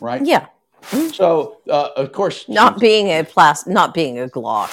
right? 0.00 0.24
Yeah, 0.26 0.46
So 1.12 1.58
uh, 1.68 1.90
of 1.96 2.12
course, 2.12 2.48
not 2.48 2.80
being 2.80 3.08
a 3.08 3.24
plas- 3.24 3.66
not 3.66 3.94
being 3.94 4.18
a 4.18 4.28
Glock. 4.28 4.70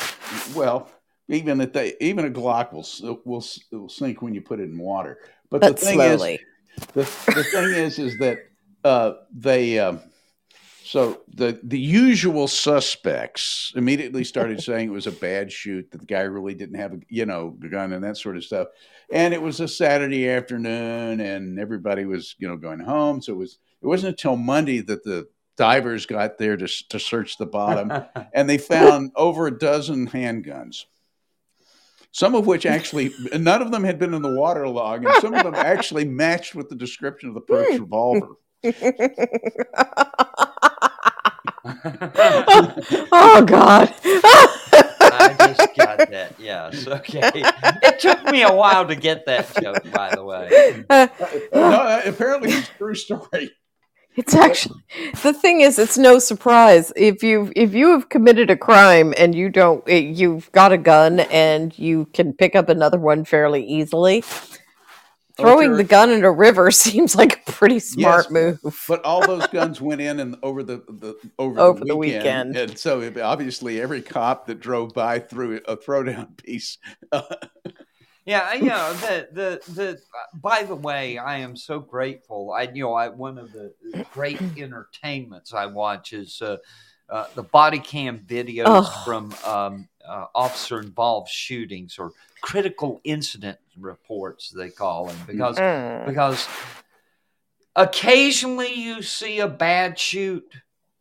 well, 0.55 0.89
Even 1.29 1.57
that 1.57 1.73
they, 1.73 1.95
even 1.99 2.25
a 2.25 2.29
Glock 2.29 2.71
will 2.73 2.85
will, 3.25 3.45
will 3.71 3.89
sink 3.89 4.21
when 4.21 4.33
you 4.33 4.41
put 4.41 4.59
it 4.59 4.69
in 4.69 4.77
water. 4.77 5.19
But, 5.49 5.61
But 5.61 5.75
the 5.77 5.85
thing 5.85 5.95
slowly. 5.95 6.33
is, 6.33 6.39
the, 6.93 7.03
the 7.33 7.43
thing 7.43 7.71
is, 7.71 7.99
is 7.99 8.17
that 8.19 8.39
uh, 8.83 9.13
they. 9.31 9.79
Um, 9.79 10.01
so 10.83 11.19
the 11.27 11.59
the 11.63 11.79
usual 11.79 12.47
suspects 12.47 13.73
immediately 13.75 14.23
started 14.23 14.63
saying 14.63 14.87
it 14.87 14.93
was 14.93 15.07
a 15.07 15.11
bad 15.11 15.51
shoot 15.51 15.91
that 15.91 15.97
the 15.97 16.05
guy 16.05 16.21
really 16.21 16.53
didn't 16.53 16.79
have 16.79 16.93
a 16.93 16.99
you 17.09 17.25
know 17.25 17.57
a 17.61 17.67
gun 17.67 17.91
and 17.91 18.03
that 18.05 18.17
sort 18.17 18.37
of 18.37 18.45
stuff, 18.45 18.67
and 19.11 19.33
it 19.33 19.41
was 19.41 19.59
a 19.59 19.67
Saturday 19.67 20.29
afternoon 20.29 21.19
and 21.19 21.59
everybody 21.59 22.05
was 22.05 22.35
you 22.39 22.47
know 22.47 22.55
going 22.55 22.79
home. 22.79 23.21
So 23.21 23.33
it 23.33 23.37
was 23.37 23.59
it 23.81 23.87
wasn't 23.87 24.11
until 24.11 24.37
Monday 24.37 24.79
that 24.79 25.03
the 25.03 25.27
divers 25.57 26.05
got 26.05 26.37
there 26.37 26.55
to 26.55 26.67
to 26.89 26.99
search 26.99 27.37
the 27.37 27.45
bottom 27.45 27.91
and 28.33 28.49
they 28.49 28.57
found 28.57 29.11
over 29.15 29.47
a 29.47 29.57
dozen 29.57 30.07
handguns. 30.07 30.85
Some 32.11 32.35
of 32.35 32.47
which 32.47 32.65
actually, 32.65 33.13
none 33.37 33.61
of 33.61 33.71
them 33.71 33.83
had 33.83 33.99
been 33.99 34.13
in 34.13 34.21
the 34.21 34.35
water 34.35 34.67
log, 34.67 35.05
and 35.05 35.13
some 35.21 35.33
of 35.33 35.43
them 35.43 35.55
actually 35.55 36.05
matched 36.05 36.55
with 36.55 36.69
the 36.69 36.75
description 36.75 37.29
of 37.29 37.35
the 37.35 37.41
Perk's 37.41 37.75
hmm. 37.75 37.83
revolver. 37.83 38.35
oh 43.11 43.43
God. 43.45 43.93
I 44.99 45.35
just 45.37 45.75
got 45.75 45.97
that. 46.09 46.35
Yes. 46.39 46.87
Okay. 46.87 47.31
It 47.33 47.99
took 47.99 48.23
me 48.25 48.43
a 48.43 48.53
while 48.53 48.87
to 48.87 48.95
get 48.95 49.25
that 49.25 49.53
joke, 49.61 49.91
by 49.91 50.13
the 50.15 50.23
way. 50.23 50.85
No, 51.53 52.01
apparently 52.05 52.51
it's 52.51 52.69
a 52.69 52.73
true 52.73 52.95
story. 52.95 53.51
It's 54.17 54.33
actually 54.35 54.81
the 55.21 55.31
thing 55.31 55.61
is, 55.61 55.77
it's 55.79 55.97
no 55.97 56.17
surprise 56.19 56.91
if 56.95 57.21
you 57.23 57.51
if 57.55 57.73
you 57.73 57.89
have 57.91 58.09
committed 58.09 58.49
a 58.49 58.57
crime 58.57 59.13
and 59.17 59.33
you 59.35 59.47
don't, 59.49 59.83
eh, 59.87 59.97
you've 59.99 60.51
got 60.51 60.71
a 60.71 60.77
gun 60.77 61.19
and 61.21 61.77
you 61.77 62.05
can 62.13 62.33
pick 62.33 62.55
up 62.55 62.67
another 62.67 62.97
one 62.99 63.23
fairly 63.25 63.63
easily. 63.65 64.23
Throwing 65.37 65.67
you're- 65.69 65.77
the 65.77 65.83
gun 65.87 66.09
in 66.09 66.23
a 66.23 66.31
river 66.31 66.71
seems 66.85 67.15
like 67.15 67.43
a 67.47 67.51
pretty 67.51 67.77
smart 67.77 68.25
Yes, 68.25 68.31
move. 68.63 68.83
But 68.87 69.03
all 69.05 69.21
those 69.25 69.45
guns 69.47 69.79
went 69.79 70.01
in 70.01 70.19
and 70.19 70.35
over 70.41 70.63
the, 70.63 70.77
the 70.89 71.15
over, 71.37 71.59
Over 71.59 71.79
the 71.81 71.85
the 71.85 71.95
weekend, 71.95 72.49
weekend. 72.49 72.71
and 72.71 72.79
so 72.79 73.01
it- 73.01 73.19
obviously 73.19 73.79
every 73.79 74.01
cop 74.01 74.47
that 74.47 74.59
drove 74.59 74.95
by 74.95 75.19
threw 75.19 75.57
a 75.67 75.77
throwdown 75.77 76.35
piece. 76.43 76.79
Yeah, 78.27 78.53
you 78.55 78.65
know 78.65 78.93
the 78.93 79.27
the 79.31 79.61
the. 79.73 79.89
uh, 79.93 80.37
By 80.37 80.63
the 80.63 80.75
way, 80.75 81.17
I 81.17 81.37
am 81.37 81.55
so 81.55 81.79
grateful. 81.79 82.51
I 82.51 82.63
you 82.63 82.83
know 82.83 82.93
I 82.93 83.07
one 83.07 83.37
of 83.37 83.53
the 83.53 83.73
great 84.13 84.37
entertainments 84.57 85.53
I 85.53 85.65
watch 85.67 86.11
is 86.11 86.41
uh, 86.41 86.57
uh, 87.09 87.27
the 87.35 87.43
body 87.43 87.79
cam 87.79 88.19
videos 88.19 88.67
Oh. 88.67 89.01
from 89.05 89.33
um, 89.45 89.87
uh, 90.05 90.25
officer 90.35 90.79
involved 90.81 91.29
shootings 91.29 91.97
or 91.97 92.11
critical 92.41 92.99
incident 93.05 93.57
reports 93.79 94.49
they 94.49 94.69
call 94.69 95.07
them 95.07 95.17
because 95.25 95.57
Mm. 95.57 96.05
because 96.05 96.47
occasionally 97.75 98.73
you 98.73 99.01
see 99.01 99.39
a 99.39 99.47
bad 99.47 99.97
shoot, 99.99 100.43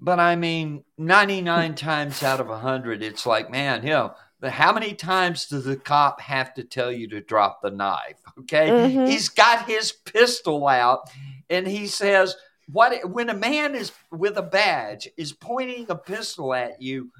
but 0.00 0.20
I 0.20 0.36
mean, 0.36 0.84
99 0.98 1.74
times 1.74 2.22
out 2.22 2.40
of 2.40 2.48
100, 2.48 3.02
it's 3.02 3.26
like, 3.26 3.50
man, 3.50 3.82
you 3.82 3.90
know, 3.90 4.14
how 4.50 4.72
many 4.72 4.94
times 4.94 5.46
does 5.46 5.64
the 5.64 5.76
cop 5.76 6.20
have 6.20 6.54
to 6.54 6.64
tell 6.64 6.90
you 6.92 7.08
to 7.08 7.20
drop 7.20 7.62
the 7.62 7.70
knife? 7.70 8.16
Okay. 8.40 8.68
Mhm. 8.68 9.08
He's 9.08 9.28
got 9.28 9.66
his 9.68 9.92
pistol 9.92 10.66
out 10.68 11.10
and 11.48 11.66
he 11.66 11.86
says, 11.86 12.36
what 12.70 13.08
when 13.10 13.30
a 13.30 13.34
man 13.34 13.74
is 13.74 13.92
with 14.10 14.36
a 14.36 14.42
badge 14.42 15.08
is 15.16 15.32
pointing 15.32 15.86
a 15.88 15.94
pistol 15.96 16.52
at 16.52 16.82
you, 16.82 17.10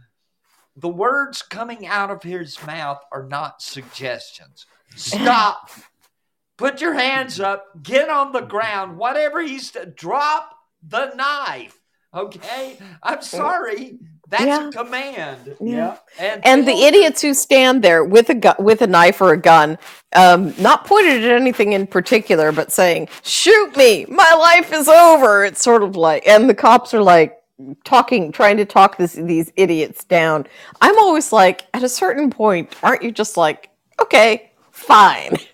the 0.77 0.89
words 0.89 1.43
coming 1.43 1.87
out 1.87 2.11
of 2.11 2.22
his 2.22 2.62
mouth 2.66 3.03
are 3.12 3.24
not 3.24 3.62
suggestions. 3.62 4.66
Stop. 4.95 5.70
Put 6.57 6.81
your 6.81 6.95
hands 6.95 7.39
up. 7.39 7.83
Get 7.83 8.09
on 8.09 8.33
the 8.33 8.41
ground. 8.41 8.97
Whatever 8.97 9.43
he's 9.43 9.70
to, 9.72 9.87
drop 9.87 10.57
the 10.83 11.14
knife. 11.14 11.79
Okay. 12.14 12.79
I'm 13.03 13.20
sorry. 13.20 13.99
That's 14.29 14.45
Yeah. 14.45 14.68
a 14.68 14.72
command. 14.72 15.57
Yeah. 15.61 15.97
And, 16.18 16.45
And 16.45 16.62
the 16.66 16.72
people- 16.72 16.85
idiots 16.89 17.22
who 17.22 17.33
stand 17.35 17.83
there 17.83 18.03
with 18.05 18.29
a 18.29 18.35
gu- 18.35 18.59
with 18.59 18.83
a 18.83 18.87
knife 18.87 19.20
or 19.20 19.33
a 19.33 19.37
gun, 19.37 19.79
um, 20.14 20.53
not 20.59 20.85
pointed 20.85 21.24
at 21.24 21.31
anything 21.41 21.72
in 21.72 21.87
particular, 21.87 22.51
but 22.51 22.72
saying, 22.72 23.09
"Shoot 23.22 23.77
me! 23.77 24.05
My 24.09 24.33
life 24.35 24.72
is 24.72 24.89
over." 24.89 25.45
It's 25.45 25.62
sort 25.62 25.83
of 25.85 25.95
like, 25.95 26.27
and 26.27 26.51
the 26.51 26.55
cops 26.55 26.93
are 26.93 27.03
like 27.03 27.39
talking, 27.85 28.33
trying 28.33 28.57
to 28.59 28.64
talk 28.64 28.99
this, 28.99 29.12
these 29.12 29.51
idiots 29.57 30.05
down. 30.05 30.47
I'm 30.83 30.99
always 30.99 31.33
like, 31.33 31.66
at 31.72 31.83
a 31.83 31.89
certain 31.89 32.29
point, 32.29 32.74
aren't 32.83 33.03
you 33.03 33.12
just 33.12 33.37
like, 33.37 33.70
okay, 34.01 34.51
fine? 34.72 35.37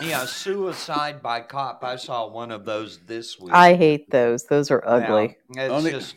Yeah, 0.00 0.26
suicide 0.26 1.22
by 1.22 1.40
cop. 1.40 1.82
I 1.84 1.96
saw 1.96 2.26
one 2.28 2.50
of 2.50 2.64
those 2.66 2.98
this 3.06 3.38
week. 3.40 3.52
I 3.54 3.74
hate 3.74 4.10
those. 4.10 4.44
Those 4.44 4.70
are 4.72 4.82
ugly. 4.84 5.36
Now, 5.48 5.62
it's 5.64 5.72
Only- 5.72 5.92
just 5.92 6.16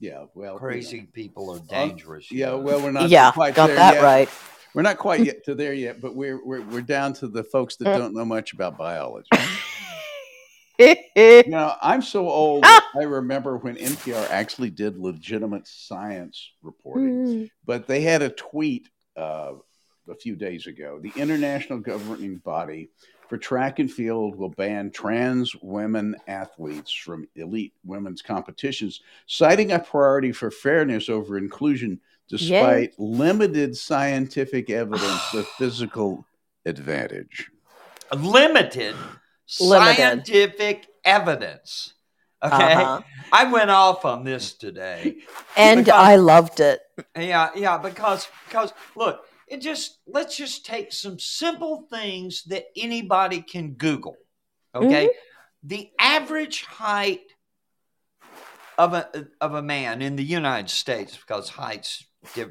Yeah, 0.00 0.26
well, 0.34 0.58
crazy 0.58 1.08
people 1.12 1.50
are 1.50 1.58
dangerous. 1.60 2.30
you 2.30 2.38
Yeah, 2.38 2.54
well, 2.54 2.80
we're 2.80 2.92
not 2.92 3.08
Yeah, 3.10 3.32
quite 3.32 3.54
got 3.54 3.66
there 3.68 3.76
that 3.76 3.94
yet. 3.94 4.02
right. 4.02 4.28
We're 4.74 4.82
not 4.82 4.98
quite 4.98 5.20
yet 5.24 5.44
to 5.46 5.54
there 5.54 5.72
yet, 5.74 6.00
but 6.00 6.14
we're 6.14 6.44
we're 6.44 6.62
we're 6.62 6.82
down 6.82 7.12
to 7.14 7.26
the 7.28 7.42
folks 7.42 7.76
that 7.76 7.84
don't 7.84 8.14
know 8.14 8.24
much 8.24 8.52
about 8.52 8.76
biology. 8.78 9.28
You 10.80 11.42
know, 11.48 11.74
I'm 11.82 12.02
so 12.02 12.28
old. 12.28 12.62
I 12.64 13.02
remember 13.02 13.56
when 13.56 13.74
NPR 13.74 14.30
actually 14.30 14.70
did 14.70 14.96
legitimate 14.96 15.66
science 15.66 16.52
reporting, 16.62 17.08
Mm. 17.26 17.50
but 17.64 17.88
they 17.88 18.00
had 18.02 18.22
a 18.22 18.28
tweet 18.30 18.88
uh, 19.16 19.54
a 20.08 20.14
few 20.14 20.36
days 20.36 20.68
ago. 20.68 21.00
The 21.02 21.12
international 21.16 21.80
governing 21.80 22.36
body 22.36 22.90
for 23.28 23.36
track 23.38 23.78
and 23.78 23.90
field 23.90 24.36
will 24.36 24.48
ban 24.48 24.90
trans 24.90 25.54
women 25.56 26.16
athletes 26.26 26.92
from 26.92 27.28
elite 27.36 27.74
women's 27.84 28.22
competitions, 28.22 29.00
citing 29.26 29.72
a 29.72 29.78
priority 29.78 30.32
for 30.32 30.50
fairness 30.50 31.08
over 31.08 31.36
inclusion, 31.36 32.00
despite 32.28 32.98
limited 32.98 33.76
scientific 33.76 34.70
evidence 34.70 35.34
of 35.34 35.46
physical 35.58 36.24
advantage. 36.64 37.50
limited, 38.12 38.94
Limited. 39.60 39.96
scientific 39.96 40.86
evidence. 41.04 41.94
Okay, 42.42 42.74
Uh-huh. 42.74 43.00
I 43.32 43.44
went 43.50 43.70
off 43.70 44.04
on 44.04 44.24
this 44.24 44.52
today. 44.54 45.16
And 45.56 45.84
Because- 45.84 45.94
I 46.00 46.16
loved 46.16 46.60
it. 46.60 46.80
Yeah, 47.16 47.50
yeah, 47.56 47.78
because 47.78 48.28
because 48.46 48.72
look, 48.96 49.27
it 49.50 49.60
just 49.60 49.98
let's 50.06 50.36
just 50.36 50.64
take 50.66 50.92
some 50.92 51.18
simple 51.18 51.86
things 51.90 52.44
that 52.44 52.66
anybody 52.76 53.42
can 53.42 53.72
Google. 53.72 54.16
Okay, 54.74 55.10
the 55.62 55.90
average 55.98 56.64
height 56.64 57.22
of 58.76 58.94
a 58.94 59.28
of 59.40 59.54
a 59.54 59.62
man 59.62 60.02
in 60.02 60.16
the 60.16 60.24
United 60.24 60.70
States, 60.70 61.16
because 61.16 61.48
heights 61.48 62.04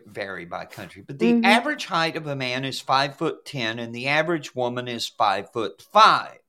vary 0.08 0.46
by 0.46 0.66
country, 0.66 1.04
but 1.06 1.20
the 1.20 1.34
Mhm. 1.34 1.46
average 1.46 1.86
height 1.86 2.16
of 2.16 2.28
a 2.28 2.36
man 2.36 2.66
is 2.66 2.82
five 2.82 3.18
foot 3.18 3.46
ten, 3.46 3.80
and 3.80 3.94
the 3.94 4.08
average 4.08 4.56
woman 4.56 4.88
is 4.88 5.08
five 5.08 5.52
foot 5.52 5.82
five. 5.82 6.40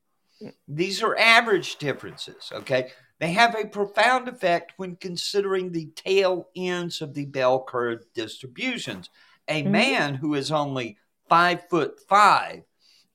These 0.67 1.03
are 1.03 1.17
average 1.17 1.75
differences. 1.77 2.51
Okay, 2.51 2.91
they 3.19 3.31
have 3.33 3.55
a 3.55 3.67
profound 3.67 4.27
effect 4.27 4.73
when 4.77 4.95
considering 4.95 5.71
the 5.71 5.87
tail 5.95 6.49
ends 6.55 7.01
of 7.01 7.13
the 7.13 7.25
bell 7.25 7.63
curve 7.63 8.05
distributions. 8.13 9.09
A 9.49 9.63
Mhm. 9.63 9.71
man 9.71 10.15
who 10.15 10.35
is 10.35 10.51
only 10.51 10.97
five 11.27 11.67
foot 11.69 11.99
five 12.07 12.63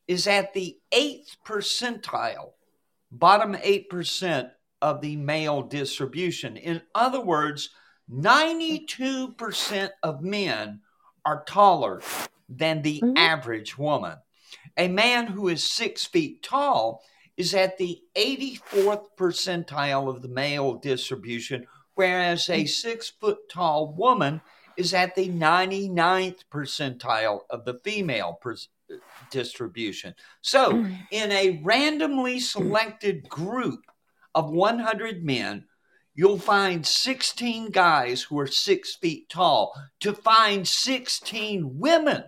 is 0.06 0.26
at 0.26 0.52
the 0.52 0.78
eighth 0.92 1.36
percentile, 1.46 2.52
bottom 3.10 3.56
8% 3.62 4.50
of 4.82 5.00
the 5.00 5.16
male 5.16 5.62
distribution. 5.62 6.56
In 6.56 6.82
other 6.94 7.20
words, 7.20 7.70
92% 8.08 9.92
of 10.02 10.20
men 10.20 10.82
are 11.24 11.44
taller 11.44 12.02
than 12.48 12.82
the 12.82 13.00
Mhm. 13.00 13.16
average 13.16 13.78
woman. 13.78 14.18
A 14.76 14.88
man 14.88 15.28
who 15.28 15.48
is 15.48 15.64
six 15.64 16.04
feet 16.04 16.42
tall 16.42 17.02
is 17.36 17.54
at 17.54 17.78
the 17.78 18.02
84th 18.14 19.16
percentile 19.16 20.08
of 20.08 20.20
the 20.20 20.28
male 20.28 20.74
distribution, 20.74 21.66
whereas 21.94 22.50
a 22.50 22.66
six 22.66 23.08
foot 23.08 23.48
tall 23.48 23.94
woman 23.94 24.42
is 24.76 24.94
at 24.94 25.14
the 25.14 25.28
99th 25.28 26.44
percentile 26.52 27.40
of 27.50 27.64
the 27.64 27.80
female 27.84 28.38
pers- 28.40 28.68
distribution. 29.30 30.14
So, 30.40 30.84
in 31.10 31.32
a 31.32 31.60
randomly 31.62 32.40
selected 32.40 33.28
group 33.28 33.84
of 34.34 34.50
100 34.50 35.24
men, 35.24 35.64
you'll 36.14 36.38
find 36.38 36.86
16 36.86 37.70
guys 37.70 38.22
who 38.22 38.38
are 38.38 38.46
six 38.46 38.94
feet 38.94 39.28
tall. 39.28 39.74
To 40.00 40.12
find 40.12 40.66
16 40.66 41.78
women 41.78 42.24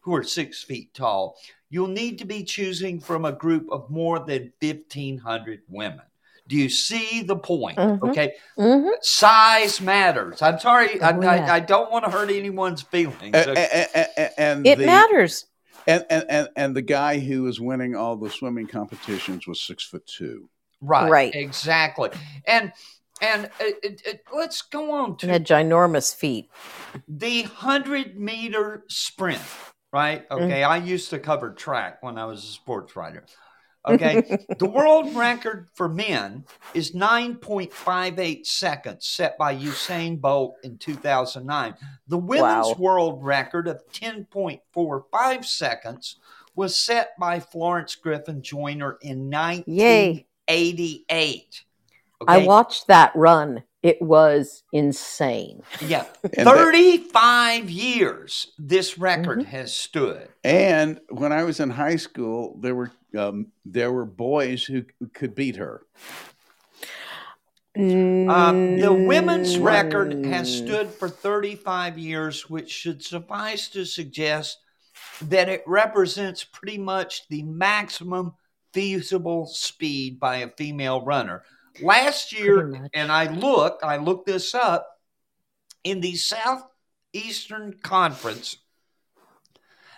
who 0.00 0.14
are 0.14 0.22
six 0.22 0.62
feet 0.62 0.94
tall, 0.94 1.36
you'll 1.68 1.88
need 1.88 2.18
to 2.18 2.24
be 2.24 2.44
choosing 2.44 3.00
from 3.00 3.24
a 3.24 3.32
group 3.32 3.68
of 3.70 3.90
more 3.90 4.18
than 4.18 4.52
1,500 4.60 5.62
women. 5.68 6.02
Do 6.48 6.56
you 6.56 6.68
see 6.68 7.22
the 7.22 7.36
point? 7.36 7.76
Mhm. 7.78 8.10
Okay, 8.10 8.34
Mhm. 8.58 8.90
size 9.02 9.80
matters. 9.80 10.40
I'm 10.42 10.58
sorry, 10.60 11.00
I, 11.00 11.12
Oh, 11.12 11.20
yeah. 11.20 11.30
I, 11.52 11.54
I 11.56 11.60
don't 11.60 11.90
want 11.90 12.04
to 12.04 12.10
hurt 12.10 12.30
anyone's 12.30 12.82
feelings. 12.82 13.34
A- 13.34 13.50
a- 13.50 13.88
a- 13.94 14.06
a- 14.16 14.40
and 14.40 14.66
It 14.66 14.78
the, 14.78 14.86
matters. 14.86 15.46
And, 15.88 16.04
and 16.10 16.24
and 16.28 16.48
and 16.56 16.76
the 16.76 16.82
guy 16.82 17.18
who 17.20 17.42
was 17.44 17.60
winning 17.60 17.94
all 17.96 18.16
the 18.16 18.30
swimming 18.30 18.66
competitions 18.66 19.46
was 19.46 19.60
six 19.60 19.84
foot 19.84 20.06
two. 20.06 20.48
right, 20.80 21.10
Right. 21.10 21.34
exactly. 21.34 22.10
And 22.46 22.72
and 23.20 23.50
it, 23.60 23.78
it, 23.82 24.02
it- 24.04 24.22
let's 24.34 24.62
go 24.62 24.90
on 24.92 25.16
to 25.18 25.26
had 25.28 25.46
ginormous 25.46 26.14
feet. 26.14 26.50
the 27.08 27.42
100 27.42 28.18
meter 28.18 28.84
sprint, 28.88 29.40
right? 29.92 30.28
Mm. 30.28 30.42
Okay, 30.42 30.62
I 30.62 30.76
used 30.76 31.10
to 31.10 31.18
cover 31.18 31.50
track 31.52 32.02
when 32.02 32.18
I 32.18 32.24
was 32.26 32.44
a 32.44 32.48
sports 32.48 32.94
writer. 32.94 33.24
Okay, 33.86 34.44
the 34.58 34.68
world 34.68 35.14
record 35.14 35.68
for 35.74 35.88
men 35.88 36.44
is 36.74 36.92
9.58 36.92 38.44
seconds, 38.46 39.06
set 39.06 39.38
by 39.38 39.54
Usain 39.54 40.20
Bolt 40.20 40.56
in 40.64 40.76
2009. 40.78 41.74
The 42.08 42.18
women's 42.18 42.66
Wow. 42.68 42.74
world 42.78 43.24
record 43.24 43.68
of 43.68 43.82
10.45 43.92 45.44
seconds 45.44 46.16
was 46.54 46.76
set 46.76 47.10
by 47.18 47.38
Florence 47.38 47.94
Griffith 47.94 48.40
Joyner 48.42 48.98
in 49.02 49.30
Yay. 49.30 50.26
1988. 50.48 51.64
I 52.26 52.38
watched 52.38 52.86
that 52.86 53.12
run. 53.14 53.62
It 53.86 54.02
was 54.02 54.64
insane. 54.72 55.62
Yeah, 55.80 56.06
And 56.36 56.44
that- 56.48 56.56
35 56.56 57.70
years 57.70 58.48
this 58.58 58.98
record 58.98 59.38
Mm-hmm. 59.40 59.50
has 59.50 59.72
stood. 59.76 60.28
And 60.42 60.98
when 61.08 61.30
I 61.32 61.44
was 61.44 61.60
in 61.60 61.70
high 61.70 61.94
school, 61.94 62.58
there 62.60 62.74
were 62.74 62.90
um, 63.16 63.46
there 63.64 63.92
were 63.92 64.04
boys 64.04 64.64
who 64.64 64.84
could 65.14 65.36
beat 65.36 65.54
her. 65.56 65.82
Um, 67.76 68.78
the 68.80 68.92
women's 68.92 69.56
record 69.58 70.24
has 70.26 70.48
Mm. 70.50 70.66
stood 70.66 70.88
for 70.90 71.08
35 71.08 71.96
years, 71.96 72.50
which 72.50 72.70
should 72.72 73.02
suffice 73.04 73.68
to 73.68 73.84
suggest 73.84 74.58
that 75.22 75.48
it 75.48 75.62
represents 75.66 76.42
pretty 76.42 76.78
much 76.78 77.28
the 77.28 77.42
maximum 77.44 78.34
feasible 78.72 79.46
speed 79.46 80.18
by 80.18 80.38
a 80.38 80.48
female 80.48 81.04
runner. 81.04 81.44
Last 81.82 82.32
year, 82.32 82.88
and 82.94 83.10
I 83.12 83.32
looked, 83.32 83.82
I 83.84 83.96
looked 83.96 84.26
this 84.26 84.54
up, 84.54 84.86
in 85.84 86.00
the 86.00 86.14
Southeastern 86.16 87.74
Conference 87.82 88.56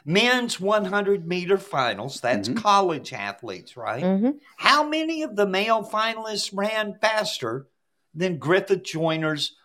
men's 0.05 0.59
100 0.59 1.27
meter 1.27 1.59
finals, 1.59 2.21
that's 2.21 2.49
Mhm. 2.49 2.57
college 2.57 3.13
athletes, 3.13 3.77
right? 3.77 4.03
Mhm. 4.03 4.41
How 4.57 4.83
many 4.83 5.23
of 5.23 5.37
the 5.37 5.47
male 5.47 5.83
finalists 5.85 6.51
ran 6.57 6.99
faster 7.01 7.69
than 8.15 8.39
Griffith 8.39 8.83
Joyner's 8.85 9.57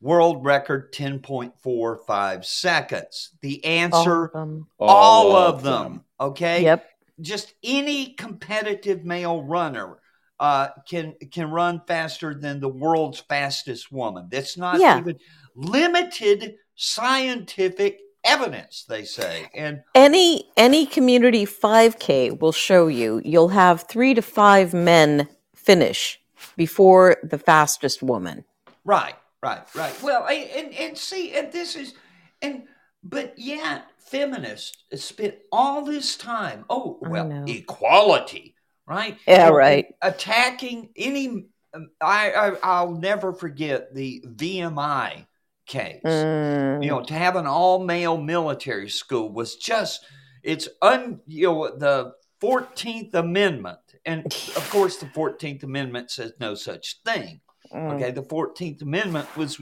world 0.00 0.44
record 0.44 0.92
10.45 0.92 2.46
seconds? 2.46 3.32
The 3.42 3.62
All 3.64 3.70
answer 3.70 4.24
of 4.26 4.32
them. 4.32 4.66
all, 4.78 5.36
of 5.36 5.62
them. 5.62 6.04
Okay? 6.18 6.62
Yep. 6.62 6.90
Just 7.20 7.54
any 7.62 8.14
competitive 8.14 9.04
male 9.04 9.42
runner 9.42 9.98
uh, 10.44 10.68
can 10.90 11.14
can 11.32 11.50
run 11.50 11.80
faster 11.86 12.34
than 12.34 12.60
the 12.60 12.68
world's 12.68 13.20
fastest 13.20 13.90
woman. 13.90 14.28
That's 14.30 14.56
not 14.58 14.78
Yeah. 14.80 14.98
even 15.00 15.16
limited 15.54 16.56
scientific 16.74 18.00
evidence, 18.24 18.84
they 18.88 19.04
say. 19.04 19.48
And 19.54 19.82
Any 19.94 20.50
any 20.56 20.84
community 20.86 21.44
5K 21.46 22.38
will 22.40 22.52
show 22.52 22.88
you 22.88 23.22
you'll 23.24 23.48
have 23.64 23.82
three 23.88 24.12
to 24.14 24.22
five 24.22 24.74
men 24.74 25.28
finish 25.54 26.20
before 26.56 27.16
the 27.22 27.38
fastest 27.38 28.02
woman. 28.02 28.44
Right, 28.84 29.14
right, 29.42 29.62
right. 29.74 29.96
Well, 30.02 30.22
I- 30.28 30.50
and 30.58 30.74
and 30.74 30.98
see, 30.98 31.32
and 31.38 31.50
this 31.52 31.74
is, 31.76 31.94
and 32.42 32.64
but 33.02 33.38
yet 33.38 33.86
feminists 33.98 34.76
spent 34.96 35.36
all 35.50 35.82
this 35.82 36.16
time. 36.16 36.64
Oh, 36.68 36.98
well, 37.00 37.44
equality, 37.46 38.53
right? 38.86 39.18
Yeah, 39.26 39.48
So, 39.48 39.54
right. 39.54 39.86
Attacking 40.02 40.90
any, 40.96 41.46
um, 41.74 41.90
I, 42.00 42.32
I 42.32 42.56
I'll 42.62 42.92
never 42.92 43.32
forget 43.32 43.94
the 43.94 44.24
VMI 44.26 45.26
case. 45.66 46.02
Mm. 46.04 46.82
You 46.82 46.90
know, 46.90 47.02
to 47.02 47.14
have 47.14 47.36
an 47.36 47.46
all 47.46 47.82
male 47.84 48.16
military 48.16 48.88
school 48.88 49.32
was 49.32 49.56
just 49.56 50.04
it's 50.42 50.68
un 50.82 51.20
you 51.26 51.46
know 51.48 51.76
the 51.76 52.12
Fourteenth 52.40 53.14
Amendment, 53.14 53.78
and 54.04 54.26
of 54.56 54.70
course 54.70 54.96
the 54.98 55.06
Fourteenth 55.06 55.62
Amendment 55.62 56.10
says 56.10 56.32
no 56.40 56.54
such 56.54 57.00
thing. 57.04 57.40
Mm. 57.72 57.94
Okay, 57.94 58.10
the 58.10 58.22
Fourteenth 58.22 58.82
Amendment 58.82 59.34
was 59.36 59.60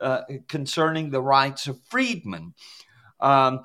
uh, 0.00 0.22
concerning 0.48 1.10
the 1.10 1.22
rights 1.22 1.66
of 1.68 1.78
freedmen. 1.88 2.54
Um, 3.20 3.60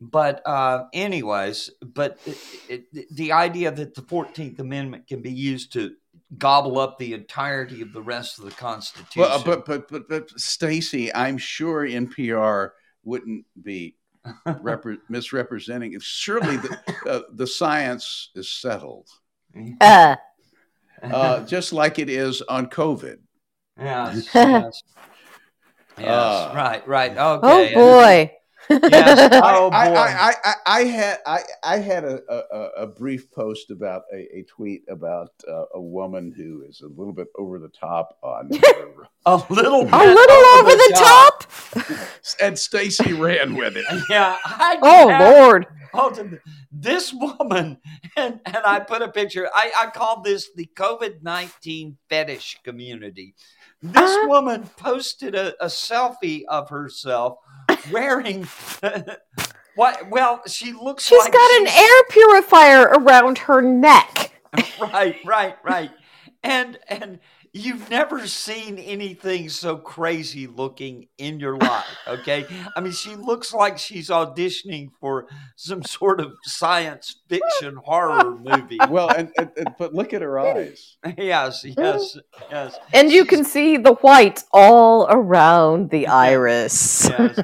but 0.00 0.42
uh, 0.46 0.84
anyways, 0.92 1.70
but 1.82 2.18
it, 2.26 2.84
it, 2.92 3.16
the 3.16 3.32
idea 3.32 3.70
that 3.70 3.94
the 3.94 4.02
Fourteenth 4.02 4.58
Amendment 4.58 5.06
can 5.06 5.22
be 5.22 5.32
used 5.32 5.72
to 5.74 5.92
gobble 6.38 6.78
up 6.78 6.98
the 6.98 7.14
entirety 7.14 7.82
of 7.82 7.92
the 7.92 8.02
rest 8.02 8.38
of 8.38 8.44
the 8.44 8.50
Constitution. 8.50 9.22
Well, 9.22 9.32
uh, 9.38 9.42
but 9.44 9.64
but 9.66 9.88
but 9.88 10.08
but 10.08 10.30
Stacy, 10.38 11.14
I'm 11.14 11.38
sure 11.38 11.84
NPR 11.84 12.74
wouldn't 13.04 13.46
be 13.62 13.96
repre- 14.62 14.98
misrepresenting. 15.08 15.94
it. 15.94 16.02
Surely 16.02 16.56
the 16.56 16.78
uh, 17.08 17.20
the 17.32 17.46
science 17.46 18.30
is 18.34 18.50
settled, 18.50 19.08
Uh, 19.80 20.16
uh, 21.02 21.40
just 21.46 21.72
like 21.72 21.98
it 21.98 22.10
is 22.10 22.42
on 22.42 22.66
COVID. 22.68 23.18
yes, 23.78 24.28
yes, 24.42 24.82
yes, 25.98 26.06
Uh, 26.08 26.52
right, 26.54 26.86
right. 26.86 27.12
oh 27.16 27.38
Okay. 27.38 27.74
boy. 27.74 28.32
Yes. 28.70 29.30
Oh 29.44 29.70
boy. 29.70 29.76
I, 29.76 29.88
I, 29.88 29.94
I, 29.94 30.34
I, 30.44 30.54
I 30.66 30.84
had 30.84 31.18
I, 31.26 31.40
I 31.62 31.76
had 31.78 32.04
a, 32.04 32.20
a, 32.28 32.68
a 32.82 32.86
brief 32.86 33.30
post 33.30 33.70
about 33.70 34.02
a, 34.12 34.38
a 34.38 34.44
tweet 34.48 34.82
about 34.88 35.30
uh, 35.48 35.64
a 35.74 35.80
woman 35.80 36.32
who 36.36 36.62
is 36.68 36.80
a 36.80 36.88
little 36.88 37.12
bit 37.12 37.28
over 37.38 37.58
the 37.58 37.68
top 37.68 38.18
on, 38.22 38.50
her- 38.52 39.08
a 39.26 39.36
little, 39.50 39.82
A 39.92 40.04
little 40.04 40.44
over 40.58 40.70
the 40.70 40.92
top. 40.96 41.44
and 42.40 42.58
Stacy 42.58 43.12
ran 43.12 43.56
with 43.56 43.76
it. 43.76 43.84
Yeah. 44.10 44.36
I 44.44 44.78
Oh 44.82 45.08
have- 45.08 45.20
Lord. 45.34 45.66
Hold 45.94 46.18
on. 46.18 46.40
This 46.70 47.12
woman, 47.14 47.78
and, 48.16 48.40
and 48.44 48.56
I 48.66 48.80
put 48.80 49.00
a 49.00 49.08
picture, 49.08 49.48
I, 49.54 49.70
I 49.80 49.86
called 49.90 50.24
this 50.24 50.50
the 50.54 50.68
COVID 50.74 51.22
19 51.22 51.96
fetish 52.10 52.58
community. 52.64 53.34
This 53.82 53.96
Uh-huh. 54.10 54.28
woman 54.28 54.68
posted 54.76 55.34
a, 55.34 55.54
a 55.64 55.68
selfie 55.68 56.42
of 56.48 56.68
herself 56.68 57.38
wearing 57.92 58.46
what? 59.74 60.08
Well, 60.10 60.42
she 60.46 60.72
looks 60.72 61.06
She's 61.06 61.18
like 61.18 61.32
got 61.32 61.60
an 61.60 61.66
air 61.68 62.02
purifier 62.10 62.82
around 62.84 63.38
her 63.38 63.60
neck. 63.60 64.32
right, 64.80 65.16
right, 65.24 65.56
right. 65.62 65.90
And 66.42 66.78
and 66.88 67.18
you've 67.52 67.88
never 67.88 68.26
seen 68.26 68.78
anything 68.78 69.48
so 69.48 69.78
crazy 69.78 70.46
looking 70.46 71.08
in 71.16 71.40
your 71.40 71.56
life, 71.56 71.86
okay? 72.06 72.44
I 72.76 72.80
mean, 72.80 72.92
she 72.92 73.14
looks 73.16 73.54
like 73.54 73.78
she's 73.78 74.10
auditioning 74.10 74.90
for 75.00 75.26
some 75.56 75.82
sort 75.82 76.20
of 76.20 76.34
science 76.42 77.16
fiction 77.30 77.76
horror 77.82 78.36
movie. 78.36 78.78
Well, 78.90 79.08
and, 79.08 79.30
and, 79.38 79.50
and- 79.56 79.74
but 79.78 79.94
look 79.94 80.12
at 80.12 80.20
her 80.22 80.38
eyes. 80.38 80.96
Yes, 81.16 81.64
yes, 81.64 82.18
yes. 82.50 82.78
And 82.92 83.10
you 83.10 83.22
She's- 83.24 83.28
can 83.30 83.44
see 83.44 83.76
the 83.78 83.94
white 83.94 84.44
all 84.52 85.06
around 85.08 85.90
the 85.90 86.06
iris. 86.08 87.08
Yes. 87.08 87.40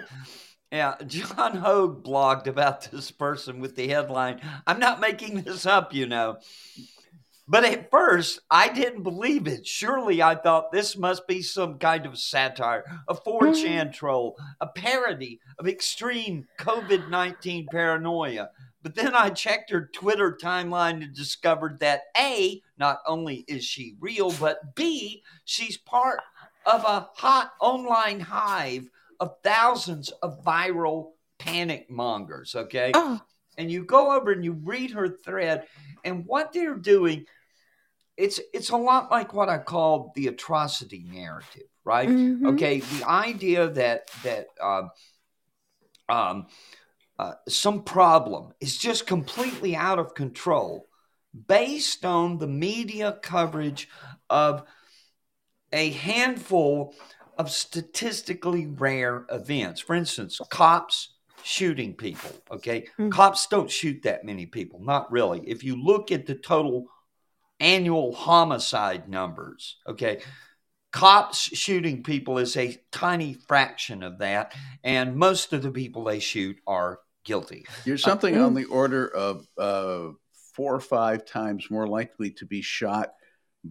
Yeah, 0.73 0.95
John 1.07 1.57
Hoge 1.57 2.03
blogged 2.03 2.47
about 2.47 2.91
this 2.91 3.11
person 3.11 3.61
with 3.61 3.77
the 3.77 3.89
headline, 3.89 4.41
I'm 4.67 4.79
not 4.79 5.01
making 5.01 5.43
this 5.43 5.67
up, 5.67 5.93
you 5.93 6.07
know. 6.07 6.39
But 7.47 7.65
at 7.65 7.91
first, 7.91 8.41
I 8.51 8.73
didn't 8.73 9.03
believe 9.03 9.47
it. 9.47 9.67
Surely 9.67 10.23
I 10.23 10.35
thought 10.35 10.73
this 10.73 10.97
must 10.97 11.27
be 11.27 11.43
some 11.43 11.79
kind 11.79 12.07
of 12.07 12.19
satire, 12.19 12.85
a 13.07 13.15
4chan 13.15 13.93
troll, 13.95 14.35
a 14.63 14.67
parody 14.67 15.41
of 15.59 15.69
extreme 15.69 16.47
COVID 16.59 17.11
19 17.11 17.67
paranoia. 17.71 18.49
But 18.83 18.95
then 18.95 19.15
I 19.15 19.29
checked 19.29 19.71
her 19.73 19.91
Twitter 19.93 20.39
timeline 20.43 21.03
and 21.03 21.15
discovered 21.15 21.81
that 21.81 22.05
A, 22.17 22.63
not 22.79 23.01
only 23.07 23.45
is 23.47 23.63
she 23.63 23.97
real, 24.01 24.33
but 24.33 24.75
B, 24.75 25.23
she's 25.45 25.77
part 25.77 26.21
of 26.65 26.83
a 26.85 27.11
hot 27.15 27.53
online 27.61 28.21
hive 28.21 28.89
of 29.23 29.37
thousands 29.45 30.11
of 30.23 30.45
viral 30.45 31.13
panic 31.39 31.89
mongers, 31.89 32.57
okay? 32.57 32.91
Oh, 32.93 33.21
and 33.57 33.71
you 33.71 33.85
go 33.85 34.13
over 34.17 34.33
and 34.33 34.45
you 34.45 34.53
read 34.53 34.91
her 34.91 35.09
thread 35.09 35.67
and 36.05 36.27
what 36.27 36.53
they're 36.53 36.75
doing 36.75 37.27
it's 38.17 38.41
it's 38.53 38.71
a 38.71 38.77
lot 38.77 39.11
like 39.11 39.33
what 39.33 39.49
i 39.49 39.59
call 39.59 40.13
the 40.17 40.27
atrocity 40.27 41.05
narrative 41.11 41.69
right 41.85 42.09
mhm. 42.09 42.47
okay 42.47 42.81
the 42.81 43.09
idea 43.09 43.69
that 43.69 44.11
that 44.23 44.47
um, 44.61 44.91
um, 46.09 46.47
uh, 47.19 47.35
some 47.49 47.83
problem 47.83 48.53
is 48.61 48.77
just 48.77 49.07
completely 49.07 49.77
out 49.77 49.99
of 49.99 50.15
control 50.15 50.89
based 51.47 52.05
on 52.05 52.39
the 52.39 52.47
media 52.47 53.19
coverage 53.23 53.89
of 54.29 54.65
a 55.73 55.91
handful 55.91 56.95
of 57.39 57.51
statistically 57.51 58.67
rare 58.67 59.27
events. 59.31 59.81
For 59.81 59.95
instance, 59.95 60.41
cops 60.51 61.15
shooting 61.43 61.95
people. 61.95 62.31
Okay. 62.51 62.87
Hmm. 62.97 63.11
Cops 63.11 63.47
don't 63.47 63.71
shoot 63.71 64.03
that 64.03 64.25
many 64.25 64.47
people, 64.47 64.81
not 64.83 65.11
really. 65.11 65.41
If 65.47 65.65
you 65.65 65.83
look 65.83 66.13
at 66.13 66.27
the 66.27 66.35
total 66.35 66.87
annual 67.61 68.15
homicide 68.15 69.09
numbers, 69.09 69.77
okay, 69.87 70.21
cops 70.93 71.39
shooting 71.39 72.03
people 72.03 72.39
is 72.39 72.57
a 72.57 72.79
tiny 72.91 73.35
fraction 73.35 74.03
of 74.03 74.19
that. 74.19 74.55
And 74.85 75.17
most 75.17 75.53
of 75.53 75.63
the 75.63 75.71
people 75.71 76.05
they 76.05 76.21
shoot 76.21 76.57
are 76.67 77.01
guilty. 77.25 77.65
You're 77.85 77.99
something 77.99 78.37
on 78.37 78.55
the 78.55 78.65
order 78.67 79.09
of 79.09 79.47
uh, 79.59 80.09
four 80.55 80.75
or 80.75 80.81
five 80.81 81.25
times 81.25 81.71
more 81.71 81.87
likely 81.87 82.31
to 82.33 82.47
be 82.47 82.63
shot 82.63 83.15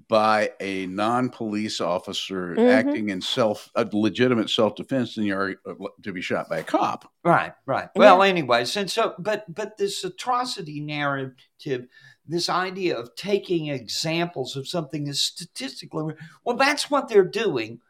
by 0.08 0.50
a 0.62 0.86
non-police 0.88 1.82
officer 1.82 2.56
Mhm. 2.56 2.70
acting 2.70 3.10
in 3.10 3.22
self 3.22 3.70
a 3.76 3.88
legitimate 3.92 4.50
self-defense 4.50 5.16
than 5.16 5.26
you 5.26 5.36
are 5.36 5.56
uh, 5.66 5.74
to 6.02 6.14
be 6.14 6.22
shot 6.22 6.50
by 6.50 6.60
a 6.60 6.64
cop. 6.64 7.12
Right, 7.24 7.54
right. 7.66 7.90
Well, 7.96 8.24
anyways, 8.24 8.76
and 8.78 8.90
so, 8.90 9.14
but, 9.20 9.54
but 9.54 9.78
this 9.78 10.04
atrocity 10.04 10.80
narrative, 10.80 11.88
this 12.26 12.50
idea 12.50 12.98
of 12.98 13.14
taking 13.16 13.68
examples 13.68 14.56
of 14.56 14.68
something 14.68 15.04
that's 15.04 15.20
statistically, 15.20 16.16
well, 16.46 16.56
that's 16.56 16.90
what 16.90 17.10
they're 17.10 17.24
doing 17.24 17.82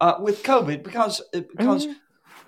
uh, 0.00 0.16
with 0.20 0.42
COVID 0.42 0.82
because, 0.82 1.22
uh, 1.34 1.40
because, 1.50 1.88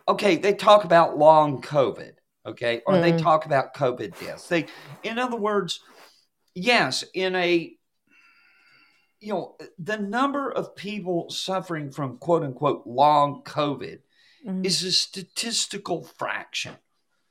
okay, 0.07 0.37
they 0.37 0.53
talk 0.53 0.85
about 0.85 1.17
long 1.17 1.63
COVID, 1.63 2.13
okay, 2.45 2.83
or 2.87 2.99
they 2.99 3.13
Mhm. 3.13 3.23
talk 3.23 3.47
about 3.47 3.75
COVID 3.75 4.19
deaths. 4.21 4.49
They, 4.49 4.67
in 5.03 5.19
other 5.19 5.37
words, 5.37 5.81
yes, 6.55 7.05
in 7.15 7.35
a, 7.35 7.75
you 9.21 9.33
know, 9.33 9.57
the 9.79 9.99
number 9.99 10.51
of 10.51 10.75
people 10.77 11.31
suffering 11.31 11.91
from 11.91 12.19
quote 12.19 12.43
unquote 12.43 12.87
long 12.87 13.43
COVID 13.45 14.01
Mhm. 14.47 14.65
is 14.65 14.85
a 14.85 14.93
statistical 14.93 16.05
fraction. 16.05 16.77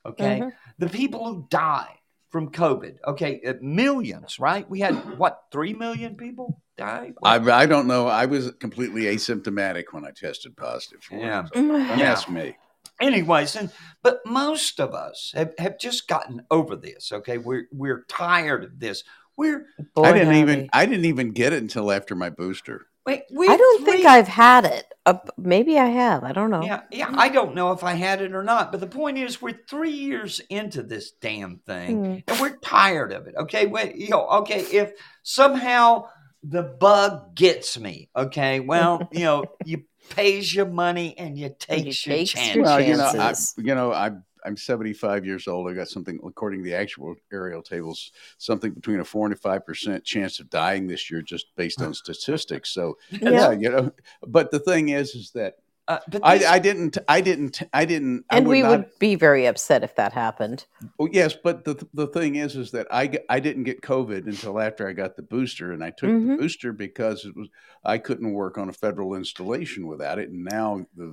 Okay. 0.05 0.41
Mhm. 0.41 0.51
The 0.77 0.89
people 0.89 1.25
who 1.25 1.47
died 1.49 1.95
from 2.29 2.51
COVID, 2.51 2.97
okay, 3.07 3.41
uh, 3.45 3.53
millions, 3.61 4.38
right? 4.39 4.69
We 4.69 4.81
had 4.81 4.93
what, 5.17 5.43
3 5.51 5.73
million 5.73 6.15
people 6.17 6.61
die? 6.77 7.13
I, 7.23 7.35
I 7.38 7.65
don't 7.65 7.88
know. 7.88 8.07
I 8.07 8.25
was 8.25 8.51
completely 8.59 9.03
asymptomatic 9.03 9.85
when 9.91 10.05
I 10.05 10.11
tested 10.11 10.57
positive 10.57 11.01
for 11.03 11.15
Yeah. 11.15 11.45
it. 11.45 11.49
So 11.53 11.61
don't 11.67 11.99
Yeah. 11.99 12.11
ask 12.11 12.29
me. 12.29 12.57
Anyways, 12.99 13.55
and 13.55 13.71
but 14.03 14.19
most 14.25 14.79
of 14.79 14.93
us 14.93 15.31
have, 15.35 15.53
have 15.59 15.79
just 15.79 16.07
gotten 16.07 16.41
over 16.51 16.75
this. 16.75 17.11
Okay. 17.11 17.38
We're 17.38 17.67
we're 17.71 18.03
tired 18.09 18.63
of 18.63 18.79
this. 18.79 19.03
We're 19.38 19.65
Boy, 19.95 20.03
I 20.03 20.13
didn't 20.13 20.27
howdy. 20.29 20.39
even 20.39 20.69
I 20.73 20.85
didn't 20.85 21.05
even 21.05 21.31
get 21.31 21.53
it 21.53 21.61
until 21.61 21.91
after 21.91 22.15
my 22.15 22.29
booster. 22.29 22.88
wait, 23.05 23.23
we 23.31 23.47
I 23.47 23.55
don't 23.55 23.85
think 23.85 24.05
I've 24.05 24.27
had 24.27 24.65
it. 24.65 24.85
Uh, 25.05 25.19
maybe 25.38 25.77
I 25.79 25.85
have. 25.85 26.23
I 26.25 26.33
don't 26.33 26.49
know. 26.49 26.63
Yeah, 26.63 26.81
yeah. 26.91 27.09
I 27.15 27.29
don't 27.29 27.55
know 27.55 27.71
if 27.71 27.83
I 27.83 27.93
had 27.93 28.21
it 28.21 28.33
or 28.33 28.43
not, 28.43 28.71
but 28.71 28.81
the 28.81 28.88
point 28.88 29.17
is, 29.17 29.41
we're 29.41 29.57
three 29.69 29.91
years 29.91 30.41
into 30.49 30.83
this 30.83 31.11
damn 31.11 31.59
thing, 31.59 32.03
Hmm. 32.03 32.17
and 32.27 32.41
we're 32.41 32.57
tired 32.57 33.13
of 33.13 33.27
it. 33.27 33.35
Okay, 33.38 33.67
wait, 33.67 33.95
you 33.95 34.09
know, 34.09 34.27
okay, 34.41 34.59
if 34.61 34.91
somehow 35.23 36.07
the 36.43 36.63
bug 36.63 37.35
gets 37.35 37.77
me, 37.79 38.09
okay, 38.15 38.59
well, 38.59 39.07
you 39.13 39.23
know, 39.23 39.45
you 39.65 39.83
pays 40.09 40.53
your 40.53 40.65
money 40.65 41.17
and 41.17 41.38
you 41.38 41.53
takes 41.57 42.05
your 42.05 42.15
takes 42.17 42.31
chance. 42.31 42.55
your 42.55 42.63
Well, 42.65 42.81
you 42.81 42.97
know, 42.97 43.05
I, 43.07 43.13
chances. 43.13 43.53
you 43.57 43.75
know, 43.75 43.93
I'm 43.93 44.23
I'm 44.47 44.55
75 44.57 45.25
years 45.25 45.47
old. 45.47 45.69
I 45.69 45.73
got 45.73 45.89
something 45.89 46.19
according 46.25 46.59
to 46.63 46.63
the 46.63 46.73
actual 46.75 47.15
aerial 47.33 47.61
tables, 47.61 48.11
something 48.37 48.71
between 48.71 49.01
a 49.01 49.03
four 49.03 49.25
and 49.25 49.33
a 49.33 49.37
five 49.37 49.65
percent 49.65 50.05
chance 50.05 50.39
of 50.39 50.49
dying 50.49 50.87
this 50.87 51.11
year, 51.11 51.21
just 51.21 51.47
based 51.57 51.81
on 51.81 51.93
statistics. 51.93 52.69
So 52.69 52.97
yeah, 53.11 53.29
Yeah. 53.29 53.51
you 53.51 53.69
know. 53.69 53.91
But 54.25 54.51
the 54.51 54.59
thing 54.59 54.89
is, 54.89 55.13
is 55.15 55.31
that 55.31 55.55
Uh, 55.89 55.99
but 56.11 56.21
I, 56.23 56.37
this- 56.37 56.47
I 56.47 56.59
didn't, 56.59 56.97
I 57.07 57.21
didn't, 57.21 57.61
I 57.73 57.85
didn't, 57.85 58.25
I 58.29 58.37
And 58.37 58.45
would 58.47 58.51
we 58.51 58.61
not, 58.61 58.69
would 58.71 58.85
be 58.99 59.15
very 59.15 59.45
upset 59.47 59.83
if 59.83 59.95
that 59.95 60.11
happened. 60.11 60.65
Oh, 60.99 61.07
yes, 61.11 61.33
but 61.47 61.63
the 61.63 61.75
the 61.93 62.07
thing 62.07 62.35
is, 62.35 62.55
is 62.55 62.71
that 62.71 62.87
I 62.91 63.03
I 63.29 63.39
didn't 63.39 63.63
get 63.63 63.81
COVID 63.81 64.27
until 64.27 64.59
after 64.59 64.87
I 64.89 64.93
got 64.93 65.15
the 65.15 65.23
booster, 65.23 65.71
and 65.73 65.81
I 65.83 65.91
took 65.91 66.09
the 66.09 66.27
Mhm. 66.27 66.39
booster 66.39 66.71
because 66.73 67.23
it 67.25 67.35
was 67.35 67.47
I 67.85 67.97
couldn't 67.99 68.33
work 68.33 68.57
on 68.57 68.67
a 68.69 68.73
federal 68.85 69.15
installation 69.15 69.87
without 69.87 70.19
it, 70.19 70.29
and 70.29 70.43
now 70.43 70.85
the 70.95 71.09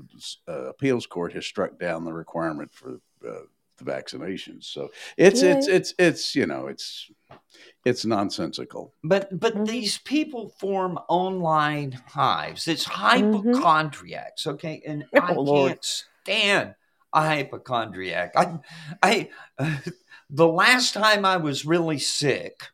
uh, 0.49 0.65
appeals 0.75 1.07
court 1.07 1.33
has 1.35 1.47
struck 1.47 1.79
down 1.79 2.05
the 2.05 2.13
requirement 2.13 2.73
for 2.73 2.99
uh, 3.27 3.43
the 3.79 3.85
vaccinations. 3.85 4.65
So 4.65 4.91
it's 5.17 5.43
it's 5.43 5.67
it's 5.69 5.95
it's 5.99 6.35
you 6.37 6.47
know 6.47 6.67
it's 6.69 7.11
it's 7.85 8.05
nonsensical. 8.05 8.95
But 9.03 9.39
but 9.39 9.55
Mhm. 9.55 9.67
these 9.67 9.99
people 9.99 10.49
form 10.59 10.99
online 11.09 11.93
hives. 11.93 12.69
It's 12.69 12.85
Mhm. 12.87 12.93
hypochondriacs, 12.93 14.47
okay? 14.47 14.83
And 14.87 15.05
I 15.15 15.35
Oh, 15.35 15.41
Lord. 15.43 15.73
can't 15.73 15.85
stand 15.85 16.75
a 17.13 17.21
hypochondriac. 17.21 18.33
I 18.37 18.59
I 19.03 19.29
the 20.31 20.49
last 20.49 20.95
time 20.95 21.25
I 21.25 21.37
was 21.37 21.65
really 21.67 21.99
sick, 21.99 22.69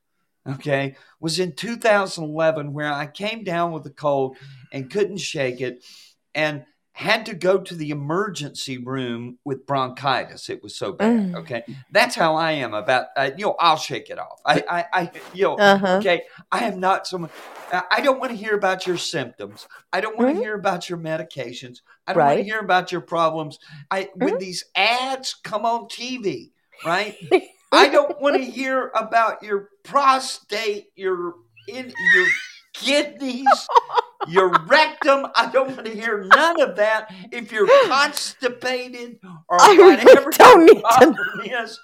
okay, 0.49 0.97
was 1.21 1.39
in 1.39 1.53
2011 1.53 2.73
where 2.73 2.93
I 2.93 3.07
came 3.07 3.45
down 3.45 3.73
with 3.73 3.87
a 3.87 3.91
cold 3.91 4.37
and 4.73 4.91
couldn't 4.91 5.19
shake 5.19 5.61
it 5.61 5.85
and 6.35 6.65
had 7.01 7.25
to 7.27 7.35
go 7.35 7.59
to 7.59 7.75
the 7.75 7.91
emergency 7.91 8.77
room 8.77 9.39
with 9.43 9.67
bronchitis. 9.67 10.51
It 10.51 10.63
was 10.63 10.77
so 10.77 10.93
bad. 10.93 11.19
Mm. 11.19 11.35
Okay, 11.37 11.63
that's 11.91 12.15
how 12.15 12.37
I 12.37 12.53
am 12.53 12.75
about. 12.75 13.07
Uh, 13.17 13.31
you 13.37 13.47
know, 13.47 13.57
I'll 13.59 13.79
shake 13.79 14.11
it 14.11 14.19
off. 14.19 14.41
I, 14.45 14.63
I, 14.69 14.85
I 14.93 15.11
you 15.33 15.45
know, 15.45 15.57
Uh 15.57 15.79
huh. 15.79 15.97
Okay, 15.97 16.23
I 16.53 16.65
am 16.65 16.79
not 16.79 17.07
someone. 17.07 17.31
I 17.73 17.83
I 17.91 18.01
don't 18.03 18.21
want 18.21 18.33
to 18.33 18.37
hear 18.37 18.55
about 18.55 18.87
your 18.87 18.99
symptoms. 18.99 19.67
I 19.93 20.03
don't 20.03 20.17
want 20.19 20.29
to 20.37 20.43
hear 20.43 20.55
about 20.55 20.91
your 20.91 20.99
medications. 20.99 21.79
I 22.07 22.13
don't 22.13 22.27
want 22.27 22.39
to 22.39 22.45
hear 22.45 22.61
about 22.61 22.93
your 22.93 23.01
problems. 23.01 23.59
I 23.91 24.11
when 24.15 24.39
these 24.39 24.65
ads 24.75 25.35
come 25.35 25.65
on 25.65 25.87
TV, 25.87 26.51
right? 26.85 27.17
I 27.73 27.89
don't 27.89 28.21
want 28.21 28.37
to 28.37 28.45
hear 28.45 28.91
about 28.95 29.43
your 29.43 29.69
prostate, 29.85 30.89
your 30.97 31.35
in 31.67 31.93
your 32.15 32.27
kidneys, 32.75 33.69
your 34.29 34.51
rectum. 34.67 35.27
I 35.35 35.51
don't 35.51 35.75
want 35.75 35.87
to 35.87 35.95
hear 35.95 36.25
none 36.25 36.61
of 36.61 36.77
that. 36.77 37.13
If 37.33 37.53
you're 37.53 37.69
constipated 37.89 39.19
or 39.49 39.59
I 39.61 39.77
whatever 39.79 40.31
don't 40.39 40.65
need 40.65 40.75
to 40.75 40.81
problem 40.81 41.41
is, 41.45 41.79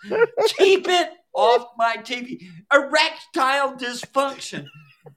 keep 0.58 0.88
it 0.88 1.10
off 1.34 1.68
my 1.76 1.96
TV. 1.98 2.40
Erectile 2.72 3.74
dysfunction. 3.76 4.66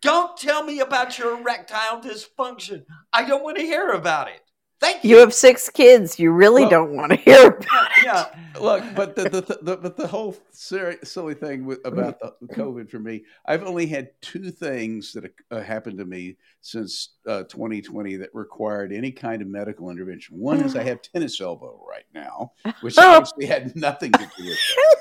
Don't 0.02 0.38
tell 0.38 0.64
me 0.64 0.80
about 0.80 1.18
your 1.18 1.40
erectile 1.40 2.02
dysfunction. 2.02 2.84
I 3.12 3.26
don't 3.26 3.44
want 3.44 3.58
to 3.58 3.64
hear 3.64 3.90
about 3.90 4.28
it. 4.28 4.42
Thank 4.80 5.04
you. 5.04 5.10
You 5.12 5.18
have 5.18 5.34
six 5.34 5.70
kids. 5.70 6.18
You 6.20 6.32
really 6.32 6.62
Well- 6.62 6.70
don't 6.70 6.96
want 6.96 7.12
to 7.12 7.18
hear 7.18 7.48
about 7.48 7.90
yeah. 8.04 8.26
Look, 8.60 8.84
but 8.96 9.16
the 9.16 9.24
the, 9.30 9.60
the, 9.62 9.78
but 9.78 9.98
the 9.98 10.08
whole 10.08 10.36
ser- 10.52 10.98
silly 11.04 11.34
thing 11.34 11.66
with, 11.66 11.80
about 11.86 12.20
the 12.20 12.48
COVID 12.48 12.90
for 12.90 13.00
me, 13.00 13.24
I've 13.46 13.64
only 13.64 13.88
had 13.88 14.10
two 14.22 14.52
things 14.52 15.14
that 15.14 15.32
uh, 15.52 15.62
happened 15.62 15.98
to 16.00 16.06
me 16.06 16.38
since 16.62 17.10
uh, 17.28 17.44
2020 17.44 18.16
that 18.18 18.30
required 18.34 18.92
any 18.92 19.12
kind 19.12 19.42
of 19.42 19.48
medical 19.48 19.90
intervention. 19.90 20.38
One 20.38 20.62
is 20.62 20.76
I 20.76 20.84
have 20.92 21.02
tennis 21.02 21.40
elbow 21.42 21.86
right 21.88 22.06
now, 22.14 22.54
which 22.82 22.98
obviously 22.98 23.46
had 23.46 23.76
nothing 23.76 24.12
to 24.14 24.20
do 24.38 24.46
with 24.46 24.58
that. 24.76 24.96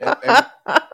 And, 0.00 0.16
and- 0.24 0.46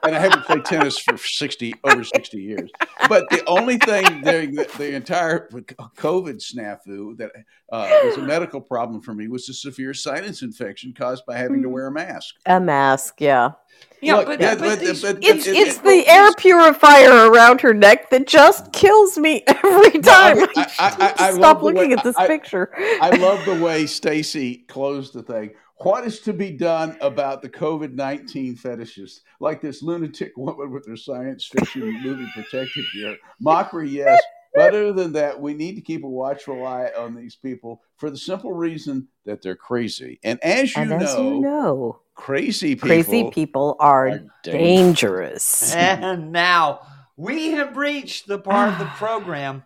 and 0.05 0.15
I 0.17 0.19
haven't 0.19 0.45
played 0.45 0.65
tennis 0.65 0.99
for 0.99 1.17
60 1.17 1.75
over 1.85 2.03
60 2.05 2.37
years. 2.39 2.71
But 3.09 3.29
the 3.31 3.43
only 3.47 3.79
thing 3.79 4.21
during 4.23 4.55
the, 4.55 4.69
the 4.77 4.95
entire 4.95 5.49
COVID 5.49 6.43
snafu 6.43 7.17
that 7.19 7.31
uh, 7.73 7.89
was 8.05 8.17
a 8.17 8.23
medical 8.23 8.61
problem 8.61 9.01
for 9.01 9.15
me 9.15 9.29
was 9.29 9.49
a 9.49 9.55
severe 9.55 9.95
sinus 9.95 10.43
infection 10.43 10.93
caused 10.93 11.25
by 11.25 11.37
having 11.39 11.63
to 11.63 11.69
wear 11.69 11.87
a 11.87 11.93
mask. 11.93 12.35
a 12.47 12.61
mask. 12.61 13.21
Yeah, 13.21 13.53
Yeah, 14.01 14.17
Look, 14.17 14.27
but, 14.27 14.41
yeah, 14.41 14.55
but 14.57 14.61
but- 14.61 14.79
these- 14.81 15.03
but- 15.03 15.19
it's 15.23 15.47
it- 15.47 15.57
it's 15.57 15.79
it- 15.79 15.85
the 15.85 16.07
air 16.09 16.33
purifier 16.35 17.31
around 17.31 17.61
her 17.63 17.73
neck 17.73 18.11
that 18.11 18.27
just 18.27 18.73
kills 18.73 19.17
me 19.17 19.43
every 19.47 20.01
No, 20.01 20.13
I 20.13 20.35
time. 20.35 20.49
I- 20.57 20.73
I- 20.79 21.15
I- 21.19 21.29
I 21.29 21.33
Stop 21.35 21.61
the 21.61 21.65
way- 21.67 21.73
looking 21.75 21.93
at 21.93 22.03
this 22.05 22.17
I- 22.17 22.27
picture. 22.27 22.71
I 23.01 23.11
love 23.17 23.45
the 23.47 23.63
way 23.63 23.87
Stacy 23.87 24.65
closed 24.69 25.15
the 25.15 25.23
thing. 25.23 25.51
What 25.83 26.05
is 26.05 26.21
to 26.21 26.33
be 26.33 26.53
done 26.53 26.97
about 27.01 27.43
the 27.43 27.49
COVID 27.49 27.95
19 27.95 28.57
fetishes? 28.57 29.23
Like 29.41 29.61
this 29.61 29.83
lunatic 29.83 30.37
woman 30.37 30.71
with 30.71 30.87
her 30.87 30.97
science 30.97 31.45
fiction 31.45 32.01
movie 32.03 32.31
protective 32.35 32.85
gear. 32.95 33.17
Mockery, 33.41 33.91
yes. 33.91 34.23
But 34.55 34.75
other 34.75 34.93
than 34.93 35.13
that, 35.13 35.41
we 35.41 35.55
need 35.55 35.77
to 35.77 35.81
keep 35.81 36.05
a 36.05 36.09
watchful 36.09 36.67
eye 36.67 36.91
on 36.97 37.15
these 37.15 37.35
people 37.35 37.83
for 37.97 38.11
the 38.11 38.19
simple 38.19 38.53
reason 38.53 39.09
that 39.25 39.41
they're 39.41 39.57
crazy. 39.57 40.21
And 40.23 40.39
as 40.45 40.77
you, 40.77 40.83
and 40.83 40.91
know, 40.91 41.17
you 41.17 41.41
know, 41.41 42.01
crazy 42.15 42.75
people, 42.75 42.89
crazy 42.89 43.31
people 43.31 43.77
are 43.81 44.09
are 44.09 44.21
dangerous. 44.45 45.73
dangerous. 45.73 45.75
and 45.75 46.33
now 46.33 46.81
we 47.17 47.53
have 47.53 47.77
reached 47.77 48.29
the 48.29 48.39
part 48.39 48.73
of 48.73 48.79
the 48.79 48.85
program 48.97 49.65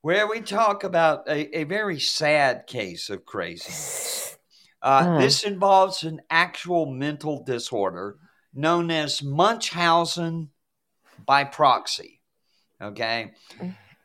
where 0.00 0.26
we 0.26 0.40
talk 0.40 0.82
about 0.82 1.28
a, 1.28 1.58
a 1.58 1.64
very 1.64 2.00
sad 2.00 2.66
case 2.66 3.10
of 3.10 3.26
craziness. 3.26 4.25
Uh, 4.82 5.02
Mm. 5.06 5.20
This 5.20 5.42
involves 5.44 6.02
an 6.04 6.20
actual 6.30 6.86
mental 6.86 7.42
disorder 7.44 8.18
known 8.54 8.90
as 8.90 9.22
Munchausen 9.22 10.50
by 11.24 11.44
proxy. 11.44 12.20
Okay. 12.80 13.32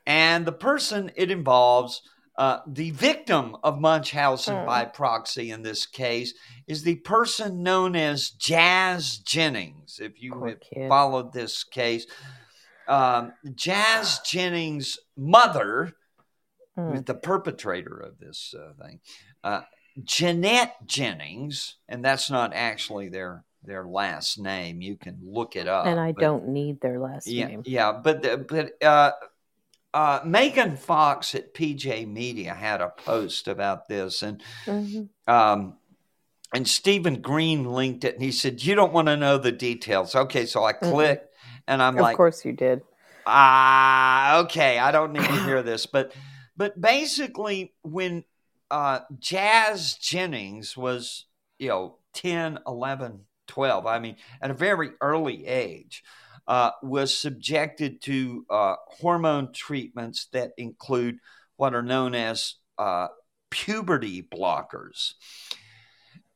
and 0.06 0.44
the 0.46 0.52
person 0.52 1.12
it 1.14 1.30
involves, 1.30 2.02
uh, 2.36 2.58
the 2.66 2.90
victim 2.92 3.54
of 3.62 3.78
Munchausen 3.80 4.56
Hmm. 4.60 4.66
by 4.66 4.84
proxy 4.86 5.50
in 5.52 5.62
this 5.62 5.86
case, 5.86 6.34
is 6.66 6.82
the 6.82 6.96
person 6.96 7.62
known 7.62 7.94
as 7.94 8.30
Jazz 8.30 9.18
Jennings. 9.18 10.00
If 10.00 10.20
you 10.20 10.32
Poor 10.32 10.48
have 10.48 10.60
kid. 10.60 10.88
followed 10.88 11.32
this 11.32 11.62
case, 11.62 12.06
um, 12.88 13.32
Jazz 13.54 14.20
Jennings' 14.26 14.98
mother, 15.16 15.92
Mm. 16.76 17.04
the 17.04 17.14
perpetrator 17.14 17.96
of 17.98 18.18
this 18.18 18.54
uh, 18.54 18.72
thing, 18.82 19.00
uh, 19.44 19.60
Jeanette 20.04 20.86
Jennings, 20.86 21.76
and 21.88 22.04
that's 22.04 22.30
not 22.30 22.52
actually 22.54 23.08
their 23.08 23.44
their 23.64 23.84
last 23.86 24.38
name. 24.40 24.80
You 24.82 24.96
can 24.96 25.18
look 25.22 25.54
it 25.56 25.68
up. 25.68 25.86
and 25.86 26.00
I 26.00 26.12
but- 26.12 26.20
don't 26.20 26.48
need 26.48 26.80
their 26.80 26.98
last 26.98 27.26
yeah, 27.28 27.46
name. 27.46 27.62
yeah, 27.64 27.92
but 27.92 28.48
but 28.48 28.72
uh, 28.82 29.12
uh, 29.94 30.20
Megan 30.24 30.76
Fox 30.76 31.34
at 31.34 31.54
PJ 31.54 32.06
Media 32.08 32.54
had 32.54 32.80
a 32.80 32.88
post 32.88 33.46
about 33.48 33.88
this, 33.88 34.22
and 34.22 34.42
Mhm. 34.66 35.08
um, 35.28 35.76
and 36.54 36.66
Stephen 36.68 37.20
Green 37.22 37.64
linked 37.72 38.04
it, 38.04 38.14
and 38.14 38.22
he 38.22 38.32
said, 38.32 38.62
"You 38.64 38.74
don't 38.74 38.92
want 38.92 39.08
to 39.08 39.16
know 39.16 39.38
the 39.38 39.52
details." 39.52 40.14
Okay, 40.14 40.44
so 40.46 40.64
I 40.64 40.72
Mm-mm. 40.72 40.90
clicked, 40.90 41.34
and 41.68 41.80
I'm 41.82 41.96
Of 41.96 42.02
like, 42.02 42.14
"Of 42.14 42.16
course 42.16 42.44
you 42.44 42.52
did. 42.52 42.82
ah, 43.26 44.38
okay, 44.40 44.78
I 44.78 44.90
don't 44.92 45.12
need 45.12 45.24
to 45.24 45.44
hear 45.44 45.62
this, 45.62 45.86
but 45.86 46.12
but 46.56 46.80
basically, 46.80 47.74
when 47.82 48.24
uh, 48.72 49.00
Jazz 49.18 49.94
Jennings 49.98 50.76
was, 50.76 51.26
you 51.58 51.68
know, 51.68 51.98
10, 52.14 52.58
11, 52.66 53.20
12, 53.46 53.86
I 53.86 53.98
mean, 53.98 54.16
at 54.40 54.50
a 54.50 54.54
very 54.54 54.92
early 55.02 55.46
age, 55.46 56.02
uh, 56.48 56.70
was 56.82 57.16
subjected 57.16 58.00
to 58.02 58.46
uh, 58.48 58.76
hormone 58.88 59.52
treatments 59.52 60.26
that 60.32 60.52
include 60.56 61.18
what 61.56 61.74
are 61.74 61.82
known 61.82 62.14
as 62.14 62.54
uh, 62.78 63.08
puberty 63.50 64.22
blockers. 64.22 65.12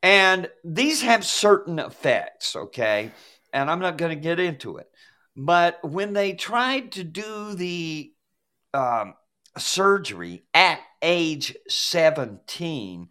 And 0.03 0.51
these 0.63 1.01
have 1.03 1.25
certain 1.25 1.79
effects, 1.79 2.55
okay? 2.55 3.13
And 3.53 3.71
I'm 3.71 3.81
not 3.81 3.97
going 3.97 4.15
to 4.15 4.23
get 4.23 4.39
into 4.39 4.77
it. 4.77 4.91
But 5.35 5.79
when 5.83 6.13
they 6.13 6.35
tried 6.35 6.93
to 6.93 7.05
do 7.05 7.55
the 7.55 8.13
um, 8.75 9.15
surgery 9.57 10.45
at 10.53 10.81
age 11.03 11.57
17, 11.69 13.09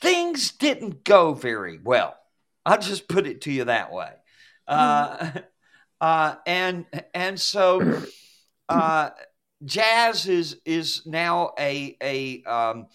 things 0.00 0.52
didn't 0.52 1.04
go 1.04 1.34
very 1.34 1.78
well. 1.82 2.16
I'll 2.64 2.78
just 2.78 3.08
put 3.08 3.26
it 3.26 3.42
to 3.42 3.52
you 3.52 3.64
that 3.64 3.92
way. 3.92 4.12
Uh, 4.66 5.30
uh, 6.00 6.36
and 6.46 6.86
and 7.14 7.40
so 7.40 8.02
uh, 8.68 9.10
jazz 9.64 10.26
is 10.26 10.58
is 10.64 11.02
now 11.06 11.52
a 11.58 11.96
a 12.02 12.42
um, 12.44 12.86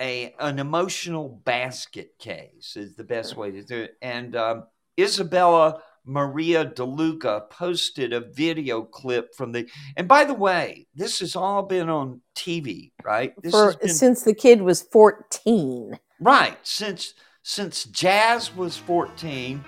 a 0.00 0.34
an 0.38 0.58
emotional 0.58 1.40
basket 1.44 2.18
case 2.18 2.76
is 2.76 2.96
the 2.96 3.04
best 3.04 3.36
way 3.36 3.50
to 3.52 3.62
do 3.62 3.82
it. 3.82 3.96
And 4.02 4.36
um, 4.36 4.64
Isabella 4.98 5.82
Maria 6.06 6.64
DeLuca 6.64 7.50
posted 7.50 8.12
a 8.12 8.20
video 8.20 8.82
clip 8.82 9.34
from 9.34 9.52
the. 9.52 9.68
And 9.96 10.06
by 10.06 10.24
the 10.24 10.34
way, 10.34 10.86
this 10.94 11.18
has 11.20 11.34
all 11.36 11.62
been 11.62 11.88
on 11.88 12.20
TV, 12.34 12.92
right? 13.04 13.34
This 13.42 13.52
For, 13.52 13.66
has 13.66 13.76
been 13.76 13.88
since 13.90 14.22
the 14.22 14.34
kid 14.34 14.62
was 14.62 14.82
14. 14.82 15.98
right 16.20 16.56
since 16.62 17.14
since 17.42 17.84
Jazz 17.84 18.54
was 18.56 18.76
fourteen. 18.76 19.64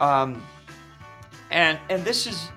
Um, 0.00 0.42
and 1.50 1.78
and 1.88 2.04
this 2.04 2.26
has 2.26 2.48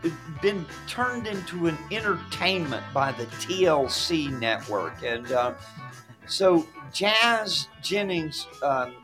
been 0.42 0.66
turned 0.88 1.28
into 1.28 1.68
an 1.68 1.78
entertainment 1.92 2.84
by 2.94 3.12
the 3.14 3.26
TLC 3.26 4.38
network, 4.40 5.04
and 5.04 5.32
uh, 5.32 5.54
so 6.26 6.66
Jazz 6.92 7.68
Jennings 7.82 8.48
um, 8.64 8.96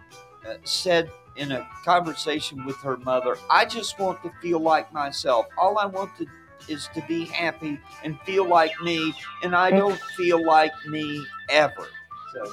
uh, 0.47 0.55
said 0.63 1.09
in 1.35 1.51
a 1.51 1.67
conversation 1.83 2.65
with 2.65 2.77
her 2.77 2.97
mother, 2.97 3.37
"I 3.49 3.65
just 3.65 3.97
want 3.99 4.21
to 4.23 4.31
feel 4.41 4.59
like 4.59 4.91
myself. 4.93 5.45
All 5.57 5.77
I 5.77 5.85
want 5.85 6.15
to 6.17 6.27
is 6.67 6.89
to 6.93 7.01
be 7.07 7.25
happy 7.25 7.79
and 8.03 8.19
feel 8.21 8.45
like 8.47 8.71
me, 8.81 9.13
and 9.43 9.55
I 9.55 9.71
don't 9.71 9.99
feel 10.15 10.43
like 10.45 10.73
me 10.87 11.25
ever." 11.49 11.87
So 12.33 12.51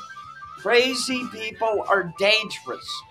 crazy 0.59 1.27
people 1.29 1.85
are 1.89 2.13
dangerous. 2.19 3.03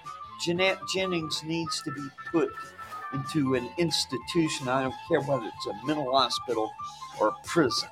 Jeanette 0.42 0.80
Jennings 0.94 1.44
needs 1.44 1.82
to 1.84 1.92
be 1.92 2.08
put 2.32 2.50
into 3.14 3.56
an 3.56 3.70
institution. 3.78 4.68
I 4.68 4.84
don't 4.84 4.96
care 5.08 5.22
whether 5.22 5.46
it's 5.46 5.68
a 5.68 5.86
mental 5.86 6.16
hospital 6.16 6.72
or 7.20 7.30
a 7.30 7.36
prison. 7.46 7.90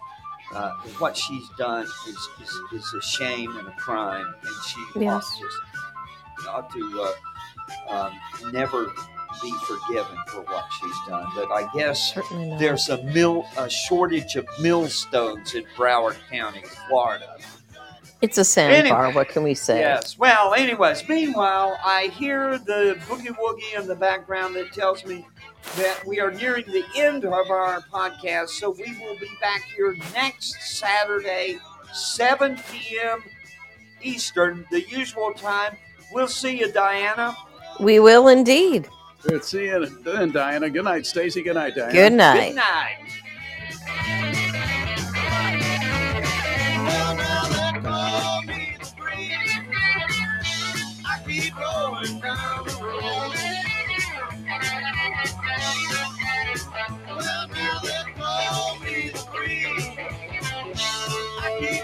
Uh, 0.53 0.71
what 0.99 1.17
she's 1.17 1.49
done 1.57 1.83
is, 2.07 2.29
is, 2.41 2.49
is 2.73 2.93
a 2.93 3.01
shame 3.01 3.57
and 3.57 3.67
a 3.67 3.71
crime, 3.71 4.33
and 4.43 4.55
she 4.65 4.79
ought, 4.95 5.01
Yes. 5.01 5.39
just, 5.39 6.47
ought 6.47 6.69
to 6.71 7.01
uh, 7.01 7.11
um, 7.89 8.13
never 8.51 8.91
be 9.41 9.53
forgiven 9.65 10.17
for 10.27 10.41
what 10.41 10.65
she's 10.79 10.95
done. 11.07 11.27
But 11.35 11.51
I 11.51 11.69
guess 11.75 12.13
there's 12.59 12.89
a 12.89 13.03
mill 13.03 13.45
a 13.57 13.69
shortage 13.69 14.35
of 14.35 14.47
millstones 14.59 15.53
in 15.53 15.65
Broward 15.75 16.17
County, 16.29 16.63
Florida. 16.87 17.37
It's 18.19 18.39
a 18.39 18.43
sandbar. 18.43 19.03
Anyway, 19.03 19.15
what 19.15 19.29
can 19.29 19.43
we 19.43 19.53
say? 19.53 19.79
Yes. 19.79 20.17
Well, 20.17 20.55
anyways, 20.55 21.07
meanwhile, 21.07 21.77
I 21.85 22.07
hear 22.07 22.57
the 22.57 22.97
boogie 23.07 23.27
woogie 23.27 23.79
in 23.79 23.87
the 23.87 23.95
background 23.95 24.55
that 24.55 24.73
tells 24.73 25.05
me 25.05 25.25
that 25.75 26.03
we 26.05 26.19
are 26.19 26.31
nearing 26.31 26.65
the 26.65 26.83
end 26.95 27.25
of 27.25 27.33
our 27.33 27.81
podcast. 27.93 28.49
So 28.49 28.71
we 28.71 28.97
will 28.99 29.19
be 29.19 29.29
back 29.39 29.61
here 29.75 29.95
next 30.13 30.55
Saturday, 30.79 31.59
7 31.93 32.57
p.m. 32.71 33.23
Eastern, 34.01 34.65
the 34.71 34.81
usual 34.89 35.33
time. 35.33 35.77
We'll 36.11 36.27
see 36.27 36.59
you, 36.59 36.67
Dianna. 36.71 37.35
We 37.79 37.99
will 37.99 38.27
indeed. 38.27 38.87
Good 39.23 39.43
see 39.43 39.65
you 39.65 39.85
then, 40.03 40.31
Dianna. 40.31 40.71
Good 40.71 40.85
night, 40.85 41.05
Stacy. 41.05 41.41
Good 41.41 41.55
night, 41.55 41.75
Dianna. 41.75 41.91
Good 41.91 42.13
night. 42.13 42.47
Good 42.47 42.55
night. 42.55 42.97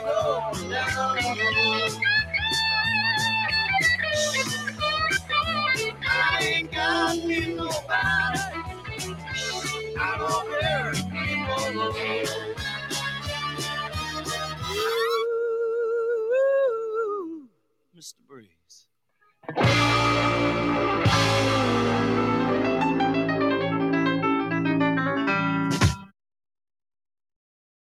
Well, 0.03 0.53
now 0.69 2.12
Ain't 6.41 6.71
got 6.71 7.17
me 7.25 7.55
nobody. 7.55 8.39
I 9.99 10.17
don't. 10.17 10.43
Mr. 17.95 18.15
Breeze. 18.27 18.87